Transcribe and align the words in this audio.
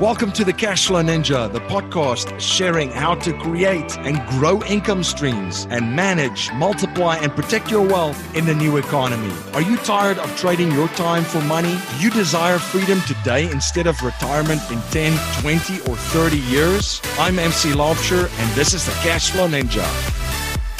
Welcome 0.00 0.30
to 0.32 0.44
the 0.44 0.52
Cashflow 0.52 1.02
Ninja, 1.02 1.50
the 1.50 1.60
podcast 1.60 2.38
sharing 2.38 2.90
how 2.90 3.14
to 3.14 3.32
create 3.32 3.96
and 4.00 4.20
grow 4.28 4.62
income 4.64 5.02
streams 5.02 5.66
and 5.70 5.96
manage, 5.96 6.52
multiply, 6.52 7.16
and 7.16 7.32
protect 7.32 7.70
your 7.70 7.80
wealth 7.80 8.36
in 8.36 8.44
the 8.44 8.54
new 8.54 8.76
economy. 8.76 9.32
Are 9.54 9.62
you 9.62 9.78
tired 9.78 10.18
of 10.18 10.36
trading 10.36 10.70
your 10.70 10.88
time 10.88 11.24
for 11.24 11.40
money? 11.40 11.78
Do 11.96 12.04
you 12.04 12.10
desire 12.10 12.58
freedom 12.58 13.00
today 13.06 13.50
instead 13.50 13.86
of 13.86 13.98
retirement 14.02 14.60
in 14.70 14.82
10, 14.90 15.18
20, 15.40 15.80
or 15.90 15.96
30 15.96 16.40
years? 16.40 17.00
I'm 17.18 17.38
MC 17.38 17.70
Laubscher, 17.70 18.28
and 18.38 18.54
this 18.54 18.74
is 18.74 18.84
the 18.84 18.92
Cashflow 19.00 19.48
Ninja. 19.48 19.86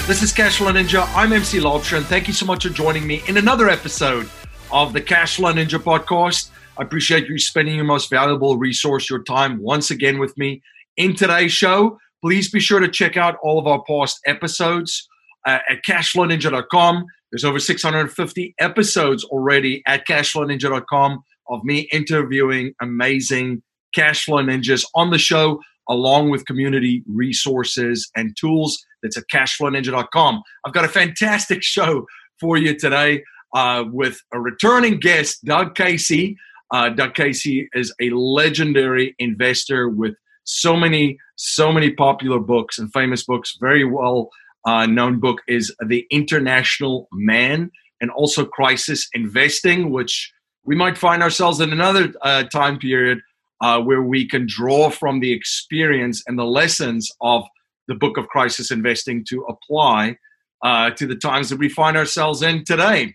This 0.07 0.23
is 0.23 0.31
Cashflow 0.31 0.75
Ninja. 0.75 1.09
I'm 1.17 1.33
MC 1.33 1.61
Laubscher, 1.61 1.97
and 1.97 2.05
thank 2.05 2.29
you 2.29 2.35
so 2.35 2.45
much 2.45 2.65
for 2.67 2.71
joining 2.71 3.07
me 3.07 3.23
in 3.29 3.39
another 3.39 3.71
episode 3.71 4.29
of 4.71 4.93
the 4.93 5.01
Cashflow 5.01 5.55
Ninja 5.55 5.79
podcast. 5.79 6.51
I 6.79 6.83
appreciate 6.83 7.27
you 7.29 7.39
spending 7.39 7.77
your 7.77 7.85
most 7.85 8.11
valuable 8.11 8.59
resource, 8.59 9.09
your 9.09 9.23
time, 9.23 9.63
once 9.63 9.91
again 9.91 10.19
with 10.19 10.37
me 10.37 10.63
in 10.97 11.15
today's 11.15 11.53
show. 11.53 11.99
Please 12.23 12.51
be 12.51 12.61
sure 12.61 12.81
to 12.81 12.89
check 12.89 13.17
out 13.17 13.37
all 13.43 13.59
of 13.59 13.67
our 13.67 13.83
past 13.85 14.21
episodes 14.27 15.09
uh, 15.47 15.59
at 15.71 15.79
cashflowninja.com. 15.89 17.05
There's 17.31 17.45
over 17.45 17.59
650 17.59 18.55
episodes 18.59 19.25
already 19.25 19.83
at 19.87 20.07
cashflowninja.com 20.07 21.23
of 21.49 21.65
me 21.65 21.89
interviewing 21.93 22.75
amazing 22.81 23.63
cashflow 23.97 24.45
ninjas 24.45 24.85
on 24.95 25.11
the 25.11 25.19
show, 25.19 25.61
along 25.89 26.31
with 26.31 26.45
community 26.45 27.03
resources 27.07 28.11
and 28.17 28.37
tools. 28.37 28.85
That's 29.03 29.17
at 29.17 29.25
cashflowninja.com. 29.33 30.43
I've 30.67 30.75
got 30.75 30.85
a 30.85 30.89
fantastic 30.89 31.63
show 31.63 32.07
for 32.39 32.59
you 32.59 32.79
today 32.79 33.23
uh, 33.55 33.85
with 33.91 34.21
a 34.35 34.41
returning 34.41 35.01
guest, 35.01 35.45
Doug 35.45 35.75
Casey. 35.75 36.37
Uh, 36.73 36.89
Doug 36.91 37.15
Casey 37.15 37.69
is 37.75 37.95
a 38.01 38.11
legendary 38.11 39.15
investor 39.19 39.89
with 39.89 40.15
so 40.45 40.77
many, 40.77 41.19
so 41.37 41.73
many 41.73 41.91
popular 41.91 42.39
books 42.39 42.79
and 42.79 42.93
famous 42.93 43.25
books. 43.25 43.57
Very 43.61 43.85
well 43.85 44.31
uh, 44.65 44.87
known 44.87 45.21
book 45.21 45.41
is 45.49 45.75
The 45.87 46.07
International 46.11 47.09
Man 47.13 47.71
and 48.01 48.11
also 48.11 48.45
Crisis 48.45 49.09
Investing, 49.15 49.91
which 49.91 50.33
we 50.65 50.75
might 50.75 50.99
find 50.99 51.23
ourselves 51.23 51.61
in 51.61 51.73
another 51.73 52.13
uh, 52.23 52.45
time 52.45 52.79
period 52.79 53.21
uh, 53.61 53.81
where 53.81 54.03
we 54.03 54.27
can 54.29 54.47
draw 54.47 54.91
from 54.91 55.21
the 55.21 55.33
experience 55.33 56.23
and 56.27 56.39
the 56.39 56.45
lessons 56.45 57.11
of 57.21 57.45
the 57.89 57.95
book 57.95 58.17
of 58.17 58.29
Crisis 58.29 58.71
Investing 58.71 59.25
to 59.29 59.45
apply 59.45 60.17
uh, 60.63 60.91
to 60.91 61.07
the 61.07 61.17
times 61.17 61.49
that 61.51 61.59
we 61.59 61.69
find 61.69 61.97
ourselves 61.97 62.43
in 62.43 62.65
today. 62.65 63.15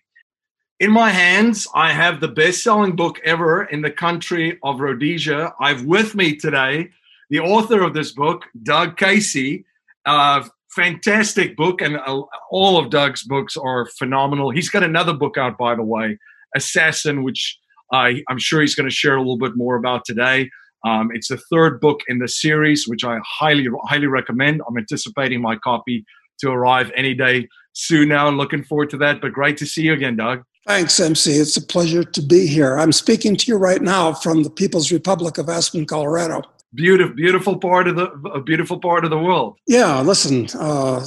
In 0.82 0.90
my 0.90 1.12
hands, 1.12 1.68
I 1.76 1.94
have 1.94 2.20
the 2.20 2.28
best 2.28 2.64
selling 2.64 2.96
book 2.96 3.20
ever 3.24 3.66
in 3.66 3.84
the 3.84 3.92
country 3.92 4.58
of 4.64 4.80
Rhodesia. 4.80 5.54
I've 5.60 5.86
with 5.86 6.16
me 6.16 6.36
today 6.36 6.90
the 7.30 7.40
author 7.40 7.84
of 7.84 7.94
this 7.94 8.14
book, 8.14 8.46
Doug 8.64 8.98
Casey. 8.98 9.64
Uh, 10.08 10.44
fantastic 10.72 11.56
book, 11.56 11.84
and 11.84 11.98
uh, 11.98 12.24
all 12.50 12.80
of 12.80 12.90
Doug's 12.90 13.22
books 13.22 13.56
are 13.58 13.86
phenomenal. 14.00 14.50
He's 14.50 14.72
got 14.72 14.82
another 14.82 15.14
book 15.14 15.38
out, 15.38 15.56
by 15.56 15.76
the 15.76 15.84
way, 15.84 16.18
Assassin, 16.56 17.22
which 17.22 17.60
I'm 17.94 18.40
sure 18.40 18.62
he's 18.62 18.74
going 18.74 18.90
to 18.90 18.96
share 18.96 19.18
a 19.18 19.20
little 19.20 19.38
bit 19.38 19.56
more 19.56 19.76
about 19.76 20.04
today. 20.04 20.50
Um, 20.84 21.12
it's 21.14 21.28
the 21.28 21.38
third 21.38 21.80
book 21.80 22.00
in 22.08 22.18
the 22.18 22.28
series, 22.28 22.88
which 22.88 23.06
I 23.06 23.20
highly, 23.24 23.68
highly 23.84 24.08
recommend. 24.08 24.64
I'm 24.68 24.80
anticipating 24.80 25.44
my 25.44 25.58
copy 25.58 26.06
to 26.40 26.50
arrive 26.50 26.92
any 26.96 27.14
day 27.14 27.50
soon 27.74 28.10
now. 28.10 28.28
And 28.28 28.38
looking 28.38 28.64
forward 28.64 28.90
to 28.90 28.98
that. 28.98 29.22
But 29.22 29.32
great 29.32 29.58
to 29.58 29.68
see 29.68 29.84
you 29.84 29.94
again, 29.94 30.16
Doug. 30.16 30.44
Thanks, 30.68 31.00
MC. 31.00 31.32
It's 31.32 31.58
a 31.58 31.62
pleasure 31.62 32.04
to 32.04 32.22
be 32.22 32.46
here. 32.46 32.78
I'm 32.78 32.92
speaking 32.92 33.36
to 33.36 33.48
you 33.48 33.58
right 33.58 33.82
now 33.82 34.14
from 34.14 34.44
the 34.44 34.50
People's 34.50 34.92
Republic 34.92 35.38
of 35.40 35.50
Aspen, 35.50 35.86
Colorado. 35.86 36.44
Beautiful, 36.76 37.16
beautiful 37.16 37.58
part 37.58 37.88
of 37.88 37.96
the 37.96 38.12
a 38.30 38.42
beautiful 38.42 38.80
part 38.80 39.04
of 39.04 39.10
the 39.10 39.18
world. 39.18 39.58
Yeah, 39.68 40.00
listen, 40.02 40.48
uh, 40.58 41.06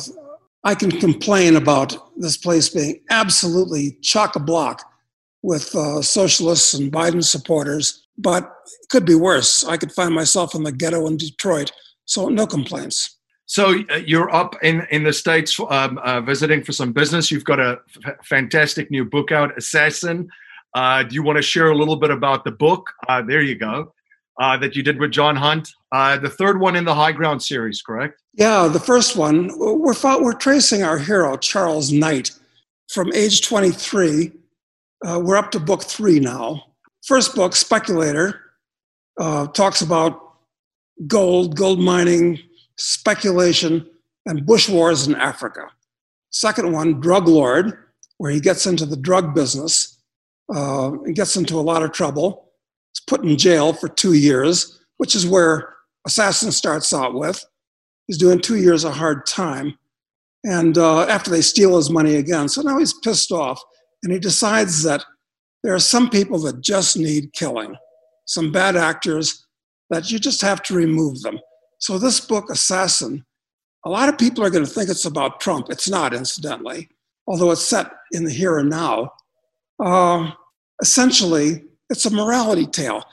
I 0.65 0.75
can 0.75 0.91
complain 0.91 1.57
about 1.57 1.97
this 2.19 2.37
place 2.37 2.69
being 2.69 3.01
absolutely 3.11 3.97
chock 4.03 4.37
a 4.37 4.41
block 4.41 4.83
with 5.43 5.75
uh, 5.75 6.03
socialists 6.03 6.75
and 6.75 6.93
Biden 6.93 7.25
supporters, 7.25 8.07
but 8.19 8.45
it 8.83 8.89
could 8.91 9.07
be 9.07 9.15
worse. 9.15 9.65
I 9.65 9.77
could 9.77 9.93
find 9.93 10.15
myself 10.15 10.55
in 10.55 10.65
the 10.65 10.73
ghetto 10.73 11.07
in 11.07 11.17
Detroit, 11.17 11.71
so 12.05 12.29
no 12.29 12.47
complaints. 12.47 13.19
So 13.47 13.75
uh, 13.91 13.97
you're 13.97 14.35
up 14.35 14.57
in 14.63 14.87
in 14.91 15.05
the 15.05 15.13
states 15.13 15.59
um, 15.69 15.99
uh, 15.99 16.21
visiting 16.21 16.63
for 16.63 16.73
some 16.73 16.93
business. 16.93 17.31
You've 17.31 17.45
got 17.45 17.61
a 17.61 17.81
f- 18.05 18.15
fantastic 18.25 18.91
new 18.91 19.05
book 19.05 19.33
out, 19.33 19.57
Assassin. 19.59 20.29
Uh, 20.75 21.03
do 21.03 21.15
you 21.15 21.23
want 21.23 21.37
to 21.37 21.43
share 21.43 21.71
a 21.71 21.77
little 21.77 21.97
bit 21.97 22.11
about 22.11 22.45
the 22.45 22.51
book? 22.51 22.91
Uh, 23.09 23.23
there 23.23 23.43
you 23.43 23.55
go. 23.55 23.93
Uh, 24.41 24.57
that 24.57 24.75
you 24.75 24.83
did 24.83 24.99
with 24.99 25.13
John 25.13 25.37
Hunt. 25.37 25.71
Uh, 25.93 26.17
the 26.17 26.31
third 26.31 26.59
one 26.59 26.75
in 26.75 26.85
the 26.85 26.95
High 26.95 27.13
Ground 27.13 27.41
series, 27.41 27.81
correct? 27.83 28.21
Yeah, 28.33 28.67
the 28.67 28.81
first 28.81 29.15
one. 29.15 29.51
We're 29.57 29.95
we're 30.21 30.33
tracing 30.33 30.83
our 30.83 30.99
hero 30.99 31.37
Charles 31.37 31.93
Knight 31.93 32.33
from 32.93 33.13
age 33.13 33.47
23. 33.47 34.33
we're 35.05 35.37
up 35.37 35.51
to 35.53 35.61
book 35.61 35.85
three 35.85 36.19
now. 36.19 36.65
First 37.07 37.35
book, 37.35 37.55
Speculator, 37.55 38.41
talks 39.19 39.83
about 39.83 40.21
gold, 41.07 41.57
gold 41.57 41.79
mining 41.79 42.41
speculation, 42.77 43.89
and 44.27 44.47
bush 44.47 44.69
wars 44.69 45.07
in 45.07 45.15
Africa. 45.15 45.69
Second 46.31 46.73
one, 46.73 47.01
drug 47.01 47.29
lord, 47.29 47.79
where 48.19 48.31
he 48.31 48.41
gets 48.41 48.67
into 48.67 48.87
the 48.87 48.97
drug 48.97 49.35
business 49.35 50.01
uh, 50.55 50.93
and 50.93 51.15
gets 51.15 51.37
into 51.37 51.59
a 51.59 51.63
lot 51.63 51.83
of 51.83 51.93
trouble. 51.93 52.51
He's 52.93 53.05
put 53.07 53.25
in 53.25 53.37
jail 53.37 53.73
for 53.73 53.89
two 53.89 54.15
years, 54.15 54.81
which 54.97 55.15
is 55.15 55.27
where 55.27 55.75
Assassin 56.07 56.53
starts 56.53 56.93
out 56.93 57.15
with. 57.15 57.45
He's 58.07 58.19
doing 58.19 58.41
two 58.41 58.57
years 58.57 58.85
of 58.85 58.95
hard 58.95 59.27
time. 59.27 59.79
And 60.45 60.77
uh, 60.77 61.03
after 61.07 61.31
they 61.31 61.41
steal 61.41 61.77
his 61.77 61.89
money 61.89 62.17
again, 62.17 62.49
so 62.49 62.61
now 62.61 62.79
he's 62.79 62.93
pissed 62.93 63.33
off 63.33 63.61
and 64.03 64.13
he 64.13 64.19
decides 64.19 64.83
that 64.83 65.05
there 65.63 65.75
are 65.75 65.81
some 65.81 66.11
people 66.11 66.39
that 66.41 66.61
just 66.61 66.99
need 66.99 67.33
killing, 67.33 67.75
some 68.27 68.53
bad 68.53 68.77
actors 68.77 69.47
that 69.89 70.11
you 70.11 70.19
just 70.19 70.43
have 70.43 70.63
to 70.65 70.75
remove 70.75 71.23
them. 71.23 71.39
So, 71.79 71.99
this 71.99 72.21
book, 72.21 72.51
Assassin, 72.51 73.25
a 73.85 73.91
lot 73.91 74.09
of 74.09 74.19
people 74.19 74.45
are 74.45 74.51
going 74.51 74.65
to 74.65 74.71
think 74.71 74.89
it's 74.89 75.05
about 75.05 75.41
Trump. 75.41 75.67
It's 75.71 75.89
not, 75.89 76.15
incidentally, 76.15 76.89
although 77.27 77.51
it's 77.51 77.63
set 77.63 77.91
in 78.13 78.25
the 78.25 78.33
here 78.33 78.59
and 78.59 78.71
now. 78.71 79.13
Uh, 79.79 80.31
essentially, 80.81 81.65
it's 81.91 82.07
a 82.07 82.11
morality 82.11 82.67
tale. 82.67 83.05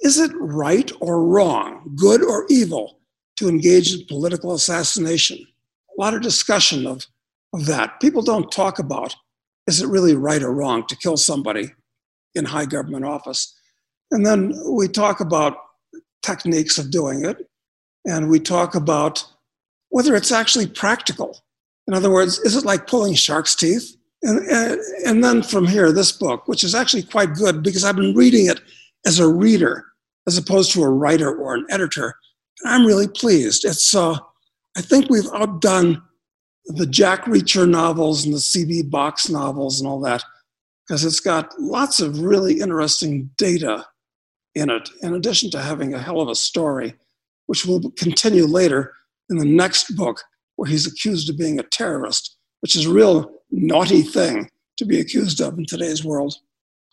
Is 0.00 0.18
it 0.18 0.32
right 0.34 0.90
or 1.00 1.24
wrong, 1.24 1.94
good 1.96 2.22
or 2.22 2.46
evil, 2.50 2.98
to 3.36 3.48
engage 3.48 3.94
in 3.94 4.06
political 4.06 4.52
assassination? 4.52 5.38
A 5.96 6.00
lot 6.00 6.14
of 6.14 6.22
discussion 6.22 6.86
of, 6.86 7.06
of 7.54 7.66
that. 7.66 8.00
People 8.00 8.22
don't 8.22 8.50
talk 8.50 8.78
about 8.78 9.14
is 9.68 9.80
it 9.80 9.88
really 9.88 10.16
right 10.16 10.42
or 10.42 10.52
wrong 10.52 10.84
to 10.88 10.96
kill 10.96 11.16
somebody 11.16 11.70
in 12.34 12.44
high 12.44 12.66
government 12.66 13.04
office? 13.04 13.56
And 14.10 14.26
then 14.26 14.52
we 14.68 14.88
talk 14.88 15.20
about 15.20 15.56
techniques 16.22 16.78
of 16.78 16.90
doing 16.90 17.24
it 17.24 17.48
and 18.04 18.28
we 18.28 18.40
talk 18.40 18.74
about 18.74 19.24
whether 19.88 20.16
it's 20.16 20.32
actually 20.32 20.66
practical. 20.66 21.38
In 21.86 21.94
other 21.94 22.10
words, 22.10 22.38
is 22.40 22.56
it 22.56 22.64
like 22.64 22.86
pulling 22.86 23.14
shark's 23.14 23.54
teeth? 23.54 23.96
And, 24.22 24.38
and, 24.46 24.80
and 25.04 25.24
then 25.24 25.42
from 25.42 25.66
here, 25.66 25.92
this 25.92 26.12
book, 26.12 26.46
which 26.46 26.64
is 26.64 26.74
actually 26.74 27.02
quite 27.02 27.34
good 27.34 27.62
because 27.62 27.84
I've 27.84 27.96
been 27.96 28.14
reading 28.14 28.46
it 28.46 28.60
as 29.04 29.18
a 29.18 29.28
reader 29.28 29.84
as 30.26 30.38
opposed 30.38 30.72
to 30.72 30.82
a 30.82 30.88
writer 30.88 31.34
or 31.34 31.54
an 31.54 31.66
editor. 31.68 32.14
And 32.62 32.72
I'm 32.72 32.86
really 32.86 33.08
pleased. 33.08 33.64
It's, 33.64 33.94
uh, 33.94 34.16
I 34.76 34.80
think 34.80 35.10
we've 35.10 35.28
outdone 35.34 36.02
the 36.66 36.86
Jack 36.86 37.24
Reacher 37.24 37.68
novels 37.68 38.24
and 38.24 38.32
the 38.32 38.40
C.J. 38.40 38.82
Box 38.82 39.28
novels 39.28 39.80
and 39.80 39.88
all 39.88 40.00
that 40.00 40.24
because 40.86 41.04
it's 41.04 41.20
got 41.20 41.52
lots 41.58 42.00
of 42.00 42.20
really 42.20 42.60
interesting 42.60 43.30
data 43.36 43.84
in 44.54 44.70
it, 44.70 44.88
in 45.02 45.14
addition 45.14 45.50
to 45.50 45.60
having 45.60 45.94
a 45.94 45.98
hell 45.98 46.20
of 46.20 46.28
a 46.28 46.34
story 46.34 46.94
which 47.46 47.66
will 47.66 47.90
continue 47.92 48.46
later 48.46 48.94
in 49.30 49.38
the 49.38 49.44
next 49.44 49.96
book, 49.96 50.22
where 50.56 50.68
he's 50.68 50.86
accused 50.86 51.28
of 51.30 51.38
being 51.38 51.58
a 51.58 51.62
terrorist, 51.64 52.36
which 52.60 52.76
is 52.76 52.86
a 52.86 52.92
real 52.92 53.32
naughty 53.50 54.02
thing 54.02 54.48
to 54.76 54.84
be 54.84 55.00
accused 55.00 55.40
of 55.40 55.58
in 55.58 55.66
today's 55.66 56.04
world. 56.04 56.34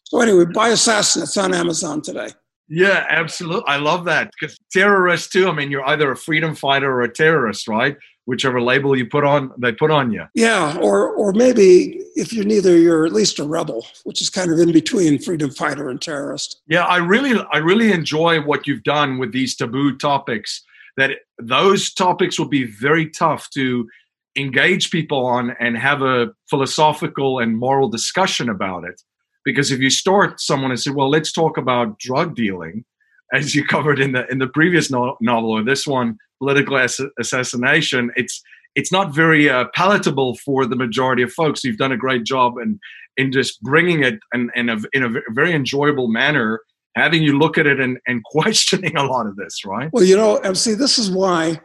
So, 0.06 0.22
anyway, 0.22 0.46
buy 0.46 0.70
Assassin. 0.70 1.24
It's 1.24 1.38
on 1.38 1.54
Amazon 1.54 2.02
today. 2.02 2.30
Yeah, 2.68 3.06
absolutely. 3.10 3.68
I 3.68 3.78
love 3.78 4.06
that 4.06 4.32
because 4.40 4.58
terrorists 4.72 5.30
too. 5.30 5.50
I 5.50 5.54
mean, 5.54 5.72
you're 5.72 5.88
either 5.88 6.12
a 6.12 6.16
freedom 6.16 6.56
fighter 6.56 6.92
or 6.92 7.02
a 7.02 7.12
terrorist, 7.12 7.68
right? 7.68 7.98
Whichever 8.30 8.62
label 8.62 8.96
you 8.96 9.08
put 9.08 9.24
on, 9.24 9.52
they 9.58 9.72
put 9.72 9.90
on 9.90 10.12
you. 10.12 10.26
Yeah, 10.36 10.78
or 10.80 11.10
or 11.10 11.34
maybe 11.34 12.00
if 12.16 12.32
you're 12.32 12.46
neither, 12.46 12.78
you're 12.78 13.06
at 13.06 13.12
least 13.12 13.40
a 13.40 13.44
rebel, 13.44 13.88
which 14.04 14.22
is 14.22 14.30
kind 14.30 14.52
of 14.52 14.60
in 14.60 14.72
between 14.72 15.18
freedom 15.18 15.50
fighter 15.50 15.90
and 15.90 16.00
terrorist. 16.00 16.62
Yeah, 16.68 16.86
I 16.86 16.98
really, 16.98 17.44
I 17.52 17.58
really 17.58 17.92
enjoy 17.92 18.42
what 18.42 18.68
you've 18.68 18.84
done 18.84 19.18
with 19.18 19.32
these 19.32 19.56
taboo 19.56 19.98
topics. 19.98 20.64
That 20.96 21.12
those 21.42 21.92
topics 21.92 22.38
will 22.38 22.50
be 22.50 22.66
very 22.66 23.10
tough 23.10 23.50
to 23.56 23.90
engage 24.36 24.92
people 24.92 25.26
on 25.26 25.56
and 25.60 25.76
have 25.76 26.04
a 26.04 26.28
philosophical 26.52 27.40
and 27.40 27.58
moral 27.58 27.90
discussion 27.90 28.48
about 28.48 28.84
it 28.84 29.02
because 29.44 29.72
if 29.72 29.80
you 29.80 29.90
start 29.90 30.40
someone 30.40 30.70
and 30.72 30.80
say, 30.80 30.92
well, 30.92 31.10
let's 31.10 31.32
talk 31.32 31.58
about 31.58 31.98
drug 31.98 32.36
dealing, 32.36 32.86
as 33.34 33.56
you 33.56 33.66
covered 33.66 34.00
in 34.00 34.12
the 34.14 34.28
in 34.30 34.40
the 34.40 34.48
previous 34.48 34.90
no- 34.90 35.18
novel 35.22 35.52
or 35.52 35.64
this 35.64 35.86
one, 35.86 36.18
political 36.40 36.78
ass- 36.78 37.02
assassination, 37.20 38.12
it's 38.16 38.42
it's 38.76 38.92
not 38.92 39.14
very 39.14 39.50
uh, 39.50 39.66
palatable 39.76 40.36
for 40.38 40.66
the 40.66 40.76
majority 40.76 41.24
of 41.24 41.32
folks. 41.32 41.64
You've 41.64 41.78
done 41.78 41.92
a 41.92 41.98
great 41.98 42.24
job 42.24 42.58
in 42.58 42.80
in 43.20 43.34
just 43.34 43.62
bringing 43.62 44.02
it 44.02 44.18
in, 44.34 44.50
in, 44.56 44.70
a, 44.70 44.78
in 44.94 45.04
a 45.04 45.22
very 45.34 45.52
enjoyable 45.52 46.08
manner, 46.08 46.62
having 46.96 47.22
you 47.22 47.38
look 47.38 47.58
at 47.58 47.68
it 47.68 47.80
and, 47.80 48.00
and 48.08 48.24
questioning 48.32 48.96
a 48.96 49.04
lot 49.04 49.28
of 49.28 49.36
this, 49.36 49.66
right? 49.66 49.90
Well, 49.92 50.06
you 50.06 50.16
know, 50.16 50.38
MC, 50.38 50.74
this 50.74 50.98
is 50.98 51.12
why, 51.12 51.60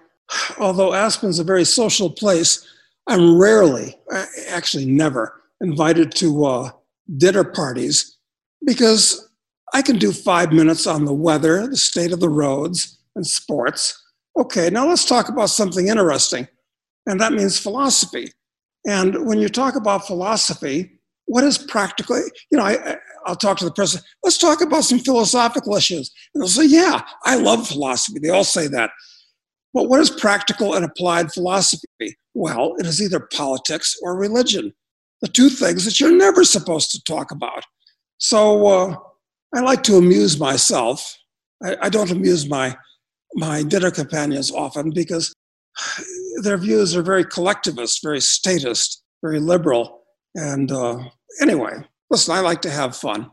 although 0.58 0.92
Aspen's 0.92 1.38
a 1.38 1.44
very 1.44 1.64
social 1.64 2.10
place, 2.10 2.68
I'm 3.06 3.38
rarely, 3.38 3.96
actually 4.48 4.86
never, 4.86 5.40
invited 5.60 6.12
to 6.16 6.44
uh, 6.44 6.70
dinner 7.16 7.44
parties 7.44 8.18
because 8.66 9.28
I 9.74 9.82
can 9.82 9.98
do 9.98 10.12
five 10.12 10.52
minutes 10.52 10.86
on 10.86 11.04
the 11.04 11.12
weather, 11.12 11.66
the 11.66 11.76
state 11.76 12.12
of 12.12 12.20
the 12.20 12.28
roads, 12.28 12.98
and 13.16 13.26
sports. 13.26 14.00
Okay, 14.38 14.70
now 14.70 14.86
let's 14.88 15.04
talk 15.04 15.28
about 15.28 15.50
something 15.50 15.88
interesting, 15.88 16.46
and 17.06 17.20
that 17.20 17.32
means 17.32 17.58
philosophy. 17.58 18.30
And 18.86 19.26
when 19.26 19.38
you 19.40 19.48
talk 19.48 19.74
about 19.74 20.06
philosophy, 20.06 21.00
what 21.26 21.42
is 21.42 21.58
practically, 21.58 22.20
you 22.50 22.58
know, 22.58 22.64
I, 22.64 22.96
I'll 23.26 23.36
talk 23.36 23.58
to 23.58 23.64
the 23.64 23.72
person, 23.72 24.00
let's 24.22 24.38
talk 24.38 24.60
about 24.60 24.84
some 24.84 24.98
philosophical 24.98 25.74
issues. 25.74 26.10
And 26.34 26.42
they'll 26.42 26.48
say, 26.48 26.66
yeah, 26.66 27.00
I 27.24 27.36
love 27.36 27.66
philosophy. 27.66 28.20
They 28.20 28.28
all 28.28 28.44
say 28.44 28.68
that. 28.68 28.90
But 29.72 29.88
what 29.88 30.00
is 30.00 30.10
practical 30.10 30.74
and 30.74 30.84
applied 30.84 31.32
philosophy? 31.32 32.16
Well, 32.34 32.74
it 32.78 32.86
is 32.86 33.02
either 33.02 33.20
politics 33.32 33.96
or 34.02 34.16
religion, 34.16 34.72
the 35.20 35.28
two 35.28 35.48
things 35.48 35.84
that 35.84 35.98
you're 35.98 36.16
never 36.16 36.44
supposed 36.44 36.90
to 36.92 37.02
talk 37.04 37.30
about. 37.30 37.64
So 38.18 38.66
uh, 38.66 38.96
I 39.54 39.60
like 39.60 39.82
to 39.84 39.96
amuse 39.96 40.38
myself. 40.38 41.16
I, 41.62 41.76
I 41.82 41.88
don't 41.88 42.10
amuse 42.10 42.48
my, 42.48 42.76
my 43.34 43.62
dinner 43.62 43.90
companions 43.90 44.50
often 44.50 44.90
because 44.90 45.32
their 46.42 46.58
views 46.58 46.96
are 46.96 47.02
very 47.02 47.24
collectivist, 47.24 48.02
very 48.02 48.20
statist, 48.20 49.02
very 49.22 49.40
liberal. 49.40 50.02
And 50.34 50.72
uh, 50.72 50.98
anyway, 51.40 51.74
listen, 52.10 52.34
I 52.34 52.40
like 52.40 52.62
to 52.62 52.70
have 52.70 52.96
fun. 52.96 53.30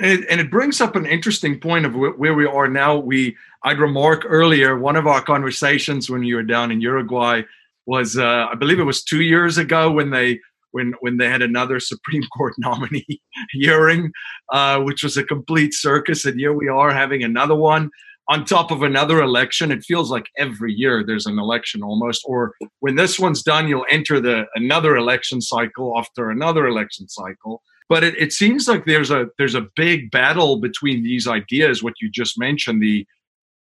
And 0.00 0.06
it, 0.06 0.26
and 0.28 0.40
it 0.40 0.50
brings 0.50 0.80
up 0.80 0.96
an 0.96 1.06
interesting 1.06 1.60
point 1.60 1.86
of 1.86 1.94
where 1.94 2.34
we 2.34 2.44
are 2.44 2.66
now. 2.66 2.96
We 2.96 3.36
I'd 3.62 3.78
remark 3.78 4.24
earlier 4.26 4.76
one 4.76 4.96
of 4.96 5.06
our 5.06 5.22
conversations 5.22 6.10
when 6.10 6.24
you 6.24 6.36
were 6.36 6.42
down 6.42 6.72
in 6.72 6.80
Uruguay 6.80 7.42
was 7.86 8.18
uh, 8.18 8.48
I 8.50 8.56
believe 8.56 8.80
it 8.80 8.84
was 8.84 9.04
two 9.04 9.22
years 9.22 9.58
ago 9.58 9.92
when 9.92 10.10
they 10.10 10.40
when 10.72 10.94
when 11.00 11.16
they 11.16 11.28
had 11.28 11.42
another 11.42 11.80
Supreme 11.80 12.24
Court 12.36 12.54
nominee 12.58 13.20
hearing, 13.50 14.12
uh, 14.52 14.80
which 14.80 15.02
was 15.02 15.16
a 15.16 15.24
complete 15.24 15.74
circus. 15.74 16.24
And 16.24 16.38
here 16.38 16.52
we 16.52 16.68
are 16.68 16.92
having 16.92 17.22
another 17.22 17.54
one 17.54 17.90
on 18.28 18.44
top 18.44 18.70
of 18.70 18.82
another 18.82 19.20
election. 19.20 19.72
It 19.72 19.84
feels 19.84 20.10
like 20.10 20.26
every 20.38 20.72
year 20.72 21.04
there's 21.04 21.26
an 21.26 21.38
election 21.38 21.82
almost. 21.82 22.22
Or 22.24 22.54
when 22.78 22.94
this 22.94 23.18
one's 23.18 23.42
done, 23.42 23.68
you'll 23.68 23.86
enter 23.90 24.20
the 24.20 24.44
another 24.54 24.96
election 24.96 25.40
cycle 25.40 25.98
after 25.98 26.30
another 26.30 26.66
election 26.66 27.08
cycle. 27.08 27.62
But 27.88 28.04
it, 28.04 28.14
it 28.16 28.32
seems 28.32 28.68
like 28.68 28.84
there's 28.84 29.10
a 29.10 29.26
there's 29.36 29.56
a 29.56 29.66
big 29.74 30.12
battle 30.12 30.60
between 30.60 31.02
these 31.02 31.26
ideas. 31.26 31.82
What 31.82 31.94
you 32.00 32.08
just 32.08 32.38
mentioned, 32.38 32.80
the 32.80 33.04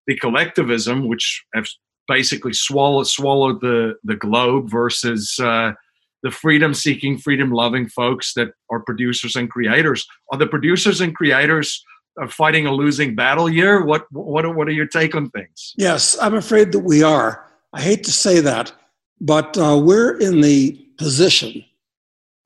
the 0.08 0.16
collectivism, 0.16 1.06
which 1.06 1.44
have 1.54 1.68
basically 2.08 2.52
swallowed 2.52 3.06
swallowed 3.06 3.60
the 3.60 3.94
the 4.02 4.16
globe, 4.16 4.68
versus 4.68 5.38
uh, 5.38 5.72
the 6.26 6.32
freedom 6.32 6.74
seeking, 6.74 7.16
freedom 7.16 7.52
loving 7.52 7.88
folks 7.88 8.34
that 8.34 8.48
are 8.68 8.80
producers 8.80 9.36
and 9.36 9.48
creators. 9.48 10.04
Are 10.32 10.38
the 10.38 10.48
producers 10.48 11.00
and 11.00 11.14
creators 11.14 11.84
are 12.18 12.28
fighting 12.28 12.66
a 12.66 12.72
losing 12.72 13.14
battle 13.14 13.46
here? 13.46 13.84
What 13.84 14.06
what 14.10 14.44
are, 14.44 14.52
what 14.52 14.66
are 14.66 14.72
your 14.72 14.88
take 14.88 15.14
on 15.14 15.30
things? 15.30 15.72
Yes, 15.78 16.18
I'm 16.20 16.34
afraid 16.34 16.72
that 16.72 16.80
we 16.80 17.04
are. 17.04 17.48
I 17.72 17.80
hate 17.80 18.02
to 18.04 18.10
say 18.10 18.40
that, 18.40 18.72
but 19.20 19.56
uh, 19.56 19.80
we're 19.80 20.18
in 20.18 20.40
the 20.40 20.72
position 20.98 21.64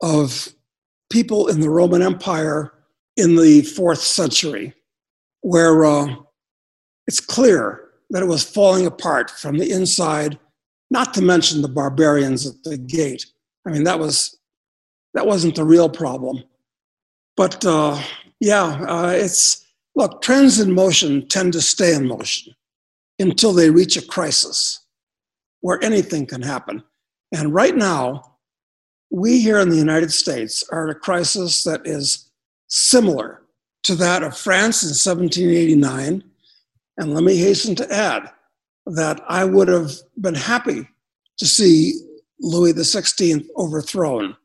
of 0.03 0.49
people 1.11 1.47
in 1.47 1.59
the 1.59 1.69
Roman 1.71 2.03
Empire 2.03 2.71
in 3.17 3.35
the 3.35 3.63
fourth 3.63 4.01
century, 4.01 4.75
where 5.41 5.83
uh, 5.85 6.17
it's 7.07 7.19
clear 7.19 7.89
that 8.11 8.21
it 8.21 8.27
was 8.27 8.43
falling 8.43 8.85
apart 8.85 9.31
from 9.31 9.57
the 9.57 9.71
inside. 9.71 10.37
Not 10.91 11.15
to 11.15 11.23
mention 11.23 11.63
the 11.63 11.67
barbarians 11.67 12.45
at 12.45 12.61
the 12.63 12.77
gate. 12.77 13.25
I 13.65 13.71
mean, 13.71 13.83
that 13.83 13.99
was 13.99 14.37
that 15.13 15.27
wasn't 15.27 15.55
the 15.55 15.65
real 15.65 15.89
problem. 15.89 16.43
But 17.35 17.65
uh, 17.65 18.01
yeah, 18.39 18.85
uh, 18.87 19.13
it's 19.15 19.65
look, 19.95 20.21
trends 20.21 20.59
in 20.59 20.73
motion 20.73 21.27
tend 21.27 21.53
to 21.53 21.61
stay 21.61 21.93
in 21.93 22.07
motion 22.07 22.53
until 23.19 23.53
they 23.53 23.69
reach 23.69 23.97
a 23.97 24.05
crisis 24.05 24.79
where 25.61 25.83
anything 25.83 26.25
can 26.25 26.41
happen. 26.41 26.83
And 27.31 27.53
right 27.53 27.75
now, 27.75 28.37
we 29.11 29.41
here 29.41 29.59
in 29.59 29.69
the 29.69 29.77
United 29.77 30.11
States 30.11 30.63
are 30.71 30.89
at 30.89 30.95
a 30.95 30.99
crisis 30.99 31.63
that 31.63 31.81
is 31.85 32.29
similar 32.67 33.43
to 33.83 33.95
that 33.95 34.23
of 34.23 34.37
France 34.37 34.83
in 34.83 34.89
1789. 34.89 36.23
And 36.97 37.13
let 37.13 37.23
me 37.23 37.37
hasten 37.37 37.75
to 37.75 37.93
add 37.93 38.31
that 38.85 39.21
I 39.27 39.45
would 39.45 39.67
have 39.67 39.91
been 40.19 40.35
happy 40.35 40.87
to 41.37 41.45
see 41.45 41.99
Louis 42.41 42.73
XVI 42.73 43.45
overthrown, 43.57 44.35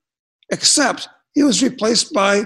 except 0.53 1.09
he 1.35 1.43
was 1.43 1.63
replaced 1.63 2.13
by 2.13 2.45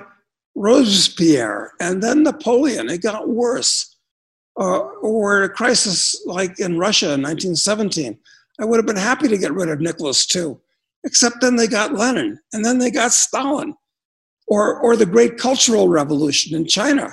Robespierre, 0.54 1.72
and 1.80 2.02
then 2.02 2.22
Napoleon. 2.22 2.88
It 2.88 3.02
got 3.02 3.28
worse. 3.28 3.96
Uh, 4.58 4.80
or 5.00 5.44
a 5.44 5.48
crisis 5.48 6.20
like 6.26 6.58
in 6.58 6.76
Russia 6.76 7.06
in 7.14 7.22
1917. 7.22 8.18
I 8.60 8.64
would 8.64 8.76
have 8.76 8.86
been 8.86 8.96
happy 8.96 9.28
to 9.28 9.38
get 9.38 9.54
rid 9.54 9.70
of 9.70 9.80
Nicholas 9.80 10.26
too, 10.26 10.60
except 11.04 11.40
then 11.40 11.56
they 11.56 11.66
got 11.66 11.94
Lenin, 11.94 12.38
and 12.52 12.64
then 12.64 12.78
they 12.78 12.90
got 12.90 13.12
Stalin. 13.12 13.74
Or, 14.48 14.80
or 14.80 14.96
the 14.96 15.06
Great 15.06 15.38
Cultural 15.38 15.88
Revolution 15.88 16.56
in 16.56 16.66
China 16.66 17.04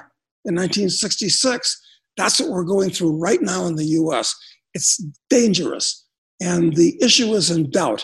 in 0.44 0.56
1966. 0.56 1.80
That's 2.18 2.40
what 2.40 2.50
we're 2.50 2.64
going 2.64 2.90
through 2.90 3.18
right 3.18 3.42
now 3.42 3.68
in 3.68 3.76
the 3.76 3.86
US. 3.86 4.36
It's 4.74 5.02
dangerous, 5.30 6.06
and 6.42 6.76
the 6.76 7.02
issue 7.02 7.34
is 7.34 7.52
in 7.52 7.70
doubt. 7.70 8.04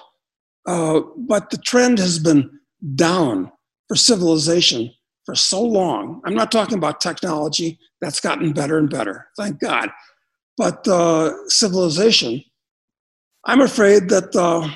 Uh, 0.66 1.02
but 1.18 1.50
the 1.50 1.58
trend 1.58 2.00
has 2.00 2.20
been 2.20 2.60
down 2.96 3.52
for 3.88 3.96
civilization 3.96 4.92
for 5.26 5.36
so 5.36 5.62
long. 5.62 6.22
I'm 6.26 6.36
not 6.36 6.52
talking 6.52 6.78
about 6.78 7.02
technology, 7.02 7.80
that's 8.02 8.20
gotten 8.20 8.54
better 8.54 8.78
and 8.78 8.90
better, 8.90 9.28
thank 9.38 9.60
God. 9.60 9.90
But 10.58 10.88
uh, 10.88 11.34
civilization, 11.48 12.44
I'm 13.46 13.62
afraid 13.62 14.10
that 14.10 14.36
uh, 14.36 14.70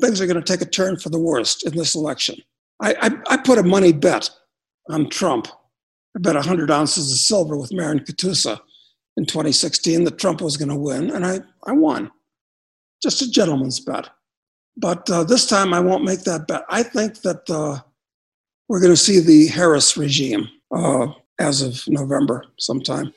things 0.00 0.20
are 0.20 0.26
going 0.26 0.42
to 0.42 0.52
take 0.52 0.66
a 0.66 0.70
turn 0.70 0.98
for 0.98 1.08
the 1.08 1.18
worst 1.18 1.66
in 1.66 1.76
this 1.76 1.94
election. 1.94 2.36
I, 2.80 2.94
I, 3.00 3.34
I 3.34 3.36
put 3.38 3.58
a 3.58 3.62
money 3.62 3.92
bet 3.92 4.30
on 4.88 5.08
Trump. 5.08 5.48
I 6.16 6.20
bet 6.20 6.34
100 6.34 6.70
ounces 6.70 7.12
of 7.12 7.18
silver 7.18 7.56
with 7.56 7.72
Marin 7.72 8.00
Katusa 8.00 8.60
in 9.16 9.26
2016 9.26 10.04
that 10.04 10.18
Trump 10.18 10.40
was 10.40 10.56
going 10.56 10.68
to 10.68 10.76
win, 10.76 11.10
and 11.10 11.26
I, 11.26 11.40
I 11.66 11.72
won. 11.72 12.10
Just 13.02 13.22
a 13.22 13.30
gentleman's 13.30 13.80
bet. 13.80 14.08
But 14.76 15.08
uh, 15.10 15.24
this 15.24 15.46
time 15.46 15.74
I 15.74 15.80
won't 15.80 16.04
make 16.04 16.22
that 16.22 16.46
bet. 16.46 16.64
I 16.68 16.82
think 16.82 17.20
that 17.22 17.48
uh, 17.50 17.80
we're 18.68 18.80
going 18.80 18.92
to 18.92 18.96
see 18.96 19.20
the 19.20 19.48
Harris 19.48 19.96
regime 19.96 20.48
uh, 20.70 21.08
as 21.38 21.62
of 21.62 21.82
November 21.88 22.44
sometime. 22.58 23.12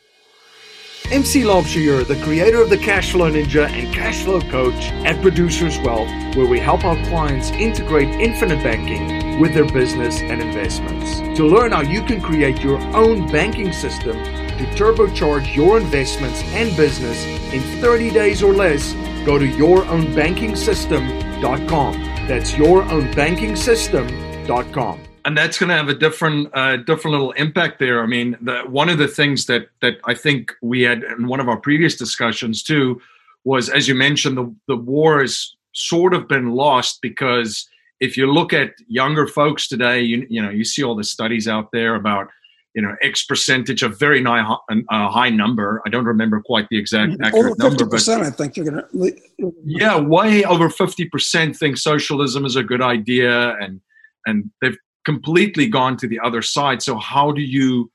MC 1.12 1.42
Laubscher, 1.42 2.08
the 2.08 2.20
creator 2.24 2.62
of 2.62 2.70
the 2.70 2.78
Cashflow 2.78 3.32
Ninja 3.32 3.70
and 3.70 3.94
Cashflow 3.94 4.50
Coach 4.50 4.86
at 5.06 5.22
Producers 5.22 5.78
Wealth, 5.80 6.08
where 6.36 6.48
we 6.48 6.60
help 6.60 6.86
our 6.86 6.96
clients 7.06 7.52
integrate 7.52 8.08
infinite 8.10 8.64
banking 8.64 9.40
with 9.40 9.54
their 9.54 9.70
business 9.72 10.20
and 10.22 10.42
investments. 10.42 11.20
To 11.38 11.46
learn 11.46 11.72
how 11.74 11.82
you 11.82 12.04
can 12.04 12.22
create 12.22 12.62
your 12.62 12.80
own 12.96 13.30
banking 13.32 13.74
system 13.74 14.14
to 14.14 14.66
turbocharge 14.76 15.54
your 15.56 15.78
investments 15.78 16.42
and 16.54 16.76
business 16.78 17.26
in 17.54 17.62
30 17.82 18.12
days 18.12 18.42
or 18.42 18.54
less, 18.54 18.94
go 19.26 19.38
to 19.38 19.46
yourownbankingsystem.com. 19.46 21.94
That's 22.28 22.52
yourownbankingsystem.com 22.52 25.04
and 25.26 25.38
that's 25.38 25.58
going 25.58 25.70
to 25.70 25.76
have 25.76 25.90
a 25.90 25.94
different 25.94 26.50
uh, 26.54 26.78
different 26.78 27.14
little 27.14 27.32
impact 27.34 27.80
there. 27.80 28.04
I 28.04 28.06
mean, 28.06 28.38
the, 28.42 28.62
one 28.64 28.90
of 28.90 28.98
the 28.98 29.08
things 29.08 29.46
that 29.46 29.68
that 29.82 29.96
I 30.06 30.14
think 30.14 30.54
we 30.62 30.82
had 30.82 31.04
in 31.04 31.28
one 31.28 31.40
of 31.40 31.48
our 31.48 31.58
previous 31.58 31.96
discussions 31.96 32.64
too 32.64 33.02
was, 33.44 33.70
as 33.70 33.88
you 33.88 33.96
mentioned, 33.96 34.38
the 34.38 34.54
the 34.68 34.76
war 34.76 35.22
has 35.22 35.56
sort 35.74 36.14
of 36.14 36.28
been 36.28 36.52
lost 36.52 37.02
because 37.02 37.68
if 38.00 38.18
you 38.18 38.32
look 38.32 38.54
at 38.54 38.74
younger 38.88 39.28
folks 39.28 39.68
today, 39.68 40.02
you 40.02 40.28
you 40.30 40.42
know 40.42 40.50
you 40.50 40.66
see 40.66 40.84
all 40.84 40.96
the 40.96 41.04
studies 41.04 41.48
out 41.48 41.72
there 41.72 41.96
about 41.96 42.28
you 42.76 42.82
know 42.82 42.96
X 43.02 43.26
percentage 43.26 43.84
of 43.84 44.00
very 44.00 44.24
high, 44.24 44.56
a 44.92 45.10
high 45.10 45.30
number. 45.30 45.82
I 45.86 45.90
don't 45.90 46.06
remember 46.06 46.42
quite 46.42 46.68
the 46.70 46.78
exact 46.78 47.14
mm-hmm. 47.14 47.24
accurate 47.24 47.62
over 47.62 47.76
50%, 47.76 47.78
number, 47.78 47.86
but 47.86 48.10
I 48.10 48.30
think 48.32 48.58
you're 48.58 48.70
going 48.70 48.84
to. 48.84 49.52
Yeah, 49.64 50.00
way 50.00 50.44
over 50.44 50.70
fifty 50.70 51.06
percent 51.06 51.56
think 51.56 51.78
socialism 51.78 52.46
is 52.46 52.56
a 52.56 52.64
good 52.64 52.82
idea, 52.82 53.56
and 53.58 53.82
and 54.26 54.50
they've 54.62 54.78
completely 55.06 55.68
gone 55.68 55.98
to 55.98 56.08
the 56.08 56.20
other 56.20 56.42
side. 56.42 56.82
So 56.82 56.98
how 56.98 57.32
do 57.32 57.42
you 57.42 57.92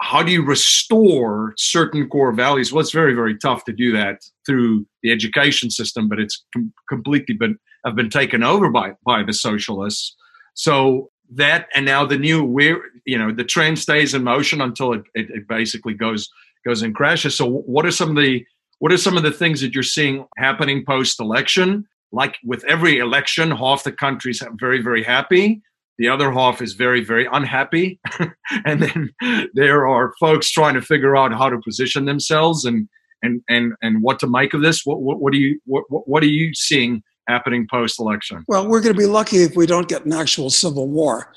how 0.00 0.22
do 0.22 0.32
you 0.32 0.44
restore 0.44 1.54
certain 1.56 2.08
core 2.08 2.32
values? 2.32 2.72
Well, 2.72 2.80
it's 2.80 2.90
very, 2.90 3.14
very 3.14 3.38
tough 3.38 3.64
to 3.64 3.72
do 3.72 3.92
that 3.92 4.22
through 4.44 4.86
the 5.02 5.12
education 5.12 5.70
system, 5.70 6.08
but 6.08 6.18
it's 6.18 6.44
com- 6.52 6.72
completely 6.88 7.34
been 7.34 7.58
have 7.84 7.94
been 7.94 8.10
taken 8.10 8.42
over 8.42 8.70
by 8.70 8.92
by 9.04 9.22
the 9.22 9.32
socialists. 9.32 10.16
So 10.54 11.10
that 11.32 11.68
and 11.74 11.86
now 11.86 12.04
the 12.04 12.18
new 12.18 12.44
we're 12.44 12.82
you 13.04 13.18
know 13.18 13.32
the 13.32 13.44
trend 13.44 13.78
stays 13.78 14.14
in 14.14 14.24
motion 14.24 14.60
until 14.60 14.92
it, 14.92 15.02
it, 15.14 15.30
it 15.30 15.48
basically 15.48 15.94
goes 15.94 16.28
goes 16.64 16.82
and 16.82 16.94
crashes. 16.94 17.36
So 17.36 17.46
what 17.46 17.86
are 17.86 17.90
some 17.90 18.10
of 18.10 18.22
the 18.22 18.44
what 18.78 18.92
are 18.92 18.98
some 18.98 19.16
of 19.16 19.22
the 19.22 19.30
things 19.30 19.60
that 19.60 19.74
you're 19.74 19.82
seeing 19.82 20.26
happening 20.36 20.84
post 20.86 21.20
election? 21.20 21.86
Like 22.12 22.36
with 22.44 22.64
every 22.64 22.98
election, 22.98 23.50
half 23.50 23.84
the 23.84 23.92
country's 23.92 24.42
very, 24.54 24.80
very 24.80 25.02
happy. 25.02 25.62
The 25.98 26.08
other 26.08 26.32
half 26.32 26.60
is 26.60 26.74
very, 26.74 27.04
very 27.04 27.26
unhappy. 27.30 28.00
and 28.64 28.82
then 28.82 29.14
there 29.54 29.86
are 29.86 30.12
folks 30.18 30.50
trying 30.50 30.74
to 30.74 30.82
figure 30.82 31.16
out 31.16 31.32
how 31.32 31.48
to 31.48 31.60
position 31.60 32.04
themselves 32.04 32.64
and 32.64 32.88
and 33.22 33.42
and 33.48 33.72
and 33.80 34.02
what 34.02 34.18
to 34.20 34.26
make 34.26 34.54
of 34.54 34.60
this. 34.60 34.84
What 34.84 35.00
what, 35.02 35.20
what 35.20 35.32
are 35.32 35.38
you 35.38 35.60
what 35.66 35.84
what 35.88 36.22
are 36.22 36.26
you 36.26 36.52
seeing 36.54 37.02
happening 37.28 37.66
post 37.70 37.98
election? 37.98 38.44
Well, 38.48 38.68
we're 38.68 38.80
going 38.80 38.94
to 38.94 38.98
be 38.98 39.06
lucky 39.06 39.38
if 39.38 39.56
we 39.56 39.66
don't 39.66 39.88
get 39.88 40.04
an 40.04 40.12
actual 40.12 40.50
civil 40.50 40.88
war. 40.88 41.32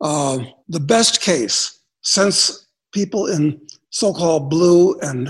Uh, 0.00 0.38
the 0.68 0.80
best 0.80 1.20
case, 1.20 1.80
since 2.02 2.66
people 2.92 3.26
in 3.26 3.60
so-called 3.90 4.50
blue 4.50 4.98
and 5.00 5.28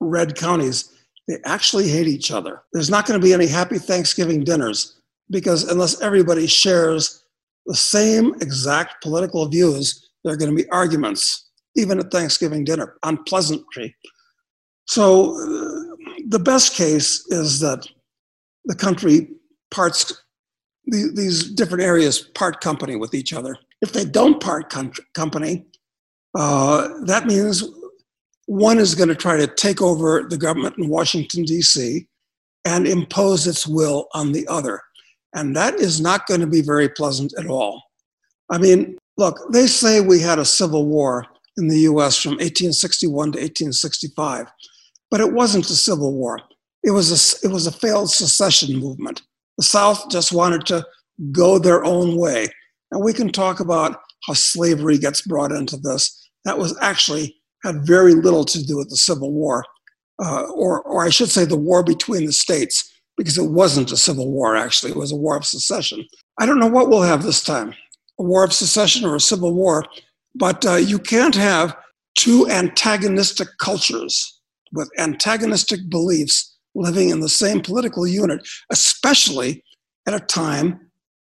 red 0.00 0.34
counties, 0.34 0.94
they 1.26 1.38
actually 1.44 1.88
hate 1.88 2.08
each 2.08 2.30
other. 2.30 2.62
There's 2.72 2.90
not 2.90 3.06
going 3.06 3.20
to 3.20 3.24
be 3.24 3.34
any 3.34 3.46
happy 3.46 3.78
Thanksgiving 3.78 4.44
dinners 4.44 5.00
because 5.30 5.64
unless 5.64 6.00
everybody 6.00 6.46
shares 6.46 7.22
the 7.66 7.74
same 7.74 8.34
exact 8.40 9.02
political 9.02 9.46
views, 9.46 10.08
there 10.24 10.32
are 10.32 10.36
going 10.36 10.50
to 10.50 10.62
be 10.62 10.68
arguments, 10.70 11.50
even 11.76 11.98
at 11.98 12.10
Thanksgiving 12.10 12.64
dinner, 12.64 12.96
on 13.02 13.22
pleasantry. 13.24 13.94
So 14.86 15.32
uh, 15.32 16.14
the 16.26 16.38
best 16.38 16.74
case 16.74 17.26
is 17.28 17.60
that 17.60 17.86
the 18.64 18.74
country 18.74 19.28
parts, 19.70 20.22
the, 20.86 21.12
these 21.14 21.50
different 21.50 21.84
areas 21.84 22.20
part 22.20 22.62
company 22.62 22.96
with 22.96 23.12
each 23.12 23.34
other. 23.34 23.56
If 23.80 23.92
they 23.92 24.04
don't 24.04 24.40
part 24.40 24.74
company, 25.14 25.66
uh, 26.34 26.88
that 27.04 27.26
means 27.26 27.64
one 28.46 28.78
is 28.78 28.94
going 28.94 29.08
to 29.08 29.14
try 29.14 29.36
to 29.36 29.46
take 29.46 29.82
over 29.82 30.26
the 30.28 30.38
government 30.38 30.76
in 30.78 30.88
Washington, 30.88 31.44
D.C., 31.44 32.06
and 32.64 32.86
impose 32.86 33.46
its 33.46 33.66
will 33.66 34.08
on 34.14 34.32
the 34.32 34.46
other. 34.48 34.80
And 35.34 35.54
that 35.56 35.74
is 35.74 36.00
not 36.00 36.26
going 36.26 36.40
to 36.40 36.46
be 36.46 36.62
very 36.62 36.88
pleasant 36.88 37.32
at 37.38 37.46
all. 37.46 37.82
I 38.50 38.58
mean, 38.58 38.96
look, 39.16 39.38
they 39.52 39.66
say 39.66 40.00
we 40.00 40.20
had 40.20 40.38
a 40.38 40.44
civil 40.44 40.86
war 40.86 41.26
in 41.56 41.68
the 41.68 41.80
US 41.80 42.20
from 42.20 42.32
1861 42.32 43.32
to 43.32 43.38
1865, 43.38 44.46
but 45.10 45.20
it 45.20 45.32
wasn't 45.32 45.68
a 45.68 45.74
civil 45.74 46.14
war. 46.14 46.40
It 46.82 46.92
was 46.92 47.10
a, 47.12 47.46
it 47.46 47.52
was 47.52 47.66
a 47.66 47.72
failed 47.72 48.10
secession 48.10 48.78
movement. 48.78 49.22
The 49.58 49.64
South 49.64 50.08
just 50.08 50.32
wanted 50.32 50.64
to 50.66 50.86
go 51.32 51.58
their 51.58 51.84
own 51.84 52.16
way. 52.16 52.48
And 52.90 53.02
we 53.02 53.12
can 53.12 53.30
talk 53.30 53.60
about 53.60 54.00
how 54.26 54.34
slavery 54.34 54.98
gets 54.98 55.22
brought 55.22 55.52
into 55.52 55.76
this. 55.76 56.30
That 56.44 56.58
was 56.58 56.76
actually 56.80 57.36
had 57.64 57.86
very 57.86 58.14
little 58.14 58.44
to 58.44 58.64
do 58.64 58.76
with 58.76 58.88
the 58.88 58.96
Civil 58.96 59.32
War, 59.32 59.64
uh, 60.24 60.44
or, 60.54 60.82
or 60.82 61.04
I 61.04 61.10
should 61.10 61.28
say, 61.28 61.44
the 61.44 61.56
war 61.56 61.82
between 61.82 62.24
the 62.24 62.32
states, 62.32 62.90
because 63.16 63.36
it 63.36 63.50
wasn't 63.50 63.92
a 63.92 63.96
civil 63.96 64.30
war, 64.30 64.56
actually. 64.56 64.92
It 64.92 64.98
was 64.98 65.12
a 65.12 65.16
war 65.16 65.36
of 65.36 65.44
secession. 65.44 66.04
I 66.38 66.46
don't 66.46 66.60
know 66.60 66.68
what 66.68 66.88
we'll 66.88 67.02
have 67.02 67.22
this 67.22 67.42
time 67.42 67.74
a 68.20 68.22
war 68.22 68.44
of 68.44 68.52
secession 68.52 69.04
or 69.04 69.14
a 69.14 69.20
civil 69.20 69.54
war, 69.54 69.84
but 70.34 70.66
uh, 70.66 70.74
you 70.74 70.98
can't 70.98 71.34
have 71.34 71.76
two 72.16 72.48
antagonistic 72.50 73.48
cultures 73.60 74.40
with 74.72 74.90
antagonistic 74.98 75.88
beliefs 75.88 76.56
living 76.74 77.10
in 77.10 77.20
the 77.20 77.28
same 77.28 77.60
political 77.60 78.06
unit, 78.06 78.46
especially 78.70 79.62
at 80.06 80.14
a 80.14 80.20
time 80.20 80.87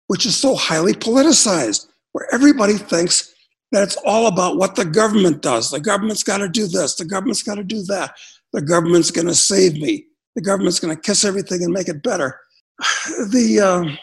which 0.09 0.27
is 0.27 0.37
so 0.37 0.55
highly 0.55 0.93
politicized, 0.93 1.87
where 2.13 2.27
everybody 2.33 2.75
thinks 2.75 3.35
that 3.73 3.83
it's 3.83 3.97
all 4.05 4.27
about 4.27 4.57
what 4.57 4.77
the 4.77 4.85
government 4.85 5.43
does. 5.43 5.71
The 5.71 5.81
government's 5.81 6.23
got 6.23 6.39
to 6.39 6.49
do 6.49 6.67
this, 6.67 6.95
the 6.95 7.05
government's 7.05 7.43
got 7.43 7.57
to 7.57 7.65
do 7.65 7.83
that, 7.85 8.17
the 8.53 8.63
government's 8.63 9.11
going 9.11 9.27
to 9.27 9.35
save 9.35 9.75
me, 9.75 10.07
the 10.35 10.43
government's 10.43 10.81
going 10.81 10.95
to 10.95 11.01
kiss 11.01 11.25
everything 11.25 11.63
and 11.63 11.73
make 11.73 11.89
it 11.89 12.03
better. 12.03 12.41
The, 13.31 13.61
uh, 13.61 13.97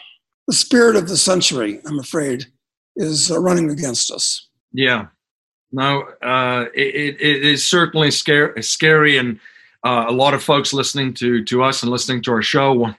the 0.46 0.54
spirit 0.54 0.96
of 0.96 1.08
the 1.08 1.16
century, 1.16 1.80
I'm 1.86 1.98
afraid, 1.98 2.46
is 2.96 3.30
uh, 3.30 3.38
running 3.38 3.70
against 3.70 4.10
us. 4.10 4.48
Yeah. 4.72 5.06
No, 5.72 6.02
uh, 6.22 6.66
it, 6.74 7.20
it 7.20 7.44
is 7.44 7.64
certainly 7.64 8.10
scary, 8.10 8.62
scary 8.62 9.16
and 9.18 9.40
uh, 9.84 10.06
a 10.08 10.12
lot 10.12 10.34
of 10.34 10.42
folks 10.42 10.72
listening 10.72 11.14
to, 11.14 11.44
to 11.44 11.62
us 11.62 11.82
and 11.82 11.90
listening 11.90 12.22
to 12.22 12.32
our 12.32 12.42
show 12.42 12.94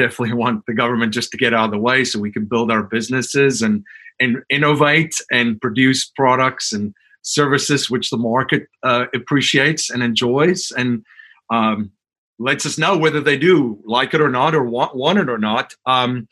definitely 0.00 0.34
want 0.34 0.64
the 0.66 0.74
government 0.74 1.12
just 1.12 1.30
to 1.30 1.36
get 1.36 1.54
out 1.54 1.66
of 1.66 1.70
the 1.70 1.78
way 1.78 2.04
so 2.04 2.18
we 2.18 2.32
can 2.32 2.44
build 2.44 2.70
our 2.70 2.82
businesses 2.82 3.62
and 3.62 3.84
and 4.18 4.38
innovate 4.50 5.14
and 5.30 5.60
produce 5.60 6.10
products 6.14 6.72
and 6.72 6.94
services 7.22 7.90
which 7.90 8.10
the 8.10 8.18
market 8.18 8.66
uh, 8.82 9.06
appreciates 9.14 9.90
and 9.90 10.02
enjoys. 10.02 10.70
And 10.76 11.04
um, 11.50 11.90
lets 12.38 12.64
us 12.64 12.78
know 12.78 12.96
whether 12.96 13.20
they 13.20 13.36
do 13.36 13.78
like 13.84 14.14
it 14.14 14.20
or 14.20 14.30
not 14.30 14.54
or 14.54 14.64
want, 14.64 14.96
want 14.96 15.18
it 15.18 15.28
or 15.28 15.38
not. 15.38 15.74
Um, 15.86 16.26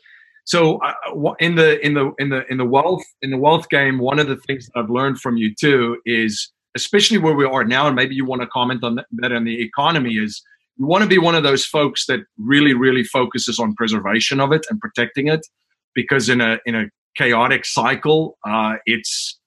so 0.44 0.78
uh, 0.78 1.34
in 1.38 1.54
the 1.54 1.78
in 1.84 1.92
the 1.92 2.12
in 2.18 2.30
the 2.30 2.46
in 2.50 2.56
the 2.56 2.64
wealth 2.64 3.04
in 3.20 3.30
the 3.30 3.36
wealth 3.36 3.68
game 3.68 3.98
one 3.98 4.18
of 4.18 4.28
the 4.28 4.38
things 4.46 4.66
that 4.66 4.80
i've 4.80 4.88
learned 4.88 5.20
from 5.20 5.36
you 5.36 5.54
too 5.54 5.98
is 6.06 6.50
especially 6.74 7.18
where 7.18 7.34
we 7.34 7.44
are 7.44 7.64
now 7.64 7.86
and 7.86 7.94
maybe 7.94 8.14
you 8.14 8.24
want 8.24 8.40
to 8.40 8.48
comment 8.48 8.82
on 8.82 8.98
that 9.10 9.30
in 9.30 9.44
the 9.44 9.60
economy 9.60 10.16
is 10.16 10.42
you 10.78 10.86
want 10.86 11.02
to 11.02 11.08
be 11.08 11.18
one 11.18 11.34
of 11.34 11.42
those 11.42 11.64
folks 11.64 12.06
that 12.06 12.20
really 12.38 12.74
really 12.74 13.04
focuses 13.04 13.58
on 13.58 13.74
preservation 13.74 14.40
of 14.40 14.52
it 14.52 14.64
and 14.70 14.80
protecting 14.80 15.28
it 15.28 15.46
because 15.94 16.28
in 16.28 16.40
a 16.40 16.58
in 16.66 16.74
a 16.74 16.86
chaotic 17.18 17.66
cycle. 17.66 18.38
Uh, 18.46 18.76
it's 18.86 19.38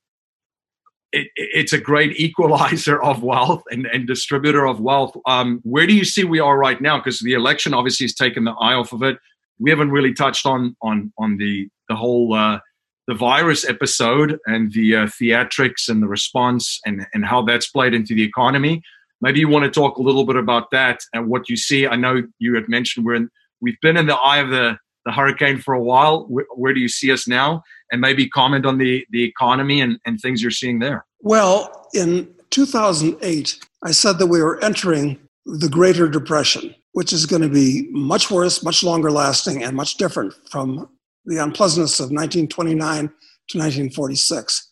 it, 1.11 1.27
it's 1.35 1.73
a 1.73 1.79
great 1.79 2.11
equalizer 2.19 3.01
of 3.01 3.23
wealth 3.23 3.63
and, 3.71 3.87
and 3.87 4.05
distributor 4.05 4.67
of 4.67 4.79
wealth. 4.79 5.15
Um, 5.25 5.61
where 5.63 5.87
do 5.87 5.93
you 5.95 6.05
see 6.05 6.23
we 6.23 6.39
are 6.39 6.57
right 6.57 6.79
now? 6.79 6.97
Because 6.97 7.19
the 7.19 7.33
election 7.33 7.73
obviously 7.73 8.03
has 8.05 8.13
taken 8.13 8.43
the 8.43 8.51
eye 8.51 8.73
off 8.73 8.93
of 8.93 9.01
it. 9.01 9.17
We 9.59 9.69
haven't 9.69 9.91
really 9.91 10.13
touched 10.13 10.45
on 10.45 10.75
on 10.81 11.13
on 11.17 11.37
the 11.37 11.69
the 11.89 11.95
whole 11.95 12.33
uh, 12.33 12.59
the 13.07 13.15
virus 13.15 13.67
episode 13.67 14.37
and 14.45 14.71
the 14.73 14.95
uh, 14.95 15.05
theatrics 15.05 15.87
and 15.87 16.03
the 16.03 16.07
response 16.07 16.79
and 16.85 17.07
and 17.13 17.25
how 17.25 17.41
that's 17.43 17.69
played 17.69 17.93
into 17.93 18.13
the 18.13 18.23
economy. 18.23 18.81
Maybe 19.21 19.39
you 19.39 19.47
want 19.47 19.65
to 19.65 19.71
talk 19.71 19.97
a 19.97 20.01
little 20.01 20.25
bit 20.25 20.35
about 20.35 20.71
that 20.71 21.01
and 21.13 21.27
what 21.27 21.49
you 21.49 21.55
see. 21.55 21.87
I 21.87 21.95
know 21.95 22.23
you 22.39 22.55
had 22.55 22.67
mentioned 22.67 23.05
we're 23.05 23.15
in, 23.15 23.29
we've 23.61 23.79
been 23.81 23.97
in 23.97 24.07
the 24.07 24.15
eye 24.15 24.39
of 24.39 24.49
the 24.49 24.77
the 25.05 25.11
hurricane 25.11 25.59
for 25.59 25.73
a 25.73 25.81
while. 25.81 26.25
Where, 26.27 26.45
where, 26.55 26.73
do 26.73 26.79
you 26.79 26.89
see 26.89 27.11
us 27.11 27.27
now? 27.27 27.63
And 27.91 28.01
maybe 28.01 28.29
comment 28.29 28.65
on 28.65 28.77
the, 28.77 29.05
the 29.09 29.23
economy 29.23 29.81
and, 29.81 29.99
and 30.05 30.19
things 30.19 30.41
you're 30.41 30.51
seeing 30.51 30.79
there. 30.79 31.05
Well, 31.21 31.87
in 31.93 32.33
2008, 32.51 33.59
I 33.83 33.91
said 33.91 34.19
that 34.19 34.27
we 34.27 34.41
were 34.41 34.63
entering 34.63 35.19
the 35.45 35.69
Greater 35.69 36.07
Depression, 36.07 36.75
which 36.91 37.13
is 37.13 37.25
going 37.25 37.41
to 37.41 37.49
be 37.49 37.87
much 37.91 38.29
worse, 38.29 38.63
much 38.63 38.83
longer 38.83 39.11
lasting, 39.11 39.63
and 39.63 39.75
much 39.75 39.95
different 39.95 40.33
from 40.49 40.89
the 41.25 41.37
unpleasantness 41.37 41.99
of 41.99 42.05
1929 42.05 43.07
to 43.07 43.57
1946. 43.57 44.69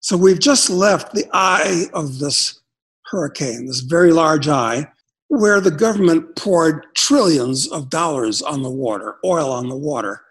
So 0.00 0.16
we've 0.16 0.38
just 0.38 0.70
left 0.70 1.14
the 1.14 1.26
eye 1.32 1.86
of 1.92 2.18
this 2.18 2.60
hurricane, 3.10 3.66
this 3.66 3.80
very 3.80 4.12
large 4.12 4.48
eye, 4.48 4.86
where 5.28 5.60
the 5.60 5.70
government 5.70 6.36
poured 6.36 6.86
trillions 6.94 7.68
of 7.68 7.90
dollars 7.90 8.42
on 8.42 8.62
the 8.62 8.70
water, 8.70 9.16
oil 9.24 9.50
on 9.50 9.68
the 9.68 9.76
water. 9.76 10.22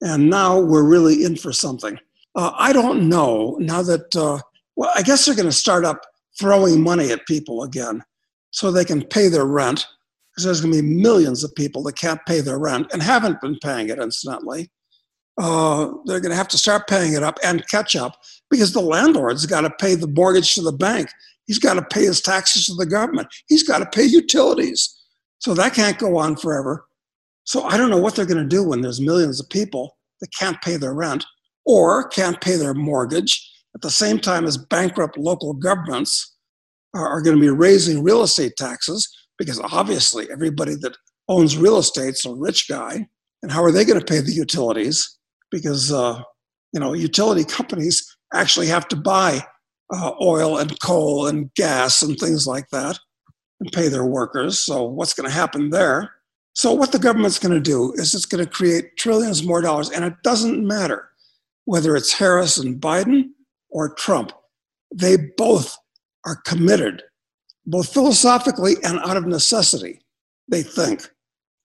And 0.00 0.28
now 0.28 0.58
we're 0.58 0.84
really 0.84 1.24
in 1.24 1.36
for 1.36 1.52
something. 1.52 1.98
Uh, 2.34 2.52
I 2.56 2.72
don't 2.72 3.08
know 3.08 3.56
now 3.60 3.82
that, 3.82 4.14
uh, 4.16 4.38
well, 4.76 4.90
I 4.94 5.02
guess 5.02 5.24
they're 5.24 5.36
going 5.36 5.46
to 5.46 5.52
start 5.52 5.84
up 5.84 6.04
throwing 6.38 6.82
money 6.82 7.12
at 7.12 7.26
people 7.26 7.62
again 7.62 8.02
so 8.50 8.70
they 8.70 8.84
can 8.84 9.04
pay 9.04 9.28
their 9.28 9.46
rent. 9.46 9.86
Because 10.30 10.44
there's 10.44 10.60
going 10.60 10.74
to 10.74 10.82
be 10.82 10.88
millions 10.88 11.44
of 11.44 11.54
people 11.54 11.84
that 11.84 11.96
can't 11.96 12.20
pay 12.26 12.40
their 12.40 12.58
rent 12.58 12.88
and 12.92 13.00
haven't 13.00 13.40
been 13.40 13.56
paying 13.62 13.88
it, 13.88 14.00
incidentally. 14.00 14.68
Uh, 15.38 15.92
they're 16.06 16.20
going 16.20 16.30
to 16.30 16.36
have 16.36 16.48
to 16.48 16.58
start 16.58 16.88
paying 16.88 17.12
it 17.12 17.22
up 17.22 17.38
and 17.44 17.68
catch 17.68 17.94
up 17.94 18.16
because 18.50 18.72
the 18.72 18.80
landlord's 18.80 19.46
got 19.46 19.60
to 19.60 19.70
pay 19.70 19.94
the 19.94 20.08
mortgage 20.08 20.56
to 20.56 20.62
the 20.62 20.72
bank 20.72 21.08
He's 21.46 21.58
got 21.58 21.74
to 21.74 21.82
pay 21.82 22.04
his 22.04 22.20
taxes 22.20 22.66
to 22.66 22.74
the 22.74 22.86
government. 22.86 23.28
He's 23.48 23.62
got 23.62 23.78
to 23.78 23.86
pay 23.86 24.04
utilities. 24.04 24.94
So 25.38 25.54
that 25.54 25.74
can't 25.74 25.98
go 25.98 26.16
on 26.16 26.36
forever. 26.36 26.86
So 27.44 27.64
I 27.64 27.76
don't 27.76 27.90
know 27.90 27.98
what 27.98 28.16
they're 28.16 28.24
going 28.24 28.42
to 28.42 28.48
do 28.48 28.62
when 28.62 28.80
there's 28.80 29.00
millions 29.00 29.40
of 29.40 29.48
people 29.50 29.96
that 30.20 30.28
can't 30.38 30.60
pay 30.62 30.76
their 30.76 30.94
rent 30.94 31.24
or 31.66 32.08
can't 32.08 32.40
pay 32.40 32.56
their 32.56 32.74
mortgage 32.74 33.50
at 33.74 33.82
the 33.82 33.90
same 33.90 34.18
time 34.18 34.46
as 34.46 34.56
bankrupt 34.56 35.18
local 35.18 35.52
governments 35.52 36.36
are, 36.94 37.20
going 37.20 37.36
to 37.36 37.40
be 37.40 37.50
raising 37.50 38.04
real 38.04 38.22
estate 38.22 38.52
taxes 38.56 39.08
because 39.36 39.60
obviously 39.60 40.30
everybody 40.30 40.76
that 40.76 40.96
owns 41.28 41.58
real 41.58 41.78
estate's 41.78 42.24
a 42.24 42.32
rich 42.32 42.68
guy. 42.68 43.06
And 43.42 43.50
how 43.50 43.64
are 43.64 43.72
they 43.72 43.84
going 43.84 43.98
to 43.98 44.04
pay 44.04 44.20
the 44.20 44.32
utilities? 44.32 45.18
Because 45.50 45.92
uh, 45.92 46.22
you 46.72 46.80
know 46.80 46.92
utility 46.92 47.44
companies 47.44 48.16
actually 48.32 48.66
have 48.66 48.86
to 48.88 48.96
buy 48.96 49.44
uh, 49.92 50.12
oil 50.20 50.58
and 50.58 50.78
coal 50.80 51.26
and 51.26 51.52
gas 51.54 52.02
and 52.02 52.18
things 52.18 52.46
like 52.46 52.68
that 52.70 52.98
and 53.60 53.72
pay 53.72 53.88
their 53.88 54.04
workers. 54.04 54.58
So, 54.58 54.84
what's 54.84 55.14
going 55.14 55.28
to 55.28 55.34
happen 55.34 55.70
there? 55.70 56.12
So, 56.54 56.72
what 56.72 56.92
the 56.92 56.98
government's 56.98 57.38
going 57.38 57.54
to 57.54 57.60
do 57.60 57.92
is 57.94 58.14
it's 58.14 58.26
going 58.26 58.44
to 58.44 58.50
create 58.50 58.96
trillions 58.96 59.44
more 59.44 59.60
dollars, 59.60 59.90
and 59.90 60.04
it 60.04 60.14
doesn't 60.22 60.64
matter 60.64 61.10
whether 61.64 61.96
it's 61.96 62.12
Harris 62.12 62.58
and 62.58 62.80
Biden 62.80 63.30
or 63.70 63.94
Trump. 63.94 64.32
They 64.94 65.16
both 65.36 65.76
are 66.26 66.36
committed, 66.44 67.02
both 67.66 67.92
philosophically 67.92 68.74
and 68.84 68.98
out 69.00 69.16
of 69.16 69.26
necessity, 69.26 70.00
they 70.48 70.62
think, 70.62 71.08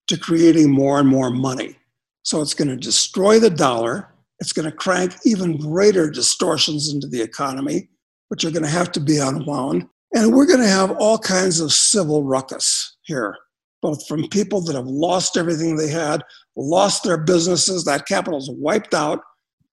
to 0.07 0.17
creating 0.17 0.71
more 0.71 0.99
and 0.99 1.07
more 1.07 1.29
money. 1.29 1.75
So, 2.23 2.41
it's 2.41 2.53
going 2.53 2.69
to 2.69 2.77
destroy 2.77 3.39
the 3.39 3.49
dollar. 3.49 4.13
It's 4.39 4.53
going 4.53 4.69
to 4.69 4.75
crank 4.75 5.15
even 5.25 5.57
greater 5.57 6.09
distortions 6.09 6.91
into 6.91 7.07
the 7.07 7.21
economy, 7.21 7.89
which 8.29 8.45
are 8.45 8.51
going 8.51 8.63
to 8.63 8.69
have 8.69 8.91
to 8.93 8.99
be 8.99 9.17
unwound. 9.17 9.87
And 10.13 10.33
we're 10.33 10.47
going 10.47 10.61
to 10.61 10.67
have 10.67 10.91
all 10.99 11.19
kinds 11.19 11.59
of 11.59 11.71
civil 11.71 12.23
ruckus 12.23 12.97
here 13.03 13.35
both 13.81 14.07
from 14.07 14.27
people 14.27 14.61
that 14.61 14.75
have 14.75 14.87
lost 14.87 15.37
everything 15.37 15.75
they 15.75 15.87
had, 15.87 16.23
lost 16.55 17.03
their 17.03 17.17
businesses, 17.17 17.85
that 17.85 18.07
capital's 18.07 18.49
wiped 18.51 18.93
out. 18.93 19.21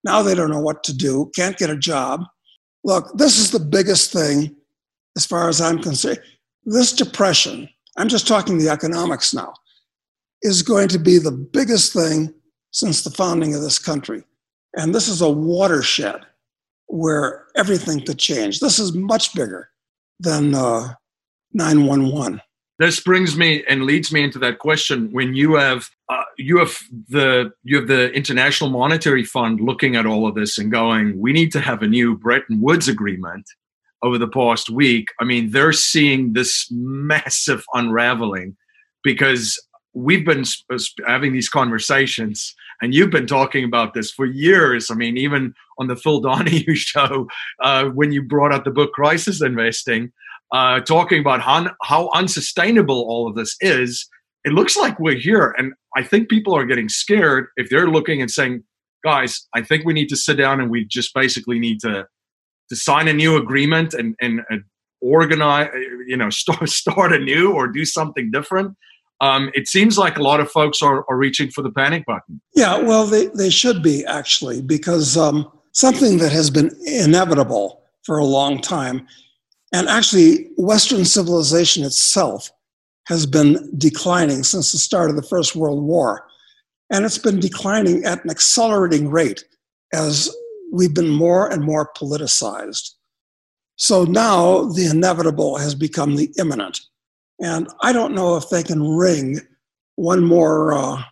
Now 0.04 0.22
they 0.22 0.34
don't 0.34 0.50
know 0.50 0.60
what 0.60 0.84
to 0.84 0.96
do, 0.96 1.30
can't 1.34 1.56
get 1.56 1.70
a 1.70 1.76
job. 1.76 2.22
Look, 2.84 3.16
this 3.16 3.38
is 3.38 3.50
the 3.50 3.60
biggest 3.60 4.12
thing 4.12 4.54
as 5.16 5.26
far 5.26 5.48
as 5.48 5.60
I'm 5.60 5.82
concerned. 5.82 6.20
This 6.64 6.92
depression, 6.92 7.68
I'm 7.96 8.08
just 8.08 8.28
talking 8.28 8.58
the 8.58 8.68
economics 8.68 9.34
now, 9.34 9.54
is 10.42 10.62
going 10.62 10.88
to 10.88 10.98
be 10.98 11.18
the 11.18 11.32
biggest 11.32 11.92
thing 11.92 12.32
since 12.70 13.02
the 13.02 13.10
founding 13.10 13.54
of 13.54 13.62
this 13.62 13.78
country. 13.78 14.22
And 14.74 14.94
this 14.94 15.08
is 15.08 15.22
a 15.22 15.30
watershed 15.30 16.20
where 16.88 17.46
everything 17.56 18.04
could 18.04 18.18
change. 18.18 18.60
This 18.60 18.78
is 18.78 18.94
much 18.94 19.34
bigger 19.34 19.70
than 20.20 20.54
uh, 20.54 20.94
911 21.52 22.40
this 22.78 23.00
brings 23.00 23.36
me 23.36 23.64
and 23.68 23.84
leads 23.84 24.12
me 24.12 24.22
into 24.22 24.38
that 24.38 24.58
question. 24.58 25.10
When 25.12 25.34
you 25.34 25.54
have 25.54 25.88
uh, 26.08 26.24
you 26.36 26.58
have 26.58 26.76
the 27.08 27.52
you 27.62 27.76
have 27.76 27.88
the 27.88 28.12
international 28.12 28.70
monetary 28.70 29.24
fund 29.24 29.60
looking 29.60 29.96
at 29.96 30.06
all 30.06 30.26
of 30.26 30.34
this 30.34 30.58
and 30.58 30.70
going 30.70 31.18
we 31.18 31.32
need 31.32 31.50
to 31.52 31.60
have 31.60 31.82
a 31.82 31.86
new 31.86 32.16
bretton 32.16 32.60
woods 32.60 32.86
agreement 32.86 33.44
over 34.02 34.18
the 34.18 34.28
past 34.28 34.70
week 34.70 35.08
i 35.20 35.24
mean 35.24 35.50
they're 35.50 35.72
seeing 35.72 36.34
this 36.34 36.68
massive 36.70 37.64
unraveling 37.74 38.56
because 39.02 39.58
we've 39.94 40.26
been 40.26 40.44
having 41.06 41.32
these 41.32 41.48
conversations 41.48 42.54
and 42.82 42.94
you've 42.94 43.10
been 43.10 43.26
talking 43.26 43.64
about 43.64 43.94
this 43.94 44.10
for 44.10 44.26
years. 44.26 44.90
I 44.90 44.94
mean 44.94 45.16
even 45.16 45.54
on 45.78 45.86
the 45.86 45.96
phil 45.96 46.20
donahue 46.20 46.74
show 46.74 47.26
uh, 47.62 47.86
when 47.86 48.12
you 48.12 48.22
brought 48.22 48.52
out 48.52 48.64
the 48.64 48.70
book 48.70 48.92
crisis 48.92 49.42
investing 49.42 50.12
uh, 50.52 50.80
talking 50.80 51.20
about 51.20 51.40
how, 51.40 51.70
how 51.82 52.10
unsustainable 52.14 53.04
all 53.08 53.28
of 53.28 53.34
this 53.34 53.56
is, 53.60 54.08
it 54.44 54.52
looks 54.52 54.76
like 54.76 54.98
we're 55.00 55.16
here. 55.16 55.54
And 55.58 55.72
I 55.96 56.02
think 56.02 56.28
people 56.28 56.54
are 56.54 56.64
getting 56.64 56.88
scared 56.88 57.48
if 57.56 57.68
they're 57.68 57.88
looking 57.88 58.20
and 58.20 58.30
saying, 58.30 58.62
guys, 59.02 59.46
I 59.54 59.62
think 59.62 59.84
we 59.84 59.92
need 59.92 60.08
to 60.10 60.16
sit 60.16 60.36
down 60.36 60.60
and 60.60 60.70
we 60.70 60.84
just 60.84 61.12
basically 61.14 61.58
need 61.58 61.80
to, 61.80 62.06
to 62.68 62.76
sign 62.76 63.08
a 63.08 63.12
new 63.12 63.36
agreement 63.36 63.94
and, 63.94 64.14
and, 64.20 64.42
and 64.48 64.62
organize, 65.00 65.70
you 66.06 66.16
know, 66.16 66.30
start, 66.30 66.68
start 66.68 67.12
anew 67.12 67.52
or 67.52 67.66
do 67.68 67.84
something 67.84 68.30
different. 68.30 68.76
Um, 69.20 69.50
it 69.54 69.66
seems 69.66 69.96
like 69.96 70.18
a 70.18 70.22
lot 70.22 70.40
of 70.40 70.50
folks 70.50 70.82
are, 70.82 71.04
are 71.08 71.16
reaching 71.16 71.50
for 71.50 71.62
the 71.62 71.70
panic 71.70 72.04
button. 72.06 72.40
Yeah, 72.54 72.78
well, 72.78 73.06
they, 73.06 73.26
they 73.28 73.48
should 73.48 73.82
be 73.82 74.04
actually, 74.04 74.60
because 74.60 75.16
um, 75.16 75.50
something 75.76 76.18
that 76.18 76.32
has 76.32 76.50
been 76.50 76.70
inevitable 76.86 77.82
for 78.04 78.18
a 78.18 78.24
long 78.24 78.60
time 78.60 79.06
and 79.72 79.88
actually, 79.88 80.48
Western 80.56 81.04
civilization 81.04 81.84
itself 81.84 82.50
has 83.08 83.26
been 83.26 83.70
declining 83.76 84.42
since 84.42 84.72
the 84.72 84.78
start 84.78 85.10
of 85.10 85.16
the 85.16 85.22
First 85.22 85.56
World 85.56 85.82
War. 85.82 86.26
And 86.90 87.04
it's 87.04 87.18
been 87.18 87.40
declining 87.40 88.04
at 88.04 88.24
an 88.24 88.30
accelerating 88.30 89.10
rate 89.10 89.44
as 89.92 90.34
we've 90.72 90.94
been 90.94 91.10
more 91.10 91.52
and 91.52 91.62
more 91.62 91.90
politicized. 91.96 92.92
So 93.76 94.04
now 94.04 94.64
the 94.64 94.86
inevitable 94.86 95.58
has 95.58 95.74
become 95.74 96.16
the 96.16 96.32
imminent. 96.38 96.80
And 97.42 97.68
I 97.82 97.92
don't 97.92 98.14
know 98.14 98.36
if 98.36 98.48
they 98.48 98.62
can 98.62 98.82
wring 98.82 99.40
one 99.96 100.22
more 100.22 100.72
uh, 100.72 101.02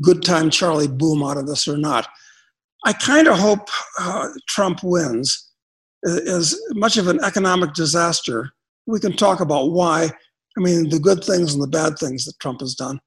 good 0.00 0.22
time 0.22 0.48
Charlie 0.48 0.88
boom 0.88 1.22
out 1.22 1.36
of 1.36 1.46
this 1.46 1.68
or 1.68 1.76
not. 1.76 2.08
I 2.86 2.92
kind 2.92 3.26
of 3.26 3.36
hope 3.36 3.68
uh, 3.98 4.28
Trump 4.48 4.78
wins 4.84 5.50
is 6.04 6.56
much 6.70 6.96
of 6.96 7.08
an 7.08 7.18
economic 7.24 7.74
disaster. 7.74 8.52
We 8.86 9.00
can 9.00 9.16
talk 9.16 9.40
about 9.40 9.72
why. 9.72 10.08
I 10.56 10.60
mean, 10.60 10.88
the 10.88 11.00
good 11.00 11.24
things 11.24 11.52
and 11.52 11.60
the 11.60 11.66
bad 11.66 11.98
things 11.98 12.24
that 12.24 12.38
Trump 12.40 12.60
has 12.60 12.76
done, 12.76 13.00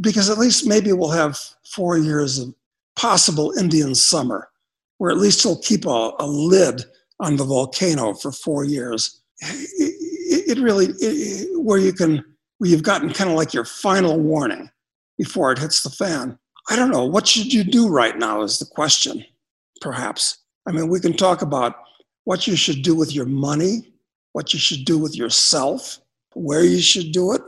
because 0.00 0.28
at 0.28 0.38
least 0.38 0.66
maybe 0.66 0.92
we'll 0.92 1.10
have 1.10 1.38
four 1.74 1.96
years 1.96 2.40
of 2.40 2.52
possible 2.96 3.54
Indian 3.56 3.94
summer, 3.94 4.48
where 4.98 5.12
at 5.12 5.18
least 5.18 5.44
he'll 5.44 5.62
keep 5.62 5.86
a, 5.86 6.10
a 6.18 6.26
lid 6.26 6.82
on 7.20 7.36
the 7.36 7.44
volcano 7.44 8.14
for 8.14 8.32
four 8.32 8.64
years. 8.64 9.22
It, 9.40 10.56
it 10.56 10.58
really, 10.58 10.86
it, 10.98 11.62
where 11.62 11.78
you 11.78 11.92
can, 11.92 12.24
where 12.58 12.68
you've 12.68 12.82
gotten 12.82 13.12
kind 13.12 13.30
of 13.30 13.36
like 13.36 13.54
your 13.54 13.64
final 13.64 14.18
warning 14.18 14.70
before 15.16 15.52
it 15.52 15.58
hits 15.58 15.84
the 15.84 15.90
fan. 15.90 16.36
I 16.70 16.76
don't 16.76 16.90
know. 16.90 17.04
What 17.04 17.26
should 17.26 17.52
you 17.52 17.64
do 17.64 17.88
right 17.88 18.16
now 18.16 18.42
is 18.42 18.60
the 18.60 18.64
question, 18.64 19.24
perhaps. 19.80 20.38
I 20.68 20.72
mean, 20.72 20.88
we 20.88 21.00
can 21.00 21.14
talk 21.14 21.42
about 21.42 21.74
what 22.24 22.46
you 22.46 22.54
should 22.54 22.82
do 22.82 22.94
with 22.94 23.12
your 23.12 23.26
money, 23.26 23.92
what 24.32 24.52
you 24.52 24.60
should 24.60 24.84
do 24.84 24.96
with 24.96 25.16
yourself, 25.16 25.98
where 26.34 26.62
you 26.62 26.80
should 26.80 27.10
do 27.10 27.32
it. 27.32 27.42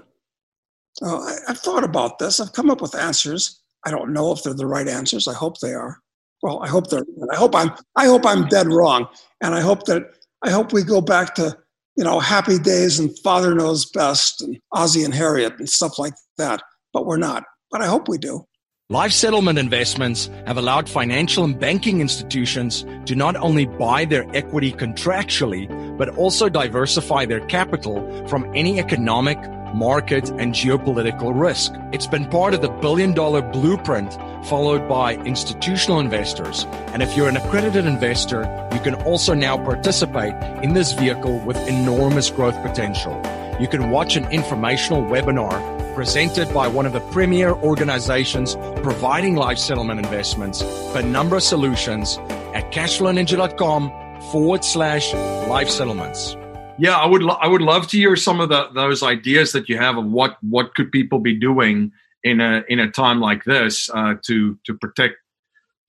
Uh, 1.00 1.18
I, 1.18 1.37
I've 1.48 1.58
thought 1.58 1.85
about 1.85 2.18
this. 2.18 2.40
I've 2.40 2.52
come 2.52 2.68
up 2.68 2.80
with 2.80 2.96
answers. 2.96 3.61
I 3.85 3.92
don't 3.92 4.12
know 4.12 4.32
if 4.32 4.42
they're 4.42 4.54
the 4.54 4.66
right 4.66 4.88
answers. 4.88 5.28
I 5.28 5.35
hope 5.35 5.61
they 5.61 5.72
are. 5.72 5.98
Well, 6.42 6.61
I 6.61 6.68
hope 6.68 6.90
they're. 6.90 7.04
I 7.32 7.37
hope 7.37 7.54
I'm. 7.54 7.70
I 7.96 8.06
hope 8.06 8.26
I'm 8.26 8.48
dead 8.48 8.66
wrong, 8.66 9.06
and 9.40 9.54
I 9.54 9.61
hope 9.61 9.85
that 9.85 10.02
I 10.42 10.50
hope 10.50 10.72
we 10.72 10.82
go 10.82 11.00
back 11.00 11.37
to 11.37 11.56
you 11.96 12.02
know 12.02 12.18
happy 12.18 12.58
days 12.58 12.98
and 12.98 13.16
Father 13.20 13.54
knows 13.54 13.87
best 13.87 14.42
and 14.42 14.58
Ozzie 14.72 15.04
and 15.04 15.14
Harriet 15.14 15.54
and 15.61 15.68
stuff 15.68 16.00
like 16.00 16.14
that. 16.38 16.61
But 16.92 17.06
we're 17.06 17.18
not. 17.18 17.44
But 17.70 17.82
I 17.82 17.87
hope 17.87 18.08
we 18.08 18.18
do. 18.18 18.44
Life 18.92 19.12
settlement 19.12 19.59
investments 19.59 20.28
have 20.44 20.59
allowed 20.59 20.87
financial 20.87 21.44
and 21.44 21.59
banking 21.59 22.02
institutions 22.02 22.85
to 23.07 23.14
not 23.14 23.37
only 23.37 23.64
buy 23.64 24.05
their 24.05 24.26
equity 24.37 24.70
contractually, 24.70 25.66
but 25.96 26.11
also 26.18 26.50
diversify 26.50 27.24
their 27.24 27.40
capital 27.46 28.05
from 28.28 28.52
any 28.55 28.78
economic, 28.78 29.38
market, 29.72 30.28
and 30.33 30.52
geopolitical 30.52 31.33
risk. 31.35 31.72
It's 31.90 32.07
been 32.07 32.28
part 32.28 32.52
of 32.52 32.61
the 32.61 32.68
billion 32.68 33.14
dollar 33.14 33.40
blueprint 33.40 34.12
followed 34.44 34.87
by 34.87 35.14
institutional 35.24 35.98
investors. 35.98 36.66
And 36.92 37.02
if 37.02 37.16
you're 37.16 37.31
an 37.31 37.38
accredited 37.38 37.87
investor, 37.87 38.42
you 38.74 38.81
can 38.81 38.96
also 39.07 39.33
now 39.33 39.57
participate 39.57 40.35
in 40.62 40.74
this 40.74 40.92
vehicle 40.92 41.38
with 41.46 41.57
enormous 41.66 42.28
growth 42.28 42.61
potential. 42.61 43.14
You 43.59 43.68
can 43.68 43.88
watch 43.88 44.16
an 44.16 44.31
informational 44.31 45.02
webinar 45.02 45.82
presented 45.94 46.52
by 46.52 46.68
one 46.68 46.87
of 46.87 46.92
the 46.92 47.00
premier 47.12 47.52
organizations 47.52 48.57
providing 48.83 49.37
life 49.37 49.59
settlement 49.59 49.98
investments, 50.05 50.62
Penumbra 50.92 51.40
Solutions, 51.40 52.18
at 52.55 52.70
cashflowninja.com 52.72 53.90
forward 54.31 54.64
slash 54.64 55.12
life 55.48 55.68
settlements. 55.68 56.37
Yeah, 56.78 56.96
I 56.96 57.07
would 57.07 57.22
lo- 57.22 57.38
I 57.40 57.48
would 57.48 57.62
love 57.62 57.87
to 57.88 57.96
hear 57.96 58.16
some 58.16 58.40
of 58.40 58.48
the, 58.48 58.68
those 58.74 59.02
ideas 59.02 59.52
that 59.52 59.68
you 59.68 59.76
have 59.78 59.96
of 59.96 60.07
what 60.07 60.37
what 60.40 60.74
could 60.74 60.90
people 60.90 61.18
be 61.18 61.35
doing 61.38 61.92
in 62.24 62.40
a 62.40 62.64
in 62.68 62.81
a 62.81 62.90
time 62.90 63.20
like 63.20 63.44
this 63.44 63.90
uh, 63.92 64.14
to 64.22 64.59
to 64.64 64.74
protect 64.74 65.16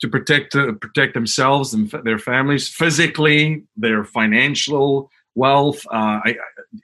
to 0.02 0.08
protect 0.08 0.56
uh, 0.56 0.74
protect 0.74 1.14
themselves 1.14 1.74
and 1.74 1.94
f- 1.94 2.04
their 2.04 2.20
families 2.20 2.68
physically, 2.68 3.64
their 3.78 4.04
financial 4.04 5.10
wealth. 5.36 5.86
Uh, 5.88 6.20
I 6.26 6.36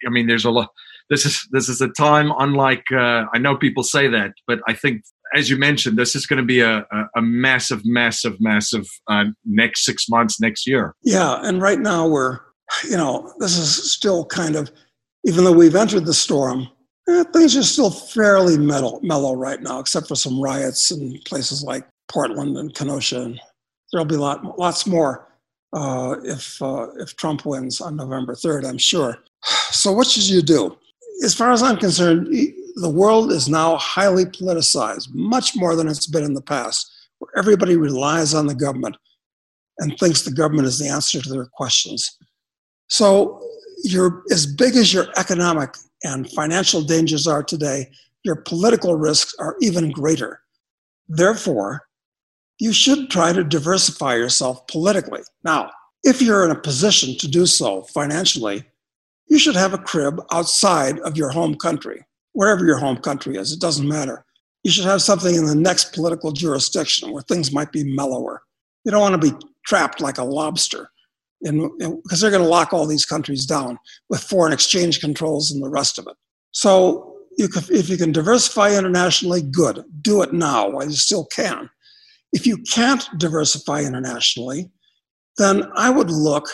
I 0.05 0.09
mean, 0.09 0.27
there's 0.27 0.45
a 0.45 0.51
lot 0.51 0.71
this 1.09 1.25
is 1.25 1.47
this 1.51 1.69
is 1.69 1.81
a 1.81 1.89
time 1.89 2.31
unlike 2.39 2.83
uh, 2.91 3.25
I 3.33 3.37
know 3.39 3.55
people 3.55 3.83
say 3.83 4.07
that, 4.07 4.33
but 4.47 4.59
I 4.67 4.73
think 4.73 5.03
as 5.35 5.49
you 5.49 5.57
mentioned, 5.57 5.97
this 5.97 6.15
is 6.15 6.25
going 6.25 6.37
to 6.37 6.45
be 6.45 6.59
a, 6.59 6.79
a, 6.79 7.09
a 7.17 7.21
massive, 7.21 7.81
massive, 7.85 8.39
massive 8.39 8.87
uh, 9.07 9.25
next 9.45 9.85
six 9.85 10.09
months, 10.09 10.39
next 10.39 10.65
year. 10.65 10.95
Yeah, 11.03 11.39
and 11.43 11.61
right 11.61 11.79
now 11.79 12.07
we're, 12.07 12.39
you 12.83 12.97
know, 12.97 13.31
this 13.37 13.57
is 13.57 13.91
still 13.91 14.25
kind 14.25 14.55
of, 14.55 14.71
even 15.25 15.43
though 15.43 15.51
we've 15.51 15.75
entered 15.75 16.05
the 16.05 16.13
storm, 16.13 16.67
eh, 17.07 17.23
things 17.31 17.55
are 17.55 17.63
still 17.63 17.91
fairly 17.91 18.57
mellow, 18.57 18.99
mellow 19.03 19.35
right 19.35 19.61
now, 19.61 19.79
except 19.79 20.07
for 20.07 20.15
some 20.15 20.41
riots 20.41 20.91
in 20.91 21.19
places 21.25 21.63
like 21.63 21.87
Portland 22.07 22.57
and 22.57 22.73
Kenosha. 22.73 23.21
And 23.21 23.39
there'll 23.91 24.05
be 24.05 24.17
lot, 24.17 24.57
lots 24.57 24.87
more 24.87 25.27
uh, 25.73 26.15
if 26.23 26.61
uh, 26.61 26.87
if 26.97 27.15
Trump 27.15 27.45
wins 27.45 27.81
on 27.81 27.95
November 27.95 28.35
third, 28.35 28.65
I'm 28.65 28.77
sure. 28.77 29.17
So 29.71 29.91
what 29.91 30.07
should 30.07 30.27
you 30.27 30.41
do? 30.41 30.75
As 31.23 31.33
far 31.33 31.51
as 31.51 31.61
I'm 31.61 31.77
concerned, 31.77 32.27
the 32.75 32.89
world 32.89 33.31
is 33.31 33.49
now 33.49 33.77
highly 33.77 34.25
politicized, 34.25 35.09
much 35.13 35.55
more 35.55 35.75
than 35.75 35.87
it's 35.87 36.07
been 36.07 36.23
in 36.23 36.33
the 36.33 36.41
past, 36.41 36.89
where 37.19 37.31
everybody 37.37 37.75
relies 37.75 38.33
on 38.33 38.47
the 38.47 38.55
government 38.55 38.95
and 39.79 39.97
thinks 39.97 40.21
the 40.21 40.31
government 40.31 40.67
is 40.67 40.79
the 40.79 40.87
answer 40.87 41.21
to 41.21 41.29
their 41.29 41.45
questions. 41.45 42.17
So 42.87 43.41
you're 43.83 44.23
as 44.31 44.45
big 44.45 44.75
as 44.75 44.93
your 44.93 45.07
economic 45.17 45.75
and 46.03 46.29
financial 46.31 46.81
dangers 46.81 47.27
are 47.27 47.43
today, 47.43 47.89
your 48.23 48.37
political 48.37 48.95
risks 48.95 49.33
are 49.39 49.55
even 49.61 49.91
greater. 49.91 50.41
Therefore, 51.07 51.87
you 52.59 52.73
should 52.73 53.09
try 53.09 53.31
to 53.33 53.43
diversify 53.43 54.15
yourself 54.15 54.67
politically. 54.67 55.21
Now, 55.43 55.71
if 56.03 56.21
you're 56.21 56.45
in 56.45 56.51
a 56.51 56.59
position 56.59 57.17
to 57.17 57.27
do 57.27 57.45
so 57.45 57.83
financially, 57.83 58.63
you 59.29 59.39
should 59.39 59.55
have 59.55 59.73
a 59.73 59.77
crib 59.77 60.21
outside 60.31 60.99
of 60.99 61.15
your 61.15 61.29
home 61.29 61.55
country, 61.55 62.05
wherever 62.33 62.65
your 62.65 62.77
home 62.77 62.97
country 62.97 63.37
is, 63.37 63.51
it 63.51 63.61
doesn't 63.61 63.87
matter. 63.87 64.25
You 64.63 64.71
should 64.71 64.85
have 64.85 65.01
something 65.01 65.35
in 65.35 65.45
the 65.45 65.55
next 65.55 65.93
political 65.93 66.31
jurisdiction 66.31 67.11
where 67.11 67.21
things 67.23 67.53
might 67.53 67.71
be 67.71 67.83
mellower. 67.83 68.41
You 68.83 68.91
don't 68.91 69.01
want 69.01 69.21
to 69.21 69.31
be 69.31 69.37
trapped 69.65 70.01
like 70.01 70.17
a 70.17 70.23
lobster 70.23 70.89
because 71.41 72.19
they're 72.19 72.31
going 72.31 72.43
to 72.43 72.49
lock 72.49 72.73
all 72.73 72.85
these 72.85 73.05
countries 73.05 73.45
down 73.45 73.77
with 74.09 74.21
foreign 74.21 74.51
exchange 74.51 74.99
controls 74.99 75.51
and 75.51 75.63
the 75.63 75.69
rest 75.69 75.97
of 75.97 76.07
it. 76.07 76.15
So 76.51 77.15
you 77.37 77.47
can, 77.47 77.63
if 77.69 77.87
you 77.87 77.95
can 77.95 78.11
diversify 78.11 78.75
internationally, 78.75 79.41
good. 79.41 79.83
Do 80.01 80.21
it 80.21 80.33
now 80.33 80.69
while 80.69 80.85
you 80.85 80.91
still 80.91 81.25
can. 81.25 81.69
If 82.33 82.45
you 82.45 82.57
can't 82.57 83.07
diversify 83.17 83.81
internationally, 83.83 84.69
then 85.37 85.63
I 85.75 85.89
would 85.89 86.11
look 86.11 86.49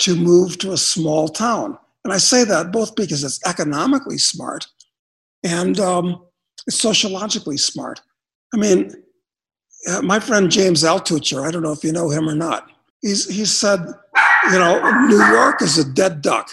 to 0.00 0.16
move 0.16 0.58
to 0.58 0.72
a 0.72 0.76
small 0.76 1.28
town. 1.28 1.78
And 2.08 2.14
I 2.14 2.16
say 2.16 2.42
that 2.44 2.72
both 2.72 2.96
because 2.96 3.22
it's 3.22 3.38
economically 3.46 4.16
smart 4.16 4.66
and 5.44 5.78
um, 5.78 6.24
it's 6.66 6.80
sociologically 6.80 7.58
smart. 7.58 8.00
I 8.54 8.56
mean, 8.56 8.94
uh, 9.90 10.00
my 10.00 10.18
friend 10.18 10.50
James 10.50 10.84
Altucher, 10.84 11.46
I 11.46 11.50
don't 11.50 11.62
know 11.62 11.72
if 11.72 11.84
you 11.84 11.92
know 11.92 12.08
him 12.08 12.26
or 12.26 12.34
not, 12.34 12.70
he's, 13.02 13.28
he 13.28 13.44
said, 13.44 13.80
you 14.50 14.58
know, 14.58 14.80
New 15.06 15.22
York 15.22 15.60
is 15.60 15.76
a 15.76 15.84
dead 15.84 16.22
duck 16.22 16.48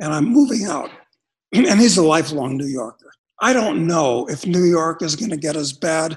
and 0.00 0.10
I'm 0.10 0.24
moving 0.24 0.64
out. 0.64 0.90
And 1.52 1.78
he's 1.78 1.98
a 1.98 2.02
lifelong 2.02 2.56
New 2.56 2.64
Yorker. 2.64 3.12
I 3.42 3.52
don't 3.52 3.86
know 3.86 4.26
if 4.30 4.46
New 4.46 4.64
York 4.64 5.02
is 5.02 5.16
going 5.16 5.32
to 5.32 5.36
get 5.36 5.54
as 5.54 5.74
bad 5.74 6.16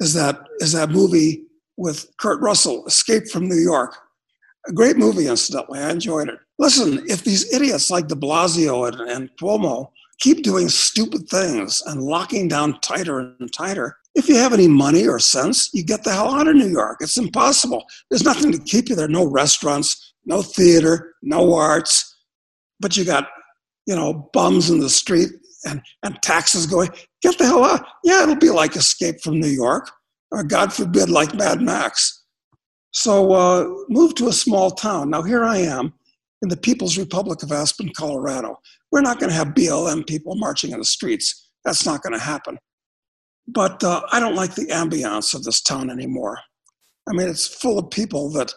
as 0.00 0.14
that, 0.14 0.46
as 0.62 0.70
that 0.74 0.90
movie 0.90 1.46
with 1.76 2.06
Kurt 2.18 2.40
Russell, 2.40 2.86
Escape 2.86 3.26
from 3.26 3.48
New 3.48 3.58
York. 3.58 3.96
A 4.68 4.72
great 4.72 4.96
movie, 4.96 5.26
incidentally. 5.26 5.80
I 5.80 5.90
enjoyed 5.90 6.28
it. 6.28 6.38
Listen, 6.60 7.02
if 7.08 7.24
these 7.24 7.50
idiots 7.54 7.90
like 7.90 8.06
de 8.06 8.14
Blasio 8.14 8.86
and, 8.86 9.10
and 9.10 9.30
Cuomo 9.40 9.90
keep 10.18 10.42
doing 10.42 10.68
stupid 10.68 11.26
things 11.26 11.82
and 11.86 12.02
locking 12.02 12.48
down 12.48 12.78
tighter 12.80 13.18
and 13.18 13.50
tighter, 13.50 13.96
if 14.14 14.28
you 14.28 14.36
have 14.36 14.52
any 14.52 14.68
money 14.68 15.08
or 15.08 15.18
sense, 15.18 15.70
you 15.72 15.82
get 15.82 16.04
the 16.04 16.12
hell 16.12 16.34
out 16.34 16.48
of 16.48 16.54
New 16.54 16.68
York. 16.68 16.98
It's 17.00 17.16
impossible. 17.16 17.86
There's 18.10 18.24
nothing 18.24 18.52
to 18.52 18.58
keep 18.58 18.90
you 18.90 18.94
there. 18.94 19.08
No 19.08 19.24
restaurants, 19.24 20.12
no 20.26 20.42
theater, 20.42 21.14
no 21.22 21.54
arts. 21.54 22.14
But 22.78 22.94
you 22.94 23.06
got, 23.06 23.28
you 23.86 23.96
know, 23.96 24.28
bums 24.34 24.68
in 24.68 24.80
the 24.80 24.90
street 24.90 25.30
and, 25.64 25.80
and 26.02 26.20
taxes 26.20 26.66
going. 26.66 26.90
Get 27.22 27.38
the 27.38 27.46
hell 27.46 27.64
out. 27.64 27.86
Yeah, 28.04 28.24
it'll 28.24 28.36
be 28.36 28.50
like 28.50 28.76
Escape 28.76 29.22
from 29.22 29.40
New 29.40 29.48
York, 29.48 29.90
or 30.30 30.44
God 30.44 30.74
forbid, 30.74 31.08
like 31.08 31.34
Mad 31.34 31.62
Max. 31.62 32.22
So 32.90 33.32
uh, 33.32 33.66
move 33.88 34.14
to 34.16 34.28
a 34.28 34.32
small 34.32 34.70
town. 34.70 35.08
Now, 35.08 35.22
here 35.22 35.44
I 35.44 35.58
am 35.58 35.94
in 36.42 36.48
the 36.48 36.56
People's 36.56 36.98
Republic 36.98 37.42
of 37.42 37.52
Aspen, 37.52 37.90
Colorado. 37.96 38.58
We're 38.90 39.02
not 39.02 39.18
going 39.18 39.30
to 39.30 39.36
have 39.36 39.48
BLM 39.48 40.06
people 40.06 40.34
marching 40.36 40.72
in 40.72 40.78
the 40.78 40.84
streets. 40.84 41.50
That's 41.64 41.84
not 41.84 42.02
going 42.02 42.14
to 42.14 42.24
happen. 42.24 42.58
But 43.46 43.82
uh, 43.84 44.02
I 44.12 44.20
don't 44.20 44.36
like 44.36 44.54
the 44.54 44.66
ambiance 44.66 45.34
of 45.34 45.44
this 45.44 45.60
town 45.60 45.90
anymore. 45.90 46.38
I 47.08 47.12
mean, 47.12 47.28
it's 47.28 47.46
full 47.46 47.78
of 47.78 47.90
people 47.90 48.30
that, 48.32 48.52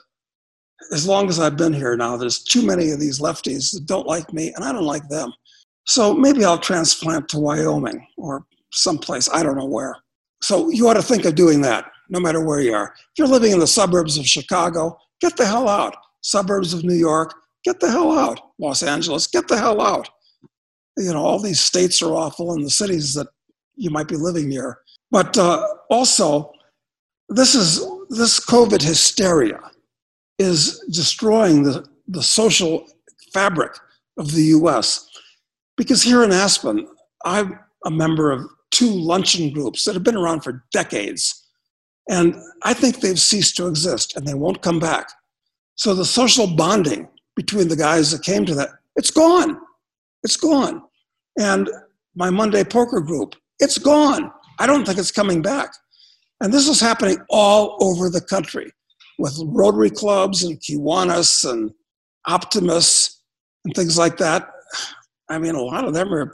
as 0.91 1.08
long 1.08 1.30
as 1.30 1.39
I've 1.39 1.58
been 1.58 1.74
here 1.74 1.96
now, 1.96 2.17
there's 2.17 2.43
too 2.43 2.65
many 2.65 2.91
of 2.91 3.00
these 3.00 3.19
lefties 3.19 3.72
that 3.72 3.86
don't 3.86 4.08
like 4.08 4.32
me, 4.34 4.54
and 4.56 4.63
I 4.63 4.72
don't 4.72 4.86
like 4.86 5.08
them. 5.10 5.34
So 5.86 6.13
maybe 6.13 6.46
I'll 6.46 6.60
transplant 6.60 7.28
to 7.30 7.39
Wyoming 7.39 8.06
or 8.17 8.46
someplace, 8.72 9.30
I 9.32 9.43
don't 9.43 9.58
know 9.58 9.65
where. 9.65 9.96
So 10.41 10.69
you 10.69 10.88
ought 10.88 10.96
to 10.96 11.02
think 11.02 11.26
of 11.26 11.36
doing 11.36 11.62
that, 11.62 11.86
no 12.10 12.19
matter 12.19 12.43
where 12.43 12.60
you 12.60 12.74
are. 12.74 12.93
If 12.96 13.17
you're 13.17 13.28
living 13.28 13.52
in 13.52 13.60
the 13.60 13.67
suburbs 13.67 14.17
of 14.17 14.26
Chicago, 14.26 14.98
get 15.22 15.38
the 15.38 15.46
hell 15.46 15.67
out. 15.67 15.96
Suburbs 16.22 16.74
of 16.74 16.84
New 16.84 16.96
York, 16.96 17.34
get 17.63 17.80
the 17.80 17.91
hell 17.91 18.17
out. 18.17 18.39
Los 18.60 18.84
Angeles, 18.84 19.28
get 19.28 19.47
the 19.47 19.58
hell 19.58 19.82
out. 19.82 20.10
You 20.97 21.13
know, 21.13 21.23
all 21.23 21.39
these 21.39 21.60
states 21.60 22.02
are 22.02 22.13
awful 22.13 22.54
and 22.54 22.63
the 22.63 22.69
cities 22.69 23.13
that 23.15 23.28
you 23.76 23.89
might 23.89 24.08
be 24.08 24.15
living 24.15 24.49
near. 24.49 24.80
But 25.12 25.38
uh, 25.38 25.65
also, 25.89 26.52
this 27.30 27.56
is 27.56 27.86
this 28.10 28.39
COVID 28.39 28.82
hysteria 28.82 29.60
is 30.38 30.80
destroying 30.91 31.63
the, 31.63 31.88
the 32.08 32.21
social 32.21 32.86
fabric 33.34 33.73
of 34.17 34.32
the 34.34 34.43
US. 34.58 35.10
Because 35.78 36.04
here 36.04 36.23
in 36.23 36.32
Aspen, 36.32 36.88
I'm 37.26 37.60
a 37.86 37.91
member 37.91 38.32
of 38.32 38.45
two 38.71 38.89
luncheon 38.89 39.52
groups 39.52 39.86
that 39.86 39.93
have 39.93 40.04
been 40.04 40.17
around 40.17 40.41
for 40.41 40.63
decades. 40.71 41.47
And 42.10 42.36
I 42.63 42.73
think 42.73 42.99
they've 42.99 43.19
ceased 43.19 43.56
to 43.58 43.67
exist 43.67 44.15
and 44.15 44.28
they 44.28 44.34
won't 44.34 44.62
come 44.62 44.80
back. 44.80 45.10
So 45.76 45.93
the 45.93 46.06
social 46.06 46.47
bonding 46.47 47.08
between 47.36 47.67
the 47.67 47.76
guys 47.76 48.12
that 48.12 48.24
came 48.24 48.46
to 48.46 48.56
that, 48.56 48.69
it's 48.96 49.12
gone. 49.12 49.60
It's 50.24 50.38
gone. 50.38 50.84
And 51.39 51.69
my 52.15 52.30
Monday 52.30 52.63
poker 52.63 53.02
group, 53.02 53.36
it's 53.60 53.78
gone. 53.78 54.32
I 54.60 54.67
don't 54.67 54.86
think 54.86 55.00
it's 55.00 55.12
coming 55.12 55.41
back. 55.41 55.72
And 56.41 56.54
this 56.54 56.67
is 56.67 56.80
happening 56.80 57.17
all 57.30 57.78
over 57.80 58.10
the 58.10 58.22
country 58.22 58.72
with 59.17 59.39
Rotary 59.46 59.89
clubs 59.89 60.43
and 60.43 60.60
Kiwanis 60.60 61.50
and 61.50 61.72
Optimists 62.28 63.22
and 63.65 63.74
things 63.74 63.98
like 63.98 64.17
that. 64.17 64.50
I 65.30 65.39
mean, 65.39 65.56
a 65.56 65.62
lot 65.62 65.86
of 65.86 65.93
them 65.93 66.13
are, 66.13 66.34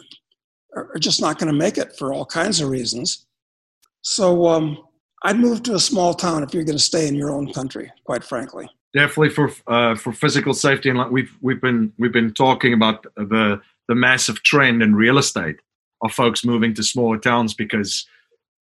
are 0.75 0.99
just 0.99 1.21
not 1.21 1.38
going 1.38 1.51
to 1.51 1.57
make 1.57 1.77
it 1.77 1.95
for 1.97 2.13
all 2.13 2.25
kinds 2.25 2.62
of 2.62 2.69
reasons. 2.69 3.25
So 4.01 4.47
um, 4.47 4.77
I'd 5.23 5.38
move 5.38 5.63
to 5.63 5.75
a 5.75 5.79
small 5.79 6.13
town 6.13 6.43
if 6.43 6.53
you're 6.53 6.63
going 6.63 6.77
to 6.77 6.83
stay 6.83 7.07
in 7.07 7.15
your 7.15 7.31
own 7.31 7.51
country, 7.53 7.91
quite 8.05 8.23
frankly. 8.23 8.69
Definitely 8.93 9.30
for 9.30 9.52
uh, 9.67 9.95
for 9.95 10.12
physical 10.12 10.54
safety, 10.54 10.89
and 10.89 10.97
like 10.97 11.12
we've 11.12 11.32
we've 11.41 11.62
been 11.62 11.93
we've 11.99 12.12
been 12.12 12.34
talking 12.34 12.73
about 12.73 13.04
the 13.15 13.62
the 13.88 13.95
massive 13.95 14.41
trend 14.43 14.82
in 14.82 14.95
real 14.95 15.17
estate 15.17 15.58
of 16.02 16.12
folks 16.12 16.43
moving 16.43 16.73
to 16.73 16.84
smaller 16.84 17.17
towns 17.17 17.54
because 17.54 18.08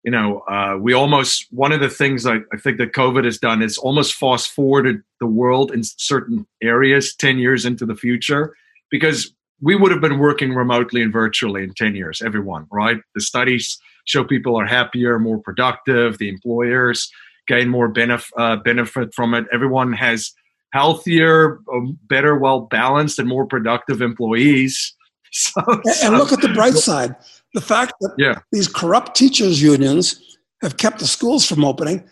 you 0.06 0.12
know 0.12 0.40
uh, 0.50 0.78
we 0.80 0.94
almost 0.94 1.48
one 1.52 1.74
of 1.74 1.82
the 1.82 1.90
things 1.90 2.26
I, 2.26 2.38
I 2.54 2.58
think 2.58 2.78
that 2.78 2.94
COVID 2.94 3.26
has 3.26 3.38
done 3.38 3.62
is 3.62 3.78
almost 3.78 4.16
fast 4.16 4.52
forwarded 4.52 5.02
the 5.20 5.28
world 5.28 5.72
in 5.72 5.84
certain 5.84 6.48
areas 6.62 7.14
ten 7.14 7.38
years 7.38 7.66
into 7.66 7.86
the 7.86 7.96
future 7.96 8.56
because 8.90 9.34
we 9.64 9.76
would 9.76 9.92
have 9.92 10.02
been 10.02 10.20
working 10.20 10.54
remotely 10.54 11.02
and 11.02 11.14
virtually 11.14 11.64
in 11.64 11.74
10 11.74 11.96
years, 11.96 12.22
everyone, 12.22 12.68
right? 12.70 12.98
The 13.16 13.22
studies 13.22 13.80
show 14.04 14.26
people 14.26 14.60
are 14.60 14.66
happier, 14.66 15.18
more 15.20 15.40
productive, 15.40 16.18
the 16.18 16.28
employers 16.28 17.10
gain 17.48 17.70
more 17.70 17.92
benef- 17.92 18.32
uh, 18.38 18.58
benefit 18.58 19.14
from 19.14 19.34
it. 19.34 19.46
Everyone 19.54 19.94
has 19.94 20.32
healthier, 20.72 21.60
um, 21.74 21.98
better, 22.08 22.38
well 22.38 22.62
balanced, 22.62 23.20
and 23.20 23.28
more 23.28 23.46
productive 23.46 24.02
employees. 24.02 24.96
So, 25.36 25.64
and, 25.68 25.96
so, 25.96 26.12
look 26.12 26.32
at 26.32 26.42
the 26.42 26.54
bright 26.54 26.74
side 26.90 27.16
the 27.56 27.62
fact 27.62 27.96
that 28.02 28.14
yeah. 28.20 28.36
these 28.52 28.68
corrupt 28.68 29.16
teachers' 29.16 29.64
unions 29.64 30.38
have 30.62 30.78
kept 30.78 31.00
the 31.00 31.08
schools 31.08 31.44
from 31.44 31.66
opening. 31.66 32.08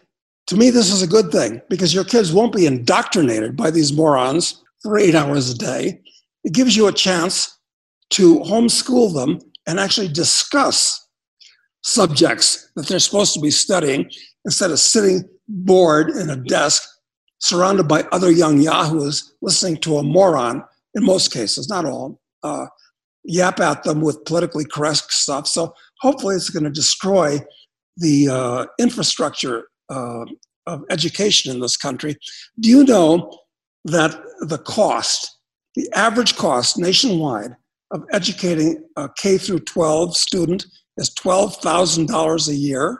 To 0.47 0.57
me, 0.57 0.71
this 0.71 0.91
is 0.91 1.03
a 1.03 1.07
good 1.07 1.31
thing 1.31 1.61
because 1.69 1.93
your 1.93 2.03
kids 2.03 2.33
won't 2.33 2.51
be 2.51 2.65
indoctrinated 2.65 3.55
by 3.55 3.69
these 3.69 3.93
morons 3.93 4.63
for 4.81 4.97
eight 4.97 5.13
hours 5.13 5.51
a 5.51 5.55
day 5.55 6.01
it 6.43 6.53
gives 6.53 6.75
you 6.75 6.87
a 6.87 6.91
chance 6.91 7.57
to 8.11 8.39
homeschool 8.39 9.13
them 9.13 9.39
and 9.67 9.79
actually 9.79 10.07
discuss 10.07 11.07
subjects 11.83 12.71
that 12.75 12.87
they're 12.87 12.99
supposed 12.99 13.33
to 13.33 13.39
be 13.39 13.51
studying 13.51 14.09
instead 14.45 14.71
of 14.71 14.79
sitting 14.79 15.23
bored 15.47 16.09
in 16.09 16.29
a 16.29 16.35
desk 16.35 16.87
surrounded 17.39 17.87
by 17.87 18.03
other 18.11 18.31
young 18.31 18.59
yahoos 18.59 19.33
listening 19.41 19.77
to 19.77 19.97
a 19.97 20.03
moron 20.03 20.63
in 20.95 21.03
most 21.03 21.31
cases 21.31 21.69
not 21.69 21.85
all 21.85 22.19
uh, 22.43 22.65
yap 23.23 23.59
at 23.59 23.83
them 23.83 24.01
with 24.01 24.23
politically 24.25 24.65
correct 24.65 25.11
stuff 25.11 25.47
so 25.47 25.73
hopefully 25.99 26.35
it's 26.35 26.49
going 26.49 26.63
to 26.63 26.69
destroy 26.69 27.39
the 27.97 28.27
uh, 28.29 28.65
infrastructure 28.79 29.67
uh, 29.89 30.25
of 30.67 30.83
education 30.89 31.53
in 31.53 31.59
this 31.59 31.77
country 31.77 32.15
do 32.59 32.69
you 32.69 32.83
know 32.83 33.31
that 33.83 34.15
the 34.41 34.59
cost 34.59 35.37
the 35.75 35.89
average 35.93 36.35
cost 36.35 36.77
nationwide 36.77 37.55
of 37.91 38.03
educating 38.11 38.83
a 38.95 39.09
K 39.17 39.37
through 39.37 39.59
12 39.59 40.15
student 40.15 40.65
is 40.97 41.09
$12,000 41.11 42.47
a 42.47 42.55
year. 42.55 42.99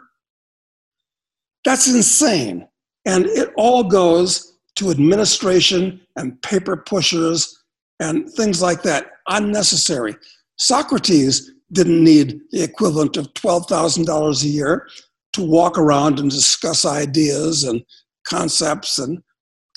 That's 1.63 1.87
insane. 1.87 2.67
And 3.05 3.25
it 3.25 3.49
all 3.57 3.83
goes 3.83 4.57
to 4.75 4.89
administration 4.89 6.01
and 6.15 6.41
paper 6.41 6.77
pushers 6.77 7.57
and 7.99 8.29
things 8.31 8.61
like 8.61 8.81
that, 8.83 9.11
unnecessary. 9.27 10.15
Socrates 10.57 11.51
didn't 11.71 12.03
need 12.03 12.41
the 12.51 12.63
equivalent 12.63 13.17
of 13.17 13.33
$12,000 13.33 14.43
a 14.43 14.47
year 14.47 14.87
to 15.33 15.43
walk 15.43 15.77
around 15.77 16.19
and 16.19 16.29
discuss 16.29 16.83
ideas 16.85 17.63
and 17.63 17.83
concepts 18.27 18.97
and 18.99 19.21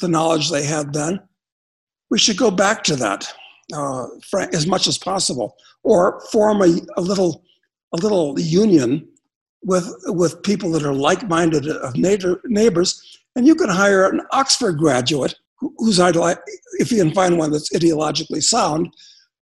the 0.01 0.09
knowledge 0.09 0.51
they 0.51 0.65
had 0.65 0.93
then. 0.93 1.21
we 2.11 2.19
should 2.19 2.37
go 2.37 2.51
back 2.51 2.83
to 2.85 2.97
that 2.97 3.33
uh, 3.73 4.07
as 4.53 4.67
much 4.67 4.87
as 4.87 4.99
possible, 4.99 5.57
or 5.83 6.21
form 6.33 6.61
a, 6.63 6.79
a 6.97 7.01
little 7.01 7.45
a 7.93 7.97
little 7.97 8.39
union 8.39 9.09
with 9.65 9.93
with 10.07 10.43
people 10.43 10.71
that 10.73 10.85
are 10.85 10.93
like-minded 10.93 11.67
of 11.67 11.97
neighbors, 11.97 13.21
and 13.37 13.47
you 13.47 13.55
can 13.55 13.69
hire 13.69 14.09
an 14.09 14.21
Oxford 14.33 14.79
graduate 14.79 15.35
who's 15.79 15.99
if 15.99 16.91
you 16.91 16.99
can 16.99 17.15
find 17.15 17.39
one 17.39 17.51
that's 17.51 17.71
ideologically 17.71 18.43
sound, 18.43 18.93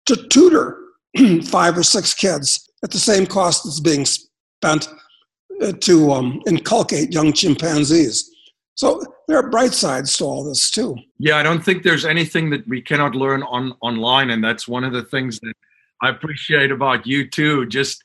to 0.07 0.17
tutor 0.29 0.79
five 1.45 1.77
or 1.77 1.83
six 1.83 2.15
kids 2.15 2.71
at 2.83 2.91
the 2.91 2.99
same 2.99 3.27
cost 3.27 3.65
that's 3.65 3.81
being 3.81 4.05
spent 4.05 4.89
uh, 5.61 5.73
to 5.81 6.13
um, 6.13 6.41
inculcate 6.47 7.13
young 7.13 7.33
chimpanzees. 7.33 8.31
So 8.75 9.03
there 9.29 9.39
are 9.39 9.51
bright 9.51 9.73
sides 9.73 10.17
to 10.19 10.25
all 10.25 10.45
this 10.45 10.71
too. 10.71 10.97
Yeah, 11.19 11.37
I 11.37 11.43
don't 11.43 11.63
think 11.63 11.83
there's 11.83 12.05
anything 12.05 12.51
that 12.51 12.67
we 12.67 12.81
cannot 12.81 13.15
learn 13.15 13.43
on 13.45 13.75
online, 13.81 14.31
and 14.31 14.43
that's 14.43 14.67
one 14.67 14.85
of 14.85 14.93
the 14.93 15.05
things 15.05 15.39
that 15.41 15.55
I 16.03 16.09
appreciate 16.09 16.71
about 16.71 17.07
you 17.07 17.29
too. 17.29 17.67
Just 17.67 18.03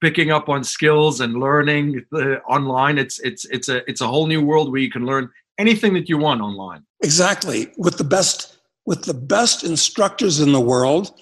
picking 0.00 0.30
up 0.30 0.48
on 0.48 0.64
skills 0.64 1.20
and 1.20 1.34
learning 1.34 2.04
the, 2.10 2.40
online. 2.42 2.98
It's 2.98 3.18
it's 3.20 3.44
it's 3.46 3.68
a 3.68 3.88
it's 3.88 4.00
a 4.00 4.06
whole 4.06 4.26
new 4.26 4.42
world 4.42 4.70
where 4.70 4.80
you 4.80 4.90
can 4.90 5.06
learn 5.06 5.30
anything 5.58 5.94
that 5.94 6.08
you 6.08 6.18
want 6.18 6.40
online. 6.40 6.84
Exactly, 7.02 7.72
with 7.76 7.98
the 7.98 8.04
best 8.04 8.58
with 8.86 9.04
the 9.04 9.14
best 9.14 9.64
instructors 9.64 10.40
in 10.40 10.52
the 10.52 10.60
world, 10.60 11.12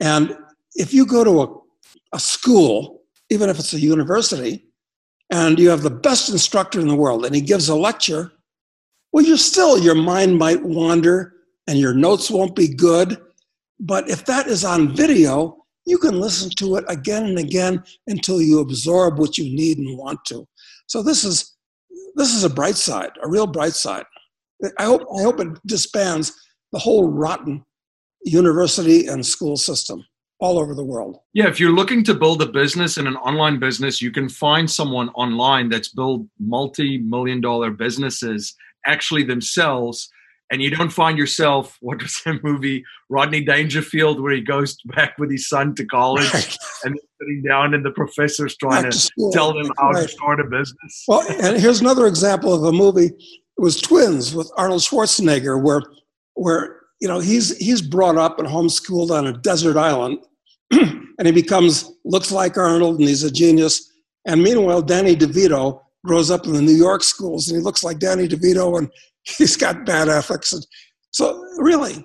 and 0.00 0.36
if 0.74 0.92
you 0.92 1.06
go 1.06 1.22
to 1.22 1.42
a, 1.42 2.16
a 2.16 2.18
school, 2.18 3.02
even 3.30 3.48
if 3.48 3.58
it's 3.58 3.74
a 3.74 3.80
university, 3.80 4.66
and 5.30 5.58
you 5.58 5.70
have 5.70 5.82
the 5.82 5.90
best 5.90 6.30
instructor 6.30 6.80
in 6.80 6.88
the 6.88 6.96
world, 6.96 7.24
and 7.24 7.34
he 7.34 7.40
gives 7.40 7.68
a 7.68 7.74
lecture, 7.74 8.32
well, 9.12 9.24
you're 9.24 9.36
still 9.36 9.78
your 9.78 9.94
mind 9.94 10.38
might 10.38 10.62
wander, 10.62 11.34
and 11.66 11.78
your 11.78 11.94
notes 11.94 12.30
won't 12.30 12.56
be 12.56 12.68
good. 12.68 13.20
But 13.78 14.08
if 14.08 14.24
that 14.26 14.46
is 14.46 14.64
on 14.64 14.94
video, 14.94 15.61
you 15.86 15.98
can 15.98 16.20
listen 16.20 16.50
to 16.58 16.76
it 16.76 16.84
again 16.88 17.24
and 17.26 17.38
again 17.38 17.82
until 18.06 18.40
you 18.40 18.60
absorb 18.60 19.18
what 19.18 19.38
you 19.38 19.44
need 19.44 19.78
and 19.78 19.98
want 19.98 20.24
to. 20.26 20.46
So 20.86 21.02
this 21.02 21.24
is 21.24 21.56
this 22.14 22.34
is 22.34 22.44
a 22.44 22.50
bright 22.50 22.76
side, 22.76 23.10
a 23.22 23.28
real 23.28 23.46
bright 23.46 23.74
side. 23.74 24.04
I 24.78 24.84
hope 24.84 25.02
I 25.18 25.22
hope 25.22 25.40
it 25.40 25.48
disbands 25.66 26.32
the 26.72 26.78
whole 26.78 27.08
rotten 27.08 27.64
university 28.24 29.06
and 29.06 29.24
school 29.24 29.56
system 29.56 30.04
all 30.38 30.58
over 30.58 30.74
the 30.74 30.84
world. 30.84 31.18
Yeah, 31.34 31.48
if 31.48 31.60
you're 31.60 31.72
looking 31.72 32.02
to 32.04 32.14
build 32.14 32.42
a 32.42 32.46
business 32.46 32.96
and 32.96 33.06
an 33.06 33.16
online 33.16 33.58
business, 33.58 34.02
you 34.02 34.10
can 34.10 34.28
find 34.28 34.68
someone 34.68 35.08
online 35.10 35.68
that's 35.68 35.88
built 35.88 36.26
multi-million 36.40 37.40
dollar 37.40 37.70
businesses 37.70 38.54
actually 38.84 39.22
themselves 39.22 40.10
and 40.52 40.60
you 40.60 40.70
don't 40.70 40.90
find 40.90 41.18
yourself 41.18 41.78
what 41.80 42.00
was 42.00 42.20
that 42.24 42.44
movie 42.44 42.84
rodney 43.08 43.42
dangerfield 43.42 44.20
where 44.20 44.32
he 44.32 44.40
goes 44.40 44.76
back 44.94 45.18
with 45.18 45.30
his 45.30 45.48
son 45.48 45.74
to 45.74 45.84
college 45.86 46.32
right. 46.32 46.56
and 46.84 47.00
sitting 47.20 47.42
down 47.42 47.74
and 47.74 47.84
the 47.84 47.90
professor's 47.90 48.56
trying 48.58 48.88
to, 48.88 48.96
to 48.96 49.30
tell 49.32 49.52
them 49.52 49.72
how 49.78 49.90
right. 49.90 50.02
to 50.02 50.08
start 50.08 50.38
a 50.38 50.44
business 50.44 51.04
well 51.08 51.24
and 51.28 51.60
here's 51.60 51.80
another 51.80 52.06
example 52.06 52.52
of 52.52 52.62
a 52.62 52.72
movie 52.72 53.06
it 53.06 53.60
was 53.60 53.80
twins 53.80 54.34
with 54.34 54.50
arnold 54.56 54.82
schwarzenegger 54.82 55.60
where 55.60 55.82
where 56.34 56.80
you 57.00 57.08
know 57.08 57.18
he's 57.18 57.56
he's 57.56 57.82
brought 57.82 58.16
up 58.16 58.38
and 58.38 58.46
homeschooled 58.46 59.10
on 59.10 59.26
a 59.26 59.32
desert 59.32 59.76
island 59.76 60.18
and 60.70 61.26
he 61.26 61.32
becomes 61.32 61.90
looks 62.04 62.30
like 62.30 62.56
arnold 62.56 62.98
and 62.98 63.08
he's 63.08 63.24
a 63.24 63.30
genius 63.30 63.90
and 64.26 64.42
meanwhile 64.42 64.82
danny 64.82 65.16
devito 65.16 65.80
grows 66.04 66.30
up 66.30 66.46
in 66.46 66.52
the 66.52 66.62
new 66.62 66.72
york 66.72 67.02
schools 67.02 67.48
and 67.48 67.58
he 67.58 67.64
looks 67.64 67.82
like 67.82 67.98
danny 67.98 68.28
devito 68.28 68.78
and 68.78 68.90
he's 69.38 69.56
got 69.56 69.84
bad 69.84 70.08
ethics. 70.08 70.54
So 71.10 71.44
really, 71.58 72.04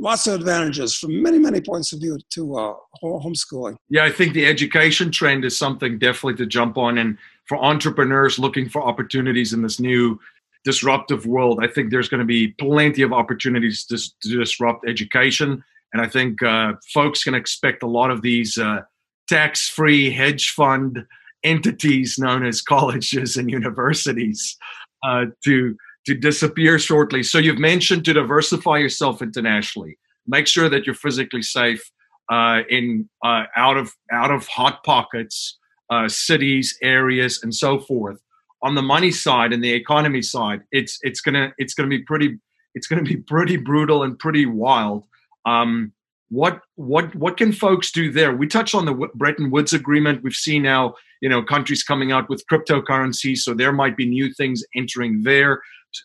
lots 0.00 0.26
of 0.26 0.34
advantages 0.34 0.96
from 0.96 1.22
many, 1.22 1.38
many 1.38 1.60
points 1.60 1.92
of 1.92 2.00
view 2.00 2.18
to 2.30 2.56
uh, 2.56 2.74
homeschooling. 3.02 3.76
Yeah, 3.88 4.04
I 4.04 4.10
think 4.10 4.34
the 4.34 4.46
education 4.46 5.10
trend 5.10 5.44
is 5.44 5.56
something 5.56 5.98
definitely 5.98 6.34
to 6.36 6.46
jump 6.46 6.76
on. 6.76 6.98
And 6.98 7.18
for 7.46 7.62
entrepreneurs 7.62 8.38
looking 8.38 8.68
for 8.68 8.82
opportunities 8.82 9.52
in 9.52 9.62
this 9.62 9.78
new 9.78 10.18
disruptive 10.64 11.26
world, 11.26 11.60
I 11.62 11.68
think 11.68 11.90
there's 11.90 12.08
going 12.08 12.20
to 12.20 12.26
be 12.26 12.48
plenty 12.48 13.02
of 13.02 13.12
opportunities 13.12 13.84
to, 13.86 13.98
to 14.22 14.38
disrupt 14.38 14.88
education. 14.88 15.62
And 15.92 16.02
I 16.02 16.08
think 16.08 16.42
uh, 16.42 16.74
folks 16.92 17.24
can 17.24 17.34
expect 17.34 17.82
a 17.82 17.88
lot 17.88 18.10
of 18.10 18.22
these 18.22 18.58
uh, 18.58 18.82
tax 19.28 19.68
free 19.68 20.10
hedge 20.10 20.50
fund 20.50 21.04
entities 21.42 22.18
known 22.18 22.44
as 22.44 22.60
colleges 22.62 23.36
and 23.36 23.50
universities 23.50 24.56
uh, 25.02 25.26
to 25.44 25.76
to 26.10 26.16
disappear 26.16 26.76
shortly. 26.76 27.22
So 27.22 27.38
you've 27.38 27.60
mentioned 27.60 28.04
to 28.06 28.12
diversify 28.12 28.78
yourself 28.78 29.22
internationally. 29.22 29.96
Make 30.26 30.48
sure 30.48 30.68
that 30.68 30.84
you're 30.84 30.96
physically 30.96 31.42
safe 31.42 31.88
uh, 32.28 32.62
in 32.68 33.08
uh, 33.24 33.44
out 33.56 33.76
of 33.76 33.92
out 34.10 34.32
of 34.32 34.48
hot 34.48 34.82
pockets, 34.82 35.56
uh, 35.88 36.08
cities, 36.08 36.76
areas, 36.82 37.40
and 37.44 37.54
so 37.54 37.78
forth. 37.78 38.18
On 38.62 38.74
the 38.74 38.82
money 38.82 39.12
side 39.12 39.52
and 39.52 39.62
the 39.62 39.72
economy 39.72 40.20
side, 40.20 40.62
it's 40.72 40.98
it's 41.02 41.20
gonna 41.20 41.52
it's 41.58 41.74
gonna 41.74 41.88
be 41.88 42.02
pretty 42.02 42.38
it's 42.74 42.88
gonna 42.88 43.02
be 43.02 43.16
pretty 43.16 43.56
brutal 43.56 44.02
and 44.02 44.18
pretty 44.18 44.46
wild. 44.46 45.04
Um, 45.46 45.92
what 46.28 46.60
what 46.74 47.14
what 47.14 47.36
can 47.36 47.52
folks 47.52 47.92
do 47.92 48.10
there? 48.10 48.34
We 48.34 48.48
touched 48.48 48.74
on 48.74 48.84
the 48.84 49.08
Bretton 49.14 49.52
Woods 49.52 49.72
agreement. 49.72 50.24
We've 50.24 50.32
seen 50.32 50.62
now 50.62 50.94
you 51.20 51.28
know 51.28 51.40
countries 51.40 51.84
coming 51.84 52.10
out 52.10 52.28
with 52.28 52.44
cryptocurrency, 52.50 53.36
so 53.36 53.54
there 53.54 53.72
might 53.72 53.96
be 53.96 54.06
new 54.06 54.32
things 54.34 54.64
entering 54.74 55.22
there. 55.22 55.62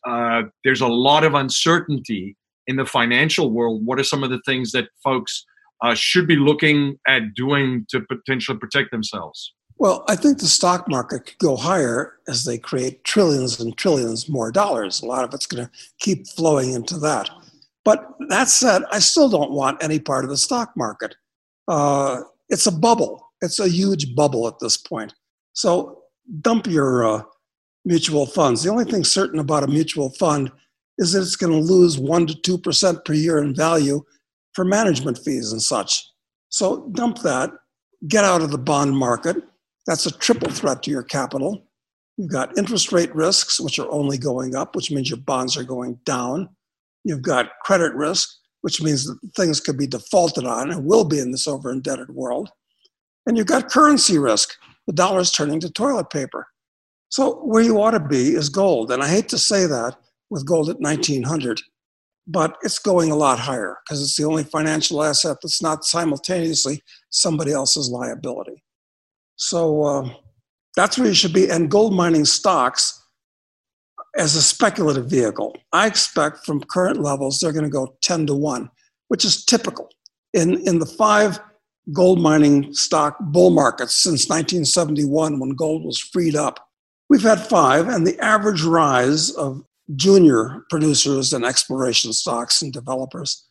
Uh, 0.07 0.43
there's 0.63 0.81
a 0.81 0.87
lot 0.87 1.23
of 1.23 1.33
uncertainty 1.33 2.35
in 2.67 2.75
the 2.75 2.85
financial 2.85 3.51
world. 3.51 3.85
What 3.85 3.99
are 3.99 4.03
some 4.03 4.23
of 4.23 4.29
the 4.29 4.41
things 4.45 4.71
that 4.71 4.89
folks 5.03 5.45
uh, 5.81 5.93
should 5.93 6.27
be 6.27 6.35
looking 6.35 6.97
at 7.07 7.33
doing 7.35 7.85
to 7.89 8.01
potentially 8.01 8.57
protect 8.57 8.91
themselves? 8.91 9.53
Well, 9.77 10.05
I 10.07 10.15
think 10.15 10.39
the 10.39 10.45
stock 10.45 10.87
market 10.87 11.25
could 11.25 11.37
go 11.37 11.57
higher 11.57 12.13
as 12.27 12.45
they 12.45 12.57
create 12.57 13.03
trillions 13.03 13.59
and 13.59 13.75
trillions 13.77 14.29
more 14.29 14.51
dollars. 14.51 15.01
A 15.01 15.05
lot 15.05 15.25
of 15.25 15.33
it's 15.33 15.45
going 15.45 15.65
to 15.65 15.71
keep 15.99 16.27
flowing 16.27 16.71
into 16.71 16.97
that. 16.99 17.29
But 17.83 18.07
that 18.29 18.47
said, 18.47 18.83
I 18.91 18.99
still 18.99 19.29
don't 19.29 19.51
want 19.51 19.83
any 19.83 19.99
part 19.99 20.23
of 20.23 20.29
the 20.29 20.37
stock 20.37 20.71
market. 20.77 21.15
Uh, 21.67 22.21
it's 22.49 22.67
a 22.67 22.71
bubble. 22.71 23.31
It's 23.41 23.59
a 23.59 23.67
huge 23.67 24.15
bubble 24.15 24.47
at 24.47 24.59
this 24.59 24.77
point. 24.77 25.13
So 25.53 26.03
dump 26.41 26.67
your 26.67 27.05
uh, 27.05 27.23
mutual 27.85 28.25
funds. 28.25 28.63
The 28.63 28.71
only 28.71 28.85
thing 28.85 29.03
certain 29.03 29.39
about 29.39 29.63
a 29.63 29.67
mutual 29.67 30.09
fund 30.11 30.51
is 30.97 31.11
that 31.11 31.21
it's 31.21 31.35
going 31.35 31.53
to 31.53 31.73
lose 31.73 31.97
1 31.97 32.27
to 32.27 32.57
2% 32.59 33.05
per 33.05 33.13
year 33.13 33.37
in 33.37 33.55
value 33.55 34.03
for 34.53 34.65
management 34.65 35.19
fees 35.19 35.51
and 35.51 35.61
such. 35.61 36.03
So 36.49 36.89
dump 36.93 37.19
that, 37.19 37.51
get 38.07 38.23
out 38.23 38.41
of 38.41 38.51
the 38.51 38.57
bond 38.57 38.97
market. 38.97 39.37
That's 39.87 40.05
a 40.05 40.17
triple 40.17 40.51
threat 40.51 40.83
to 40.83 40.91
your 40.91 41.03
capital. 41.03 41.67
You've 42.17 42.31
got 42.31 42.57
interest 42.57 42.91
rate 42.91 43.13
risks, 43.13 43.59
which 43.59 43.77
are 43.77 43.91
only 43.91 44.17
going 44.17 44.55
up, 44.55 44.75
which 44.75 44.89
means 44.89 45.09
your 45.09 45.19
bonds 45.19 45.57
are 45.57 45.63
going 45.63 45.99
down. 46.05 46.49
You've 47.03 47.21
got 47.21 47.51
credit 47.63 47.93
risk, 47.93 48.29
which 48.61 48.81
means 48.81 49.05
that 49.05 49.19
things 49.35 49.59
could 49.59 49.77
be 49.77 49.85
defaulted 49.85 50.45
on 50.45 50.71
and 50.71 50.85
will 50.85 51.03
be 51.03 51.19
in 51.19 51.31
this 51.31 51.47
over 51.47 51.71
indebted 51.71 52.09
world. 52.09 52.49
And 53.25 53.37
you've 53.37 53.47
got 53.47 53.69
currency 53.69 54.17
risk. 54.17 54.49
The 54.87 54.93
dollar's 54.93 55.31
turning 55.31 55.59
to 55.59 55.69
toilet 55.69 56.09
paper. 56.09 56.47
So 57.15 57.35
where 57.45 57.63
you 57.63 57.81
ought 57.81 57.91
to 57.91 58.01
be 58.01 58.35
is 58.35 58.49
gold. 58.49 58.91
And 58.91 59.01
I 59.01 59.07
hate 59.07 59.29
to 59.29 59.37
say 59.37 59.65
that 59.67 59.95
with 60.29 60.45
gold 60.45 60.69
at 60.69 60.81
1900, 60.81 61.61
but 62.27 62.57
it's 62.61 62.77
going 62.77 63.09
a 63.09 63.15
lot 63.15 63.39
higher 63.39 63.77
because 63.85 64.01
it's 64.01 64.17
the 64.17 64.25
only 64.25 64.43
financial 64.43 65.01
asset 65.01 65.37
that's 65.41 65.61
not 65.61 65.85
simultaneously 65.85 66.83
somebody 67.11 67.53
else's 67.53 67.89
liability. 67.89 68.61
So 69.37 69.83
uh, 69.83 70.09
that's 70.75 70.97
where 70.97 71.07
you 71.07 71.13
should 71.13 71.31
be. 71.31 71.49
And 71.49 71.71
gold 71.71 71.93
mining 71.93 72.25
stocks 72.25 73.01
as 74.17 74.35
a 74.35 74.41
speculative 74.41 75.09
vehicle, 75.09 75.55
I 75.71 75.87
expect 75.87 76.45
from 76.45 76.65
current 76.65 76.99
levels 76.99 77.39
they're 77.39 77.53
going 77.53 77.63
to 77.63 77.69
go 77.69 77.95
10 78.01 78.27
to 78.27 78.35
1, 78.35 78.69
which 79.07 79.23
is 79.23 79.45
typical. 79.45 79.87
In, 80.33 80.59
in 80.67 80.79
the 80.79 80.85
five 80.85 81.39
gold 81.93 82.19
mining 82.19 82.73
stock 82.73 83.15
bull 83.21 83.51
markets 83.51 83.95
since 83.95 84.27
1971, 84.27 85.39
when 85.39 85.51
gold 85.51 85.85
was 85.85 85.97
freed 85.97 86.35
up, 86.35 86.59
We've 87.09 87.21
had 87.21 87.39
five, 87.39 87.87
and 87.87 88.05
the 88.05 88.19
average 88.19 88.63
rise 88.63 89.31
of 89.31 89.63
junior 89.95 90.63
producers 90.69 91.33
and 91.33 91.45
exploration 91.45 92.13
stocks 92.13 92.61
and 92.61 92.73
developers 92.73 93.45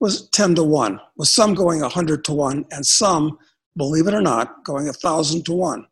was 0.00 0.28
10 0.30 0.56
to 0.56 0.64
1, 0.64 1.00
with 1.16 1.28
some 1.28 1.54
going 1.54 1.80
100 1.80 2.24
to 2.24 2.32
1 2.32 2.64
and 2.70 2.86
some, 2.86 3.38
believe 3.76 4.06
it 4.06 4.14
or 4.14 4.20
not, 4.20 4.64
going 4.64 4.86
1,000 4.86 5.44
to 5.46 5.52
1. 5.52 5.86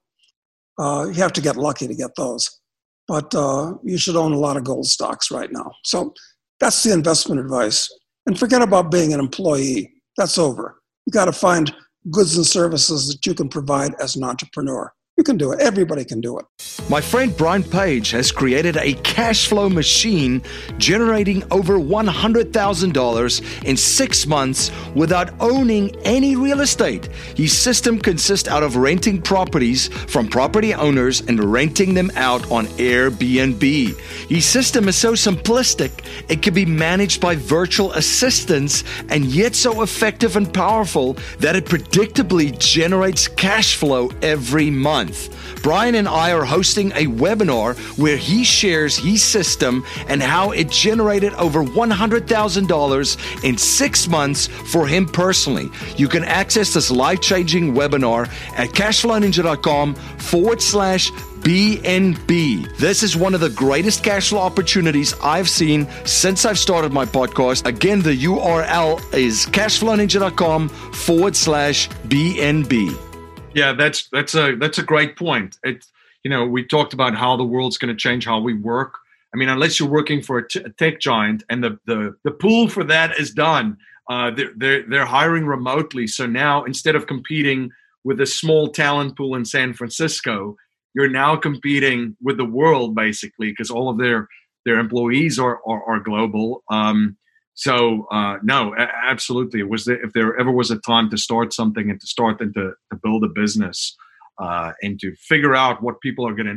Uh, 0.78 1.06
you 1.08 1.14
have 1.14 1.32
to 1.32 1.40
get 1.40 1.56
lucky 1.56 1.86
to 1.86 1.94
get 1.94 2.14
those. 2.16 2.60
But 3.08 3.34
uh, 3.34 3.74
you 3.82 3.98
should 3.98 4.16
own 4.16 4.32
a 4.32 4.38
lot 4.38 4.56
of 4.56 4.64
gold 4.64 4.86
stocks 4.86 5.30
right 5.30 5.50
now. 5.50 5.72
So 5.84 6.14
that's 6.60 6.82
the 6.82 6.92
investment 6.92 7.40
advice. 7.40 7.92
And 8.26 8.38
forget 8.38 8.62
about 8.62 8.92
being 8.92 9.12
an 9.12 9.20
employee. 9.20 9.92
That's 10.16 10.38
over. 10.38 10.80
You 11.06 11.10
got 11.10 11.24
to 11.24 11.32
find 11.32 11.74
goods 12.10 12.36
and 12.36 12.46
services 12.46 13.08
that 13.08 13.26
you 13.26 13.34
can 13.34 13.48
provide 13.48 13.94
as 14.00 14.14
an 14.16 14.24
entrepreneur. 14.24 14.92
You 15.18 15.24
can 15.24 15.36
do 15.36 15.52
it. 15.52 15.60
Everybody 15.60 16.06
can 16.06 16.22
do 16.22 16.38
it. 16.38 16.46
My 16.88 17.02
friend 17.02 17.36
Brian 17.36 17.62
Page 17.62 18.12
has 18.12 18.32
created 18.32 18.78
a 18.78 18.94
cash 19.02 19.46
flow 19.46 19.68
machine 19.68 20.42
generating 20.78 21.44
over 21.50 21.78
$100,000 21.78 23.64
in 23.64 23.76
six 23.76 24.26
months 24.26 24.70
without 24.94 25.30
owning 25.38 25.94
any 26.04 26.34
real 26.34 26.60
estate. 26.60 27.06
His 27.36 27.56
system 27.56 27.98
consists 27.98 28.48
out 28.48 28.62
of 28.62 28.76
renting 28.76 29.20
properties 29.20 29.88
from 29.88 30.28
property 30.28 30.72
owners 30.72 31.20
and 31.20 31.44
renting 31.44 31.92
them 31.92 32.10
out 32.16 32.50
on 32.50 32.66
Airbnb. 32.78 33.98
His 34.30 34.46
system 34.46 34.88
is 34.88 34.96
so 34.96 35.12
simplistic, 35.12 35.90
it 36.30 36.40
can 36.40 36.54
be 36.54 36.64
managed 36.64 37.20
by 37.20 37.36
virtual 37.36 37.92
assistants 37.92 38.82
and 39.10 39.26
yet 39.26 39.54
so 39.54 39.82
effective 39.82 40.36
and 40.36 40.52
powerful 40.52 41.18
that 41.38 41.54
it 41.54 41.66
predictably 41.66 42.58
generates 42.58 43.28
cash 43.28 43.76
flow 43.76 44.10
every 44.22 44.70
month 44.70 45.01
month. 45.02 45.62
Brian 45.62 45.94
and 45.94 46.08
I 46.08 46.32
are 46.32 46.44
hosting 46.44 46.90
a 46.92 47.06
webinar 47.06 47.76
where 47.98 48.16
he 48.16 48.44
shares 48.44 48.96
his 48.96 49.22
system 49.22 49.84
and 50.08 50.22
how 50.22 50.50
it 50.52 50.70
generated 50.70 51.34
over 51.34 51.62
$100,000 51.64 53.44
in 53.44 53.58
six 53.58 54.08
months 54.08 54.46
for 54.46 54.86
him 54.86 55.06
personally. 55.06 55.68
You 55.96 56.08
can 56.08 56.24
access 56.24 56.74
this 56.74 56.90
life 56.90 57.20
changing 57.20 57.74
webinar 57.74 58.28
at 58.56 58.70
cashflowninja.com 58.70 59.94
forward 59.94 60.62
slash 60.62 61.10
BNB. 61.42 62.76
This 62.76 63.02
is 63.02 63.16
one 63.16 63.34
of 63.34 63.40
the 63.40 63.50
greatest 63.50 64.04
cash 64.04 64.28
flow 64.28 64.38
opportunities 64.38 65.12
I've 65.22 65.48
seen 65.48 65.88
since 66.04 66.44
I've 66.44 66.58
started 66.58 66.92
my 66.92 67.04
podcast. 67.04 67.66
Again, 67.66 68.00
the 68.00 68.16
URL 68.16 69.00
is 69.12 69.46
cashflowninja.com 69.46 70.68
forward 70.68 71.34
slash 71.34 71.88
BNB. 72.06 73.11
Yeah, 73.54 73.72
that's 73.72 74.08
that's 74.08 74.34
a 74.34 74.54
that's 74.56 74.78
a 74.78 74.82
great 74.82 75.16
point. 75.16 75.58
It 75.62 75.84
you 76.24 76.30
know 76.30 76.46
we 76.46 76.64
talked 76.64 76.94
about 76.94 77.14
how 77.14 77.36
the 77.36 77.44
world's 77.44 77.78
going 77.78 77.94
to 77.94 78.00
change 78.00 78.24
how 78.24 78.40
we 78.40 78.54
work. 78.54 78.98
I 79.34 79.38
mean, 79.38 79.48
unless 79.48 79.80
you're 79.80 79.88
working 79.88 80.22
for 80.22 80.38
a, 80.38 80.48
t- 80.48 80.60
a 80.60 80.68
tech 80.70 81.00
giant 81.00 81.42
and 81.48 81.62
the, 81.62 81.78
the 81.86 82.16
the 82.24 82.30
pool 82.30 82.68
for 82.68 82.84
that 82.84 83.18
is 83.18 83.30
done, 83.32 83.76
uh, 84.08 84.30
they're, 84.30 84.52
they're 84.56 84.88
they're 84.88 85.06
hiring 85.06 85.46
remotely. 85.46 86.06
So 86.06 86.26
now 86.26 86.64
instead 86.64 86.96
of 86.96 87.06
competing 87.06 87.70
with 88.04 88.20
a 88.20 88.26
small 88.26 88.68
talent 88.68 89.16
pool 89.16 89.34
in 89.34 89.44
San 89.44 89.74
Francisco, 89.74 90.56
you're 90.94 91.08
now 91.10 91.36
competing 91.36 92.16
with 92.22 92.36
the 92.36 92.44
world 92.44 92.94
basically 92.94 93.50
because 93.50 93.70
all 93.70 93.88
of 93.90 93.98
their 93.98 94.28
their 94.64 94.78
employees 94.78 95.38
are 95.38 95.60
are, 95.66 95.84
are 95.84 96.00
global. 96.00 96.62
Um, 96.70 97.16
so 97.54 98.06
uh, 98.10 98.38
no, 98.42 98.74
absolutely. 98.76 99.60
It 99.60 99.68
was 99.68 99.86
if 99.88 100.12
there 100.14 100.38
ever 100.38 100.50
was 100.50 100.70
a 100.70 100.78
time 100.78 101.10
to 101.10 101.18
start 101.18 101.52
something 101.52 101.90
and 101.90 102.00
to 102.00 102.06
start 102.06 102.40
and 102.40 102.54
to, 102.54 102.72
to 102.90 102.98
build 103.02 103.24
a 103.24 103.28
business 103.28 103.96
uh, 104.40 104.72
and 104.82 104.98
to 105.00 105.14
figure 105.16 105.54
out 105.54 105.82
what 105.82 106.00
people 106.00 106.26
are 106.26 106.34
going 106.34 106.46
to 106.46 106.56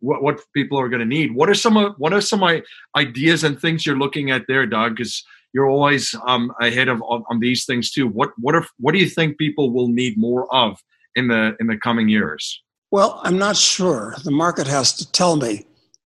what, 0.00 0.22
what 0.22 0.40
people 0.54 0.78
are 0.78 0.88
going 0.88 1.00
to 1.00 1.06
need. 1.06 1.34
What 1.34 1.48
are 1.48 1.54
some 1.54 1.76
of 1.76 1.94
what 1.98 2.12
are 2.12 2.20
some 2.20 2.44
ideas 2.96 3.44
and 3.44 3.60
things 3.60 3.84
you're 3.84 3.98
looking 3.98 4.30
at 4.30 4.44
there, 4.46 4.66
Doug? 4.66 4.96
Because 4.96 5.24
you're 5.52 5.68
always 5.68 6.14
um, 6.26 6.52
ahead 6.60 6.88
of 6.88 7.02
on, 7.02 7.24
on, 7.30 7.40
these 7.40 7.64
things 7.64 7.90
too. 7.90 8.06
What 8.06 8.30
what 8.38 8.54
are 8.54 8.64
what 8.78 8.92
do 8.92 8.98
you 8.98 9.08
think 9.08 9.38
people 9.38 9.72
will 9.72 9.88
need 9.88 10.18
more 10.18 10.52
of 10.54 10.78
in 11.14 11.28
the 11.28 11.56
in 11.60 11.66
the 11.66 11.78
coming 11.78 12.08
years? 12.08 12.62
Well, 12.92 13.20
I'm 13.24 13.38
not 13.38 13.56
sure. 13.56 14.14
The 14.22 14.30
market 14.30 14.66
has 14.68 14.92
to 14.98 15.10
tell 15.10 15.36
me, 15.36 15.66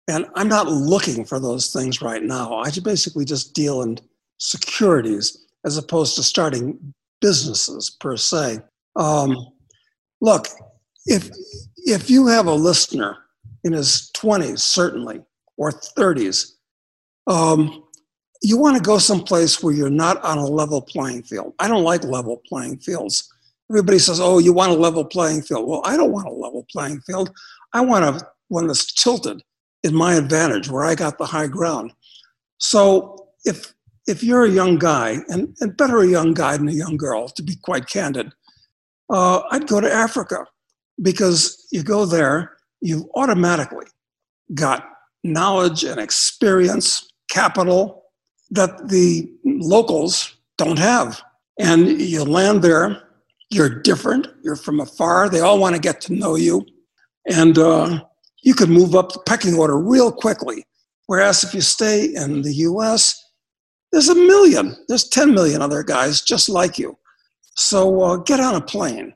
and 0.08 0.26
I'm 0.34 0.48
not 0.48 0.68
looking 0.68 1.24
for 1.24 1.38
those 1.38 1.72
things 1.72 2.00
right 2.00 2.22
now. 2.22 2.54
I 2.54 2.70
basically 2.82 3.24
just 3.24 3.52
deal 3.52 3.82
in 3.82 3.98
securities 4.42 5.46
as 5.64 5.76
opposed 5.76 6.16
to 6.16 6.22
starting 6.22 6.94
businesses 7.20 7.96
per 8.00 8.16
se. 8.16 8.58
Um, 8.96 9.36
look, 10.20 10.48
if 11.06 11.30
if 11.76 12.10
you 12.10 12.26
have 12.26 12.46
a 12.46 12.52
listener 12.52 13.18
in 13.64 13.72
his 13.72 14.10
20s, 14.16 14.60
certainly, 14.60 15.20
or 15.56 15.70
30s, 15.70 16.52
um, 17.26 17.84
you 18.42 18.56
want 18.56 18.76
to 18.76 18.82
go 18.82 18.98
someplace 18.98 19.62
where 19.62 19.72
you're 19.72 19.90
not 19.90 20.22
on 20.24 20.38
a 20.38 20.46
level 20.46 20.82
playing 20.82 21.22
field. 21.22 21.54
I 21.60 21.68
don't 21.68 21.84
like 21.84 22.02
level 22.04 22.42
playing 22.48 22.78
fields. 22.78 23.32
Everybody 23.70 24.00
says, 24.00 24.20
"Oh, 24.20 24.38
you 24.38 24.52
want 24.52 24.72
a 24.72 24.76
level 24.76 25.04
playing 25.04 25.42
field." 25.42 25.68
Well, 25.68 25.82
I 25.84 25.96
don't 25.96 26.12
want 26.12 26.26
a 26.26 26.32
level 26.32 26.66
playing 26.70 27.00
field. 27.02 27.30
I 27.72 27.80
want 27.80 28.04
a 28.04 28.26
one 28.48 28.66
that's 28.66 28.92
tilted 28.92 29.42
in 29.84 29.94
my 29.94 30.14
advantage, 30.14 30.68
where 30.68 30.84
I 30.84 30.94
got 30.96 31.18
the 31.18 31.26
high 31.26 31.46
ground. 31.46 31.92
So 32.58 33.28
if 33.44 33.72
if 34.06 34.22
you're 34.22 34.44
a 34.44 34.50
young 34.50 34.78
guy, 34.78 35.18
and, 35.28 35.56
and 35.60 35.76
better 35.76 36.00
a 36.00 36.08
young 36.08 36.34
guy 36.34 36.56
than 36.56 36.68
a 36.68 36.72
young 36.72 36.96
girl, 36.96 37.28
to 37.28 37.42
be 37.42 37.56
quite 37.62 37.86
candid, 37.86 38.32
uh, 39.10 39.42
I'd 39.50 39.66
go 39.66 39.80
to 39.80 39.92
Africa 39.92 40.46
because 41.00 41.66
you 41.70 41.82
go 41.82 42.04
there, 42.04 42.56
you've 42.80 43.04
automatically 43.14 43.86
got 44.54 44.88
knowledge 45.24 45.84
and 45.84 46.00
experience, 46.00 47.08
capital 47.30 48.04
that 48.50 48.88
the 48.88 49.30
locals 49.44 50.36
don't 50.58 50.78
have. 50.78 51.22
And 51.58 52.00
you 52.00 52.24
land 52.24 52.62
there, 52.62 53.02
you're 53.50 53.80
different, 53.82 54.28
you're 54.42 54.56
from 54.56 54.80
afar, 54.80 55.28
they 55.28 55.40
all 55.40 55.58
want 55.58 55.74
to 55.74 55.80
get 55.80 56.00
to 56.02 56.12
know 56.12 56.34
you. 56.34 56.66
And 57.26 57.56
uh, 57.58 58.00
you 58.42 58.54
can 58.54 58.70
move 58.70 58.94
up 58.94 59.12
the 59.12 59.20
pecking 59.20 59.54
order 59.54 59.78
real 59.78 60.10
quickly. 60.10 60.64
Whereas 61.06 61.44
if 61.44 61.54
you 61.54 61.60
stay 61.60 62.14
in 62.14 62.42
the 62.42 62.54
US, 62.54 63.21
there's 63.92 64.08
a 64.08 64.14
million, 64.14 64.76
there's 64.88 65.08
10 65.08 65.34
million 65.34 65.62
other 65.62 65.82
guys 65.82 66.22
just 66.22 66.48
like 66.48 66.78
you. 66.78 66.98
So 67.54 68.00
uh, 68.00 68.16
get 68.16 68.40
on 68.40 68.54
a 68.54 68.60
plane. 68.60 69.14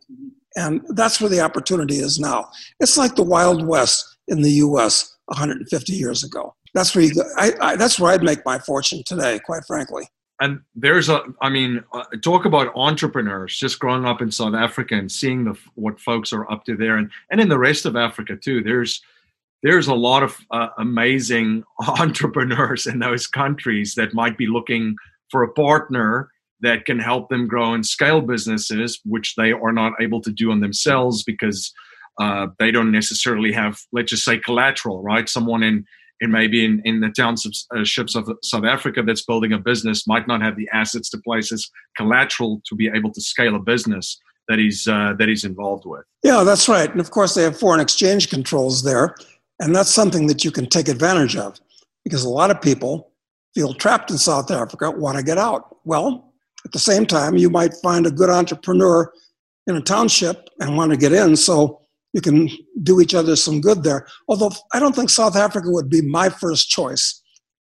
And 0.56 0.82
that's 0.90 1.20
where 1.20 1.30
the 1.30 1.40
opportunity 1.40 1.96
is 1.96 2.18
now. 2.18 2.50
It's 2.80 2.96
like 2.96 3.14
the 3.14 3.22
Wild 3.22 3.66
West 3.66 4.16
in 4.28 4.42
the 4.42 4.50
US 4.52 5.16
150 5.26 5.92
years 5.92 6.24
ago. 6.24 6.54
That's 6.74 6.94
where 6.94 7.04
you. 7.04 7.24
I, 7.36 7.52
I, 7.60 7.76
that's 7.76 7.98
where 7.98 8.12
I'd 8.12 8.22
make 8.22 8.44
my 8.44 8.58
fortune 8.58 9.02
today, 9.06 9.38
quite 9.38 9.64
frankly. 9.66 10.04
And 10.40 10.60
there's 10.74 11.08
a, 11.08 11.22
I 11.40 11.48
mean, 11.48 11.82
uh, 11.94 12.04
talk 12.22 12.44
about 12.44 12.70
entrepreneurs. 12.76 13.56
Just 13.56 13.78
growing 13.78 14.04
up 14.04 14.20
in 14.20 14.30
South 14.30 14.54
Africa 14.54 14.94
and 14.94 15.10
seeing 15.10 15.44
the 15.44 15.58
what 15.74 15.98
folks 15.98 16.34
are 16.34 16.50
up 16.50 16.66
to 16.66 16.76
there, 16.76 16.98
and 16.98 17.10
and 17.30 17.40
in 17.40 17.48
the 17.48 17.58
rest 17.58 17.86
of 17.86 17.96
Africa 17.96 18.36
too. 18.36 18.62
There's 18.62 19.02
there's 19.62 19.88
a 19.88 19.94
lot 19.94 20.22
of 20.22 20.36
uh, 20.50 20.68
amazing 20.78 21.64
entrepreneurs 22.00 22.86
in 22.86 22.98
those 22.98 23.26
countries 23.26 23.94
that 23.96 24.14
might 24.14 24.38
be 24.38 24.46
looking 24.46 24.94
for 25.30 25.42
a 25.42 25.52
partner 25.52 26.30
that 26.60 26.84
can 26.86 26.98
help 26.98 27.28
them 27.28 27.46
grow 27.46 27.74
and 27.74 27.84
scale 27.84 28.20
businesses, 28.20 29.00
which 29.04 29.34
they 29.36 29.52
are 29.52 29.72
not 29.72 29.92
able 30.00 30.20
to 30.22 30.32
do 30.32 30.50
on 30.50 30.60
themselves 30.60 31.22
because 31.22 31.72
uh, 32.18 32.46
they 32.58 32.70
don't 32.70 32.90
necessarily 32.90 33.52
have, 33.52 33.78
let's 33.92 34.10
just 34.10 34.24
say, 34.24 34.38
collateral, 34.38 35.02
right? 35.02 35.28
Someone 35.28 35.62
in 35.62 35.84
in 36.20 36.30
maybe 36.30 36.64
in, 36.64 36.80
in 36.84 37.00
the 37.00 37.10
townships 37.10 37.66
of 38.14 38.30
South 38.42 38.64
Africa 38.64 39.02
that's 39.02 39.22
building 39.22 39.52
a 39.52 39.58
business 39.58 40.06
might 40.06 40.26
not 40.26 40.40
have 40.40 40.56
the 40.56 40.68
assets 40.72 41.10
to 41.10 41.18
place 41.18 41.52
as 41.52 41.68
collateral 41.96 42.62
to 42.66 42.74
be 42.74 42.88
able 42.88 43.12
to 43.12 43.20
scale 43.20 43.54
a 43.54 43.58
business 43.58 44.18
that 44.48 44.58
he's 44.58 44.86
uh, 44.88 45.12
that 45.18 45.28
he's 45.28 45.44
involved 45.44 45.84
with. 45.84 46.04
Yeah, 46.22 46.42
that's 46.44 46.68
right. 46.68 46.90
And 46.90 47.00
of 47.00 47.10
course, 47.10 47.34
they 47.34 47.42
have 47.42 47.58
foreign 47.58 47.80
exchange 47.80 48.30
controls 48.30 48.82
there. 48.82 49.14
And 49.60 49.74
that's 49.74 49.90
something 49.90 50.26
that 50.26 50.44
you 50.44 50.50
can 50.50 50.68
take 50.68 50.88
advantage 50.88 51.36
of 51.36 51.58
because 52.04 52.24
a 52.24 52.28
lot 52.28 52.50
of 52.50 52.60
people 52.60 53.12
feel 53.54 53.72
trapped 53.74 54.10
in 54.10 54.18
South 54.18 54.50
Africa, 54.50 54.90
want 54.90 55.16
to 55.16 55.24
get 55.24 55.38
out. 55.38 55.76
Well, 55.84 56.34
at 56.64 56.72
the 56.72 56.78
same 56.78 57.06
time, 57.06 57.36
you 57.36 57.48
might 57.48 57.72
find 57.82 58.06
a 58.06 58.10
good 58.10 58.28
entrepreneur 58.28 59.10
in 59.66 59.76
a 59.76 59.80
township 59.80 60.48
and 60.60 60.76
want 60.76 60.92
to 60.92 60.96
get 60.96 61.12
in. 61.12 61.36
So 61.36 61.80
you 62.12 62.20
can 62.20 62.48
do 62.82 63.00
each 63.00 63.14
other 63.14 63.36
some 63.36 63.60
good 63.60 63.82
there. 63.82 64.06
Although 64.28 64.52
I 64.72 64.80
don't 64.80 64.94
think 64.94 65.10
South 65.10 65.36
Africa 65.36 65.70
would 65.70 65.88
be 65.88 66.02
my 66.02 66.28
first 66.28 66.68
choice. 66.68 67.22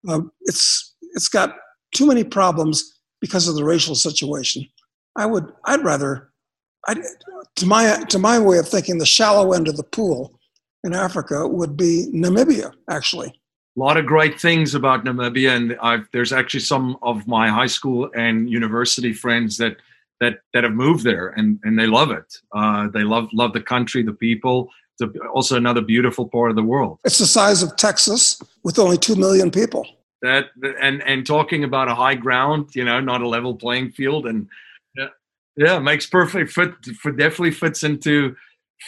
Uh, 0.08 0.22
it's 0.41 0.96
it's 1.13 1.28
got 1.28 1.56
too 1.94 2.08
many 2.08 2.24
problems 2.24 3.00
because 3.20 3.48
of 3.48 3.56
the 3.56 3.63
racial 3.63 3.96
situation. 3.96 4.65
I 5.15 5.26
would 5.26 5.52
I'd 5.65 5.84
rather 5.84 6.32
I 6.88 6.96
to 7.58 7.65
my 7.65 8.04
to 8.10 8.17
my 8.17 8.39
way 8.39 8.58
of 8.58 8.67
thinking 8.67 8.98
the 8.98 9.06
shallow 9.06 9.54
end 9.54 9.67
of 9.67 9.78
the 9.78 9.84
pool 9.84 10.39
in 10.84 10.94
Africa 10.94 11.48
would 11.48 11.78
be 11.78 12.08
Namibia, 12.13 12.74
actually. 12.89 13.28
A 13.78 13.80
lot 13.80 13.98
of 13.98 14.06
great 14.06 14.39
things 14.39 14.76
about 14.76 15.06
Namibia, 15.06 15.56
and 15.56 15.78
I've, 15.82 16.08
there's 16.12 16.34
actually 16.34 16.60
some 16.62 16.97
of 17.01 17.28
my 17.28 17.47
high 17.47 17.68
school 17.68 18.10
and 18.16 18.49
university 18.49 19.14
friends 19.14 19.58
that 19.58 19.78
that 20.20 20.39
that 20.53 20.64
have 20.64 20.74
moved 20.74 21.03
there, 21.03 21.30
and 21.30 21.60
and 21.64 21.80
they 21.80 21.88
love 21.88 22.12
it. 22.12 22.38
Uh, 22.53 22.88
they 22.89 23.03
love 23.03 23.30
love 23.34 23.53
the 23.53 23.62
country, 23.62 24.03
the 24.03 24.14
people. 24.14 24.70
It's 24.99 25.18
also 25.34 25.56
another 25.56 25.82
beautiful 25.82 26.28
part 26.28 26.49
of 26.49 26.56
the 26.56 26.64
world. 26.64 26.99
It's 27.06 27.18
the 27.18 27.26
size 27.26 27.64
of 27.64 27.76
Texas 27.76 28.41
with 28.64 28.78
only 28.78 28.97
two 28.97 29.16
million 29.16 29.51
people. 29.51 29.88
That 30.22 30.49
and 30.80 31.01
and 31.03 31.26
talking 31.26 31.64
about 31.64 31.88
a 31.88 31.95
high 31.95 32.16
ground, 32.16 32.76
you 32.76 32.84
know, 32.84 32.99
not 32.99 33.22
a 33.22 33.28
level 33.28 33.56
playing 33.56 33.91
field, 33.91 34.28
and 34.28 34.47
yeah, 34.95 35.08
yeah 35.56 35.80
makes 35.80 36.06
perfect 36.06 36.51
fit. 36.51 36.74
For 37.01 37.12
definitely 37.12 37.51
fits 37.51 37.84
into 37.84 38.36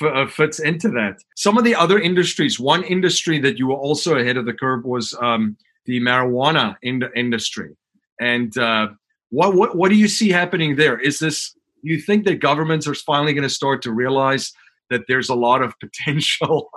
uh, 0.01 0.27
fits 0.27 0.59
into 0.59 0.89
that. 0.89 1.17
Some 1.35 1.57
of 1.57 1.63
the 1.63 1.75
other 1.75 1.99
industries, 1.99 2.59
one 2.59 2.83
industry 2.83 3.39
that 3.39 3.57
you 3.57 3.67
were 3.67 3.75
also 3.75 4.17
ahead 4.17 4.37
of 4.37 4.45
the 4.45 4.53
curve 4.53 4.85
was 4.85 5.15
um, 5.21 5.57
the 5.85 5.99
marijuana 5.99 6.75
in 6.81 7.03
industry. 7.15 7.75
And 8.19 8.57
uh, 8.57 8.89
what, 9.29 9.55
what 9.55 9.75
what 9.75 9.89
do 9.89 9.95
you 9.95 10.07
see 10.07 10.29
happening 10.29 10.75
there? 10.75 10.99
Is 10.99 11.19
this 11.19 11.55
you 11.81 11.99
think 11.99 12.25
that 12.25 12.35
governments 12.39 12.87
are 12.87 12.95
finally 12.95 13.33
going 13.33 13.43
to 13.43 13.49
start 13.49 13.81
to 13.83 13.91
realize 13.91 14.53
that 14.89 15.01
there's 15.07 15.29
a 15.29 15.35
lot 15.35 15.61
of 15.61 15.73
potential 15.79 16.69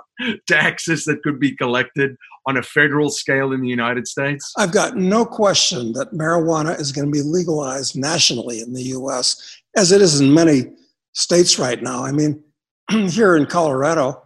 taxes 0.47 1.05
that 1.05 1.21
could 1.23 1.39
be 1.39 1.55
collected 1.55 2.17
on 2.47 2.57
a 2.57 2.63
federal 2.63 3.09
scale 3.09 3.51
in 3.51 3.61
the 3.61 3.67
United 3.67 4.07
States? 4.07 4.53
I've 4.57 4.71
got 4.71 4.95
no 4.95 5.25
question 5.25 5.91
that 5.93 6.13
marijuana 6.13 6.79
is 6.79 6.91
going 6.91 7.05
to 7.05 7.11
be 7.11 7.21
legalized 7.21 7.97
nationally 7.97 8.61
in 8.61 8.73
the 8.73 8.83
US, 8.83 9.59
as 9.75 9.91
it 9.91 10.01
is 10.01 10.21
in 10.21 10.33
many 10.33 10.67
states 11.13 11.59
right 11.59 11.81
now. 11.81 12.05
I 12.05 12.11
mean, 12.11 12.41
here 13.09 13.35
in 13.35 13.45
Colorado, 13.45 14.23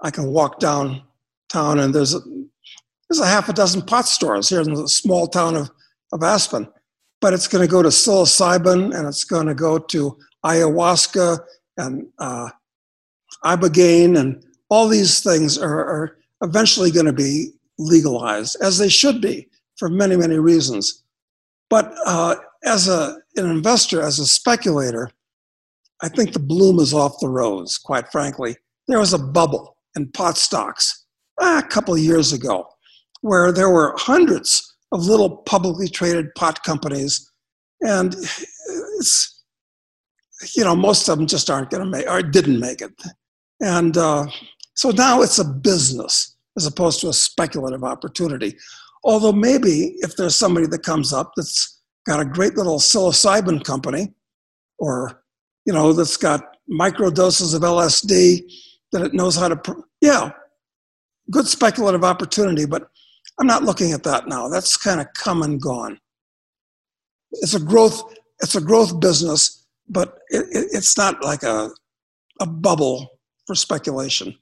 I 0.00 0.10
can 0.10 0.26
walk 0.26 0.60
downtown 0.60 1.78
and 1.78 1.94
there's 1.94 2.14
a, 2.14 2.20
there's 3.08 3.20
a 3.20 3.26
half 3.26 3.48
a 3.48 3.52
dozen 3.52 3.82
pot 3.82 4.06
stores 4.06 4.48
here 4.48 4.60
in 4.60 4.74
the 4.74 4.88
small 4.88 5.26
town 5.26 5.56
of, 5.56 5.70
of 6.12 6.22
Aspen. 6.22 6.68
But 7.20 7.32
it's 7.32 7.48
going 7.48 7.66
to 7.66 7.70
go 7.70 7.82
to 7.82 7.88
psilocybin 7.88 8.96
and 8.96 9.08
it's 9.08 9.24
going 9.24 9.46
to 9.46 9.54
go 9.54 9.78
to 9.78 10.16
ayahuasca 10.44 11.40
and 11.76 12.06
uh, 12.18 12.48
ibogaine 13.44 14.18
and 14.18 14.44
all 14.70 14.88
these 14.88 15.20
things 15.20 15.58
are, 15.58 15.80
are 15.80 16.18
eventually 16.42 16.90
going 16.90 17.06
to 17.06 17.12
be 17.12 17.50
legalized, 17.78 18.56
as 18.60 18.78
they 18.78 18.88
should 18.88 19.20
be 19.20 19.48
for 19.76 19.88
many, 19.88 20.16
many 20.16 20.38
reasons. 20.38 21.02
But 21.70 21.92
uh, 22.06 22.36
as 22.64 22.88
a, 22.88 23.16
an 23.36 23.50
investor, 23.50 24.02
as 24.02 24.18
a 24.18 24.26
speculator, 24.26 25.10
I 26.02 26.08
think 26.08 26.32
the 26.32 26.38
bloom 26.38 26.78
is 26.78 26.94
off 26.94 27.20
the 27.20 27.28
rose, 27.28 27.78
quite 27.78 28.10
frankly. 28.10 28.56
There 28.86 28.98
was 28.98 29.12
a 29.12 29.18
bubble 29.18 29.76
in 29.96 30.10
pot 30.12 30.38
stocks 30.38 31.06
ah, 31.40 31.58
a 31.58 31.68
couple 31.68 31.94
of 31.94 32.00
years 32.00 32.32
ago 32.32 32.66
where 33.20 33.52
there 33.52 33.70
were 33.70 33.94
hundreds 33.96 34.76
of 34.92 35.04
little 35.04 35.38
publicly 35.38 35.88
traded 35.88 36.34
pot 36.36 36.62
companies. 36.62 37.30
And 37.80 38.14
it's, 38.98 39.44
you 40.54 40.64
know, 40.64 40.76
most 40.76 41.08
of 41.08 41.18
them 41.18 41.26
just 41.26 41.50
aren't 41.50 41.70
going 41.70 41.84
to 41.84 41.90
make 41.90 42.08
or 42.08 42.22
didn't 42.22 42.60
make 42.60 42.80
it. 42.80 42.92
And 43.60 43.96
uh, 43.96 44.26
so 44.74 44.90
now 44.90 45.22
it's 45.22 45.38
a 45.38 45.44
business 45.44 46.36
as 46.56 46.66
opposed 46.66 47.00
to 47.00 47.08
a 47.08 47.12
speculative 47.12 47.84
opportunity. 47.84 48.56
Although 49.04 49.32
maybe 49.32 49.96
if 49.98 50.16
there's 50.16 50.36
somebody 50.36 50.66
that 50.66 50.82
comes 50.82 51.12
up 51.12 51.32
that's 51.36 51.80
got 52.06 52.20
a 52.20 52.24
great 52.24 52.56
little 52.56 52.78
psilocybin 52.78 53.64
company 53.64 54.14
or 54.78 55.22
you 55.68 55.74
know, 55.74 55.92
that's 55.92 56.16
got 56.16 56.56
micro 56.66 57.10
doses 57.10 57.52
of 57.52 57.60
LSD, 57.60 58.40
that 58.90 59.02
it 59.02 59.12
knows 59.12 59.36
how 59.36 59.48
to, 59.48 59.84
yeah, 60.00 60.30
good 61.30 61.46
speculative 61.46 62.02
opportunity, 62.02 62.64
but 62.64 62.88
I'm 63.38 63.46
not 63.46 63.64
looking 63.64 63.92
at 63.92 64.02
that 64.04 64.28
now. 64.28 64.48
That's 64.48 64.78
kind 64.78 64.98
of 64.98 65.08
come 65.12 65.42
and 65.42 65.60
gone. 65.60 66.00
It's 67.32 67.52
a 67.52 67.60
growth, 67.60 68.02
it's 68.40 68.54
a 68.54 68.62
growth 68.62 68.98
business, 68.98 69.66
but 69.86 70.20
it, 70.30 70.46
it, 70.50 70.68
it's 70.72 70.96
not 70.96 71.22
like 71.22 71.42
a, 71.42 71.68
a 72.40 72.46
bubble 72.46 73.20
for 73.46 73.54
speculation. 73.54 74.34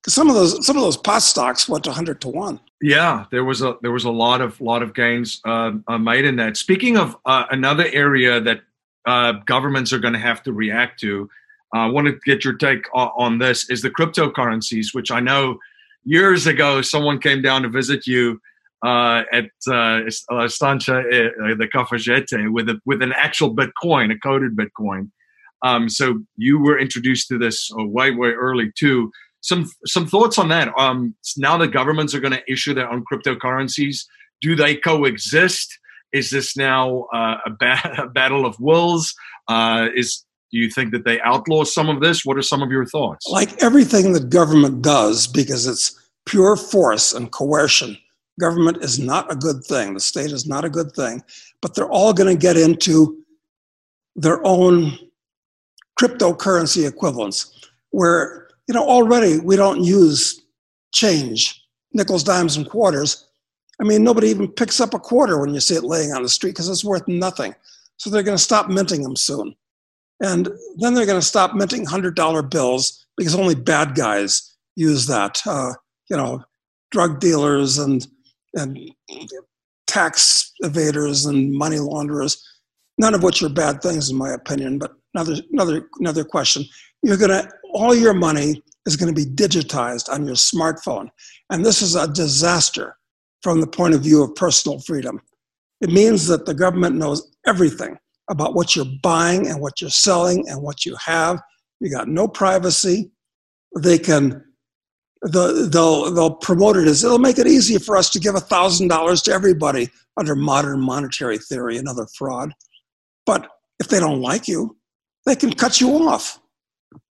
Because 0.00 0.14
some 0.14 0.30
of 0.30 0.34
those 0.34 0.66
some 0.66 0.76
of 0.78 0.82
those 0.82 0.96
pot 0.96 1.20
stocks 1.20 1.68
went 1.68 1.84
to 1.84 1.92
hundred 1.92 2.22
to 2.22 2.28
one. 2.28 2.58
Yeah, 2.80 3.26
there 3.30 3.44
was 3.44 3.62
a 3.62 3.76
there 3.82 3.92
was 3.92 4.04
a 4.04 4.10
lot 4.10 4.40
of 4.40 4.60
lot 4.60 4.82
of 4.82 4.94
gains 4.94 5.40
uh, 5.44 5.72
uh, 5.86 5.98
made 5.98 6.24
in 6.24 6.36
that. 6.36 6.56
Speaking 6.56 6.96
of 6.96 7.16
uh, 7.24 7.44
another 7.50 7.86
area 7.92 8.40
that 8.40 8.62
uh, 9.06 9.32
governments 9.46 9.92
are 9.92 9.98
going 9.98 10.14
to 10.14 10.20
have 10.20 10.42
to 10.44 10.52
react 10.52 11.00
to. 11.00 11.28
Uh, 11.74 11.80
I 11.80 11.86
want 11.86 12.06
to 12.06 12.18
get 12.24 12.44
your 12.44 12.54
take 12.54 12.84
on, 12.94 13.38
this. 13.38 13.68
Is 13.70 13.82
the 13.82 13.90
cryptocurrencies, 13.90 14.88
which 14.92 15.10
I 15.10 15.20
know 15.20 15.58
years 16.04 16.46
ago 16.46 16.82
someone 16.82 17.18
came 17.18 17.42
down 17.42 17.62
to 17.62 17.68
visit 17.68 18.06
you 18.06 18.40
uh, 18.84 19.22
at 19.32 19.46
uh, 19.68 20.00
Estancia 20.42 20.98
uh, 20.98 21.54
the 21.56 21.68
Cafayate 21.72 22.52
with 22.52 22.68
with 22.84 23.02
an 23.02 23.12
actual 23.16 23.54
Bitcoin, 23.54 24.12
a 24.12 24.18
coded 24.18 24.56
Bitcoin. 24.56 25.10
Um, 25.62 25.88
so 25.88 26.22
you 26.36 26.58
were 26.58 26.78
introduced 26.78 27.28
to 27.28 27.38
this 27.38 27.70
uh, 27.78 27.84
way 27.84 28.10
way 28.10 28.30
early 28.30 28.72
too. 28.76 29.10
Some 29.40 29.70
some 29.86 30.06
thoughts 30.06 30.38
on 30.38 30.48
that. 30.48 30.72
Um, 30.78 31.14
now 31.36 31.56
the 31.56 31.68
governments 31.68 32.14
are 32.14 32.20
going 32.20 32.34
to 32.34 32.52
issue 32.52 32.74
their 32.74 32.90
own 32.90 33.04
cryptocurrencies. 33.10 34.04
Do 34.40 34.56
they 34.56 34.76
coexist? 34.76 35.78
Is 36.12 36.30
this 36.30 36.56
now 36.56 37.06
uh, 37.12 37.38
a, 37.46 37.50
ba- 37.50 37.94
a, 37.98 38.06
battle 38.08 38.46
of 38.46 38.58
wills? 38.60 39.14
Uh, 39.48 39.88
is 39.94 40.24
do 40.52 40.58
you 40.58 40.70
think 40.70 40.92
that 40.92 41.04
they 41.04 41.18
outlaw 41.22 41.64
some 41.64 41.88
of 41.88 42.00
this? 42.00 42.26
What 42.26 42.36
are 42.36 42.42
some 42.42 42.62
of 42.62 42.70
your 42.70 42.84
thoughts? 42.84 43.26
Like 43.26 43.62
everything 43.62 44.12
that 44.12 44.28
government 44.28 44.82
does, 44.82 45.26
because 45.26 45.66
it's 45.66 45.98
pure 46.26 46.56
force 46.56 47.14
and 47.14 47.32
coercion. 47.32 47.96
Government 48.38 48.84
is 48.84 48.98
not 48.98 49.32
a 49.32 49.36
good 49.36 49.64
thing. 49.64 49.94
The 49.94 50.00
state 50.00 50.30
is 50.30 50.46
not 50.46 50.64
a 50.64 50.70
good 50.70 50.92
thing. 50.92 51.22
But 51.62 51.74
they're 51.74 51.88
all 51.88 52.12
going 52.12 52.34
to 52.34 52.40
get 52.40 52.58
into 52.58 53.18
their 54.14 54.46
own 54.46 54.98
cryptocurrency 55.98 56.86
equivalents, 56.86 57.70
where 57.90 58.48
you 58.68 58.74
know 58.74 58.86
already 58.86 59.38
we 59.38 59.56
don't 59.56 59.82
use 59.82 60.42
change, 60.92 61.62
nickels, 61.94 62.24
dimes, 62.24 62.56
and 62.56 62.68
quarters. 62.68 63.26
I 63.82 63.84
mean, 63.84 64.04
nobody 64.04 64.28
even 64.28 64.46
picks 64.46 64.80
up 64.80 64.94
a 64.94 64.98
quarter 65.00 65.40
when 65.40 65.52
you 65.52 65.58
see 65.58 65.74
it 65.74 65.82
laying 65.82 66.12
on 66.12 66.22
the 66.22 66.28
street 66.28 66.50
because 66.50 66.68
it's 66.68 66.84
worth 66.84 67.08
nothing. 67.08 67.52
So 67.96 68.10
they're 68.10 68.22
going 68.22 68.36
to 68.36 68.42
stop 68.42 68.68
minting 68.68 69.02
them 69.02 69.16
soon. 69.16 69.56
And 70.20 70.48
then 70.76 70.94
they're 70.94 71.06
going 71.06 71.20
to 71.20 71.26
stop 71.26 71.54
minting 71.54 71.84
$100 71.84 72.48
bills 72.48 73.04
because 73.16 73.34
only 73.34 73.56
bad 73.56 73.96
guys 73.96 74.54
use 74.76 75.08
that. 75.08 75.40
Uh, 75.44 75.72
you 76.08 76.16
know, 76.16 76.44
drug 76.92 77.18
dealers 77.18 77.78
and, 77.78 78.06
and 78.54 78.78
tax 79.88 80.52
evaders 80.62 81.28
and 81.28 81.52
money 81.52 81.80
launderers, 81.80 82.40
none 82.98 83.14
of 83.14 83.24
which 83.24 83.42
are 83.42 83.48
bad 83.48 83.82
things 83.82 84.10
in 84.10 84.16
my 84.16 84.30
opinion, 84.30 84.78
but 84.78 84.92
another, 85.12 85.34
another, 85.50 85.88
another 85.98 86.22
question. 86.22 86.64
You're 87.02 87.16
going 87.16 87.30
to, 87.30 87.50
all 87.72 87.96
your 87.96 88.14
money 88.14 88.62
is 88.86 88.94
going 88.94 89.12
to 89.12 89.24
be 89.24 89.28
digitized 89.28 90.08
on 90.08 90.24
your 90.24 90.36
smartphone. 90.36 91.08
And 91.50 91.64
this 91.66 91.82
is 91.82 91.96
a 91.96 92.06
disaster 92.06 92.96
from 93.42 93.60
the 93.60 93.66
point 93.66 93.94
of 93.94 94.02
view 94.02 94.22
of 94.22 94.34
personal 94.34 94.80
freedom. 94.80 95.20
It 95.80 95.90
means 95.90 96.26
that 96.28 96.46
the 96.46 96.54
government 96.54 96.96
knows 96.96 97.34
everything 97.46 97.98
about 98.30 98.54
what 98.54 98.76
you're 98.76 98.86
buying 99.02 99.48
and 99.48 99.60
what 99.60 99.80
you're 99.80 99.90
selling 99.90 100.48
and 100.48 100.62
what 100.62 100.86
you 100.86 100.96
have. 101.04 101.42
You 101.80 101.90
got 101.90 102.08
no 102.08 102.28
privacy. 102.28 103.10
They 103.78 103.98
can 103.98 104.44
they'll 105.30 106.12
they'll 106.12 106.34
promote 106.34 106.76
it 106.76 106.86
as 106.86 107.04
it'll 107.04 107.18
make 107.18 107.38
it 107.38 107.46
easy 107.46 107.78
for 107.78 107.96
us 107.96 108.10
to 108.10 108.20
give 108.20 108.34
thousand 108.36 108.88
dollars 108.88 109.22
to 109.22 109.32
everybody 109.32 109.88
under 110.16 110.34
modern 110.34 110.80
monetary 110.80 111.38
theory, 111.38 111.78
another 111.78 112.06
fraud. 112.16 112.52
But 113.26 113.48
if 113.80 113.88
they 113.88 113.98
don't 113.98 114.20
like 114.20 114.46
you, 114.46 114.76
they 115.26 115.36
can 115.36 115.52
cut 115.52 115.80
you 115.80 115.90
off. 116.08 116.38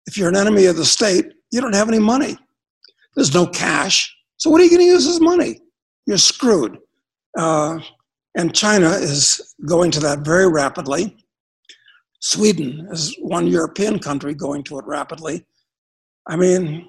If 0.06 0.16
you're 0.16 0.28
an 0.28 0.36
enemy 0.36 0.66
of 0.66 0.76
the 0.76 0.84
state, 0.84 1.26
you 1.50 1.60
don't 1.60 1.74
have 1.74 1.88
any 1.88 1.98
money. 1.98 2.36
There's 3.14 3.34
no 3.34 3.46
cash. 3.46 4.14
So 4.36 4.50
what 4.50 4.60
are 4.60 4.64
you 4.64 4.70
going 4.70 4.80
to 4.80 4.86
use 4.86 5.06
as 5.06 5.20
money? 5.20 5.60
You're 6.10 6.18
screwed. 6.18 6.76
Uh, 7.38 7.78
and 8.36 8.52
China 8.52 8.90
is 8.90 9.54
going 9.64 9.92
to 9.92 10.00
that 10.00 10.18
very 10.20 10.48
rapidly. 10.48 11.16
Sweden 12.18 12.88
is 12.90 13.16
one 13.20 13.46
European 13.46 14.00
country 14.00 14.34
going 14.34 14.64
to 14.64 14.78
it 14.80 14.84
rapidly. 14.86 15.46
I 16.26 16.34
mean, 16.34 16.88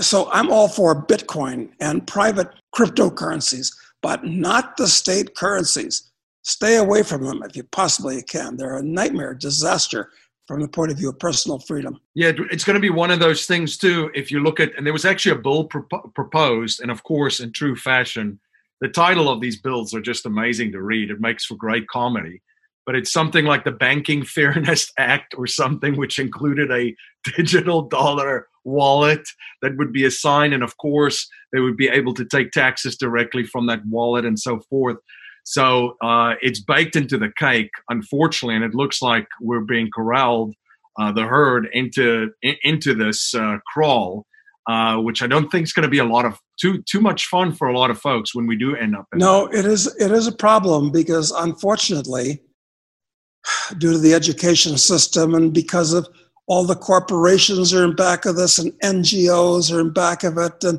so 0.00 0.28
I'm 0.30 0.50
all 0.50 0.68
for 0.68 1.06
Bitcoin 1.06 1.70
and 1.80 2.06
private 2.06 2.50
cryptocurrencies, 2.76 3.74
but 4.02 4.22
not 4.22 4.76
the 4.76 4.86
state 4.86 5.34
currencies. 5.34 6.10
Stay 6.42 6.76
away 6.76 7.02
from 7.02 7.24
them 7.24 7.42
if 7.42 7.56
you 7.56 7.64
possibly 7.64 8.22
can. 8.22 8.58
They're 8.58 8.76
a 8.76 8.82
nightmare, 8.82 9.32
disaster 9.32 10.10
from 10.48 10.62
the 10.62 10.66
point 10.66 10.90
of 10.90 10.96
view 10.96 11.10
of 11.10 11.18
personal 11.18 11.58
freedom. 11.58 12.00
Yeah, 12.14 12.32
it's 12.50 12.64
going 12.64 12.74
to 12.74 12.80
be 12.80 12.90
one 12.90 13.10
of 13.10 13.20
those 13.20 13.44
things 13.44 13.76
too. 13.76 14.10
If 14.14 14.30
you 14.30 14.40
look 14.40 14.58
at, 14.58 14.74
and 14.76 14.86
there 14.86 14.94
was 14.94 15.04
actually 15.04 15.32
a 15.32 15.42
bill 15.42 15.64
pro- 15.64 15.82
proposed, 16.14 16.80
and 16.80 16.90
of 16.90 17.04
course, 17.04 17.38
in 17.38 17.52
true 17.52 17.76
fashion, 17.76 18.40
the 18.80 18.88
title 18.88 19.28
of 19.28 19.42
these 19.42 19.60
bills 19.60 19.92
are 19.94 20.00
just 20.00 20.24
amazing 20.24 20.72
to 20.72 20.80
read. 20.80 21.10
It 21.10 21.20
makes 21.20 21.44
for 21.44 21.54
great 21.54 21.86
comedy. 21.88 22.40
But 22.86 22.94
it's 22.94 23.12
something 23.12 23.44
like 23.44 23.64
the 23.64 23.72
Banking 23.72 24.24
Fairness 24.24 24.90
Act 24.98 25.34
or 25.36 25.46
something, 25.46 25.98
which 25.98 26.18
included 26.18 26.72
a 26.72 26.96
digital 27.36 27.82
dollar 27.82 28.48
wallet 28.64 29.28
that 29.60 29.76
would 29.76 29.92
be 29.92 30.06
assigned. 30.06 30.54
And 30.54 30.62
of 30.62 30.78
course, 30.78 31.28
they 31.52 31.60
would 31.60 31.76
be 31.76 31.88
able 31.88 32.14
to 32.14 32.24
take 32.24 32.52
taxes 32.52 32.96
directly 32.96 33.44
from 33.44 33.66
that 33.66 33.84
wallet 33.84 34.24
and 34.24 34.38
so 34.38 34.60
forth. 34.70 34.96
So 35.48 35.96
uh, 36.02 36.34
it's 36.42 36.60
baked 36.60 36.94
into 36.94 37.16
the 37.16 37.32
cake, 37.38 37.70
unfortunately, 37.88 38.54
and 38.54 38.62
it 38.62 38.74
looks 38.74 39.00
like 39.00 39.26
we're 39.40 39.62
being 39.62 39.88
corralled, 39.90 40.52
uh, 41.00 41.10
the 41.10 41.22
herd, 41.22 41.70
into 41.72 42.28
in, 42.42 42.56
into 42.64 42.92
this 42.92 43.34
uh, 43.34 43.56
crawl, 43.66 44.26
uh, 44.68 44.98
which 44.98 45.22
I 45.22 45.26
don't 45.26 45.48
think 45.48 45.64
is 45.64 45.72
going 45.72 45.84
to 45.84 45.88
be 45.88 46.00
a 46.00 46.04
lot 46.04 46.26
of 46.26 46.38
too 46.60 46.82
too 46.82 47.00
much 47.00 47.28
fun 47.28 47.54
for 47.54 47.66
a 47.66 47.78
lot 47.78 47.90
of 47.90 47.98
folks 47.98 48.34
when 48.34 48.46
we 48.46 48.58
do 48.58 48.76
end 48.76 48.94
up. 48.94 49.06
In 49.14 49.20
no, 49.20 49.48
that. 49.48 49.60
it 49.60 49.64
is 49.64 49.86
it 49.98 50.12
is 50.12 50.26
a 50.26 50.32
problem 50.32 50.92
because 50.92 51.30
unfortunately, 51.30 52.42
due 53.78 53.92
to 53.92 53.98
the 53.98 54.12
education 54.12 54.76
system 54.76 55.34
and 55.34 55.54
because 55.54 55.94
of 55.94 56.06
all 56.46 56.64
the 56.64 56.76
corporations 56.76 57.72
are 57.72 57.84
in 57.84 57.96
back 57.96 58.26
of 58.26 58.36
this 58.36 58.58
and 58.58 58.72
NGOs 58.82 59.74
are 59.74 59.80
in 59.80 59.94
back 59.94 60.24
of 60.24 60.36
it 60.36 60.62
and 60.62 60.78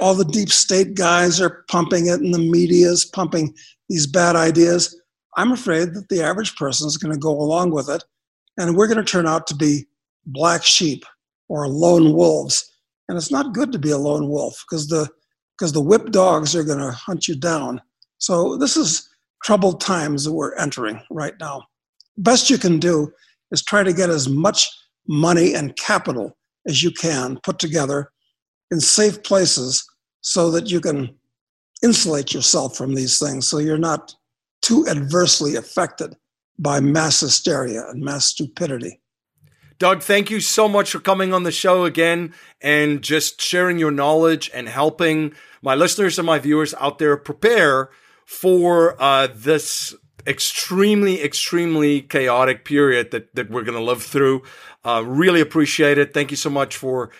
all 0.00 0.14
the 0.14 0.24
deep 0.24 0.50
state 0.50 0.94
guys 0.94 1.40
are 1.40 1.64
pumping 1.68 2.06
it 2.06 2.20
and 2.20 2.32
the 2.32 2.38
media 2.38 2.88
is 2.88 3.04
pumping 3.04 3.54
these 3.88 4.06
bad 4.06 4.36
ideas. 4.36 5.00
I'm 5.36 5.52
afraid 5.52 5.94
that 5.94 6.08
the 6.08 6.22
average 6.22 6.56
person 6.56 6.86
is 6.86 6.96
going 6.96 7.12
to 7.12 7.20
go 7.20 7.30
along 7.30 7.70
with 7.72 7.88
it 7.90 8.02
and 8.56 8.76
we're 8.76 8.86
going 8.86 9.04
to 9.04 9.04
turn 9.04 9.26
out 9.26 9.46
to 9.48 9.54
be 9.54 9.86
black 10.24 10.64
sheep 10.64 11.04
or 11.48 11.68
lone 11.68 12.14
wolves. 12.14 12.72
And 13.08 13.16
it's 13.16 13.30
not 13.30 13.54
good 13.54 13.70
to 13.72 13.78
be 13.78 13.90
a 13.90 13.98
lone 13.98 14.28
wolf 14.28 14.64
because 14.68 14.88
the 14.88 15.08
because 15.56 15.72
the 15.72 15.80
whip 15.80 16.10
dogs 16.10 16.54
are 16.54 16.64
going 16.64 16.78
to 16.78 16.90
hunt 16.90 17.28
you 17.28 17.34
down. 17.34 17.80
So 18.18 18.58
this 18.58 18.76
is 18.76 19.08
troubled 19.42 19.80
times 19.80 20.24
that 20.24 20.32
we're 20.32 20.54
entering 20.56 21.00
right 21.10 21.32
now. 21.40 21.62
Best 22.18 22.50
you 22.50 22.58
can 22.58 22.78
do 22.78 23.10
is 23.52 23.62
try 23.62 23.82
to 23.82 23.92
get 23.92 24.10
as 24.10 24.28
much 24.28 24.68
money 25.08 25.54
and 25.54 25.74
capital 25.76 26.36
as 26.66 26.82
you 26.82 26.90
can 26.90 27.38
put 27.42 27.58
together 27.58 28.10
in 28.70 28.80
safe 28.80 29.22
places 29.22 29.88
so 30.20 30.50
that 30.50 30.70
you 30.70 30.80
can 30.80 31.14
insulate 31.82 32.34
yourself 32.34 32.76
from 32.76 32.94
these 32.94 33.18
things 33.18 33.46
so 33.46 33.58
you're 33.58 33.78
not 33.78 34.14
too 34.62 34.86
adversely 34.88 35.54
affected 35.54 36.16
by 36.58 36.80
mass 36.80 37.20
hysteria 37.20 37.86
and 37.88 38.02
mass 38.02 38.26
stupidity. 38.26 39.00
Doug, 39.78 40.02
thank 40.02 40.30
you 40.30 40.40
so 40.40 40.68
much 40.68 40.90
for 40.90 41.00
coming 41.00 41.34
on 41.34 41.42
the 41.42 41.52
show 41.52 41.84
again 41.84 42.32
and 42.62 43.02
just 43.02 43.42
sharing 43.42 43.78
your 43.78 43.90
knowledge 43.90 44.50
and 44.54 44.68
helping 44.68 45.34
my 45.60 45.74
listeners 45.74 46.18
and 46.18 46.24
my 46.24 46.38
viewers 46.38 46.74
out 46.80 46.98
there 46.98 47.16
prepare 47.16 47.90
for 48.24 49.00
uh, 49.00 49.28
this 49.34 49.94
extremely, 50.26 51.22
extremely 51.22 52.00
chaotic 52.00 52.64
period 52.64 53.10
that, 53.10 53.34
that 53.34 53.50
we're 53.50 53.62
going 53.62 53.78
to 53.78 53.84
live 53.84 54.02
through. 54.02 54.42
Uh, 54.82 55.02
really 55.06 55.42
appreciate 55.42 55.98
it. 55.98 56.14
Thank 56.14 56.30
you 56.30 56.36
so 56.36 56.50
much 56.50 56.76
for 56.76 57.10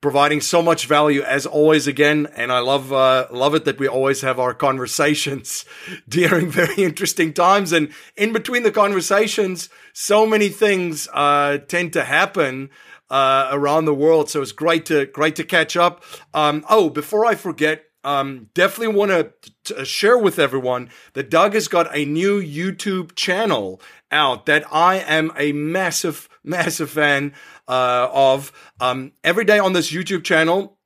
providing 0.00 0.40
so 0.40 0.62
much 0.62 0.86
value 0.86 1.22
as 1.22 1.46
always 1.46 1.86
again 1.86 2.26
and 2.36 2.52
i 2.52 2.58
love 2.58 2.92
uh, 2.92 3.26
love 3.30 3.54
it 3.54 3.64
that 3.64 3.78
we 3.78 3.88
always 3.88 4.20
have 4.20 4.38
our 4.38 4.54
conversations 4.54 5.64
during 6.08 6.50
very 6.50 6.82
interesting 6.82 7.32
times. 7.32 7.72
And 7.72 7.92
in 8.16 8.32
between 8.32 8.62
the 8.62 8.72
conversations 8.72 9.68
so 9.92 10.26
many 10.26 10.48
things 10.48 11.08
uh, 11.12 11.58
tend 11.58 11.92
to 11.94 12.04
happen 12.04 12.70
uh, 13.08 13.48
around 13.52 13.84
the 13.84 13.94
world. 13.94 14.28
So 14.28 14.42
it's 14.42 14.52
great 14.52 14.84
to 14.86 15.06
great 15.06 15.36
to 15.36 15.44
catch 15.44 15.76
up. 15.76 16.04
Um, 16.34 16.64
oh 16.68 16.90
before 16.90 17.24
i 17.24 17.34
forget 17.34 17.86
um, 18.06 18.50
definitely 18.54 18.94
want 18.94 19.32
to 19.64 19.84
share 19.84 20.16
with 20.16 20.38
everyone 20.38 20.90
that 21.14 21.28
Doug 21.28 21.54
has 21.54 21.66
got 21.66 21.92
a 21.92 22.04
new 22.04 22.40
YouTube 22.40 23.16
channel 23.16 23.80
out 24.12 24.46
that 24.46 24.64
I 24.72 24.98
am 24.98 25.32
a 25.36 25.50
massive, 25.50 26.28
massive 26.44 26.90
fan 26.90 27.34
uh, 27.68 28.08
of. 28.12 28.52
Um, 28.80 29.12
every 29.24 29.44
day 29.44 29.58
on 29.58 29.72
this 29.72 29.90
YouTube 29.90 30.24
channel, 30.24 30.78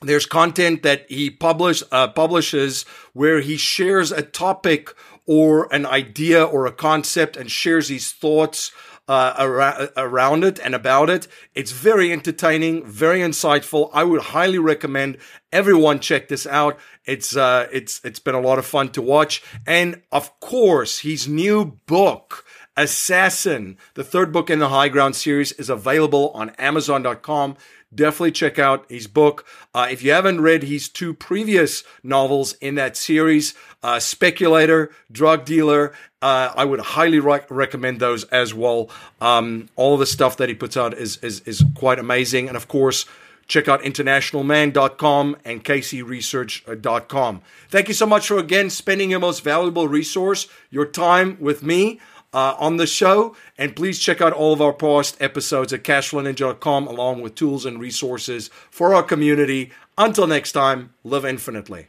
there's 0.00 0.26
content 0.26 0.82
that 0.82 1.06
he 1.08 1.30
publish 1.30 1.82
uh, 1.92 2.08
publishes 2.08 2.84
where 3.12 3.40
he 3.40 3.56
shares 3.56 4.10
a 4.10 4.22
topic 4.22 4.94
or 5.26 5.72
an 5.72 5.86
idea 5.86 6.42
or 6.42 6.66
a 6.66 6.72
concept 6.72 7.36
and 7.36 7.50
shares 7.50 7.88
his 7.88 8.10
thoughts 8.10 8.72
uh, 9.08 9.34
around, 9.38 9.90
around 9.96 10.44
it 10.44 10.58
and 10.60 10.74
about 10.74 11.10
it. 11.10 11.28
It's 11.54 11.72
very 11.72 12.12
entertaining, 12.12 12.84
very 12.84 13.20
insightful. 13.20 13.90
I 13.92 14.04
would 14.04 14.22
highly 14.22 14.58
recommend 14.58 15.18
everyone 15.52 16.00
check 16.00 16.28
this 16.28 16.46
out. 16.46 16.78
It's 17.04 17.36
uh, 17.36 17.68
it's 17.72 18.00
it's 18.04 18.20
been 18.20 18.34
a 18.34 18.40
lot 18.40 18.58
of 18.58 18.66
fun 18.66 18.90
to 18.90 19.02
watch, 19.02 19.42
and 19.66 20.02
of 20.12 20.38
course, 20.40 21.00
his 21.00 21.28
new 21.28 21.78
book. 21.86 22.44
Assassin, 22.76 23.76
the 23.94 24.04
third 24.04 24.32
book 24.32 24.50
in 24.50 24.58
the 24.58 24.68
High 24.68 24.88
Ground 24.88 25.16
series, 25.16 25.52
is 25.52 25.68
available 25.68 26.30
on 26.34 26.50
Amazon.com 26.50 27.56
definitely 27.94 28.32
check 28.32 28.58
out 28.58 28.84
his 28.88 29.06
book. 29.06 29.46
Uh, 29.74 29.88
if 29.90 30.02
you 30.02 30.12
haven't 30.12 30.40
read 30.40 30.64
his 30.64 30.88
two 30.88 31.14
previous 31.14 31.84
novels 32.02 32.54
in 32.54 32.74
that 32.76 32.96
series, 32.96 33.54
uh, 33.82 33.98
Speculator, 33.98 34.90
Drug 35.10 35.44
Dealer, 35.44 35.92
uh, 36.20 36.52
I 36.54 36.64
would 36.64 36.80
highly 36.80 37.18
re- 37.18 37.40
recommend 37.48 38.00
those 38.00 38.24
as 38.24 38.54
well. 38.54 38.88
Um, 39.20 39.68
all 39.76 39.96
the 39.96 40.06
stuff 40.06 40.36
that 40.38 40.48
he 40.48 40.54
puts 40.54 40.76
out 40.76 40.94
is, 40.94 41.16
is, 41.18 41.40
is 41.40 41.64
quite 41.74 41.98
amazing. 41.98 42.48
And 42.48 42.56
of 42.56 42.68
course, 42.68 43.06
check 43.46 43.68
out 43.68 43.82
internationalman.com 43.82 45.36
and 45.44 45.64
caseyresearch.com. 45.64 47.42
Thank 47.68 47.88
you 47.88 47.94
so 47.94 48.06
much 48.06 48.28
for 48.28 48.38
again 48.38 48.70
spending 48.70 49.10
your 49.10 49.20
most 49.20 49.42
valuable 49.42 49.88
resource, 49.88 50.46
your 50.70 50.86
time 50.86 51.36
with 51.40 51.62
me 51.62 52.00
uh, 52.32 52.54
on 52.58 52.76
the 52.76 52.86
show. 52.86 53.36
And 53.58 53.76
please 53.76 53.98
check 53.98 54.20
out 54.20 54.32
all 54.32 54.52
of 54.52 54.60
our 54.60 54.72
past 54.72 55.16
episodes 55.20 55.72
at 55.72 55.84
cashflowninja.com 55.84 56.86
along 56.86 57.22
with 57.22 57.34
tools 57.34 57.66
and 57.66 57.80
resources 57.80 58.50
for 58.70 58.94
our 58.94 59.02
community. 59.02 59.70
Until 59.98 60.26
next 60.26 60.52
time, 60.52 60.94
live 61.04 61.24
infinitely. 61.24 61.88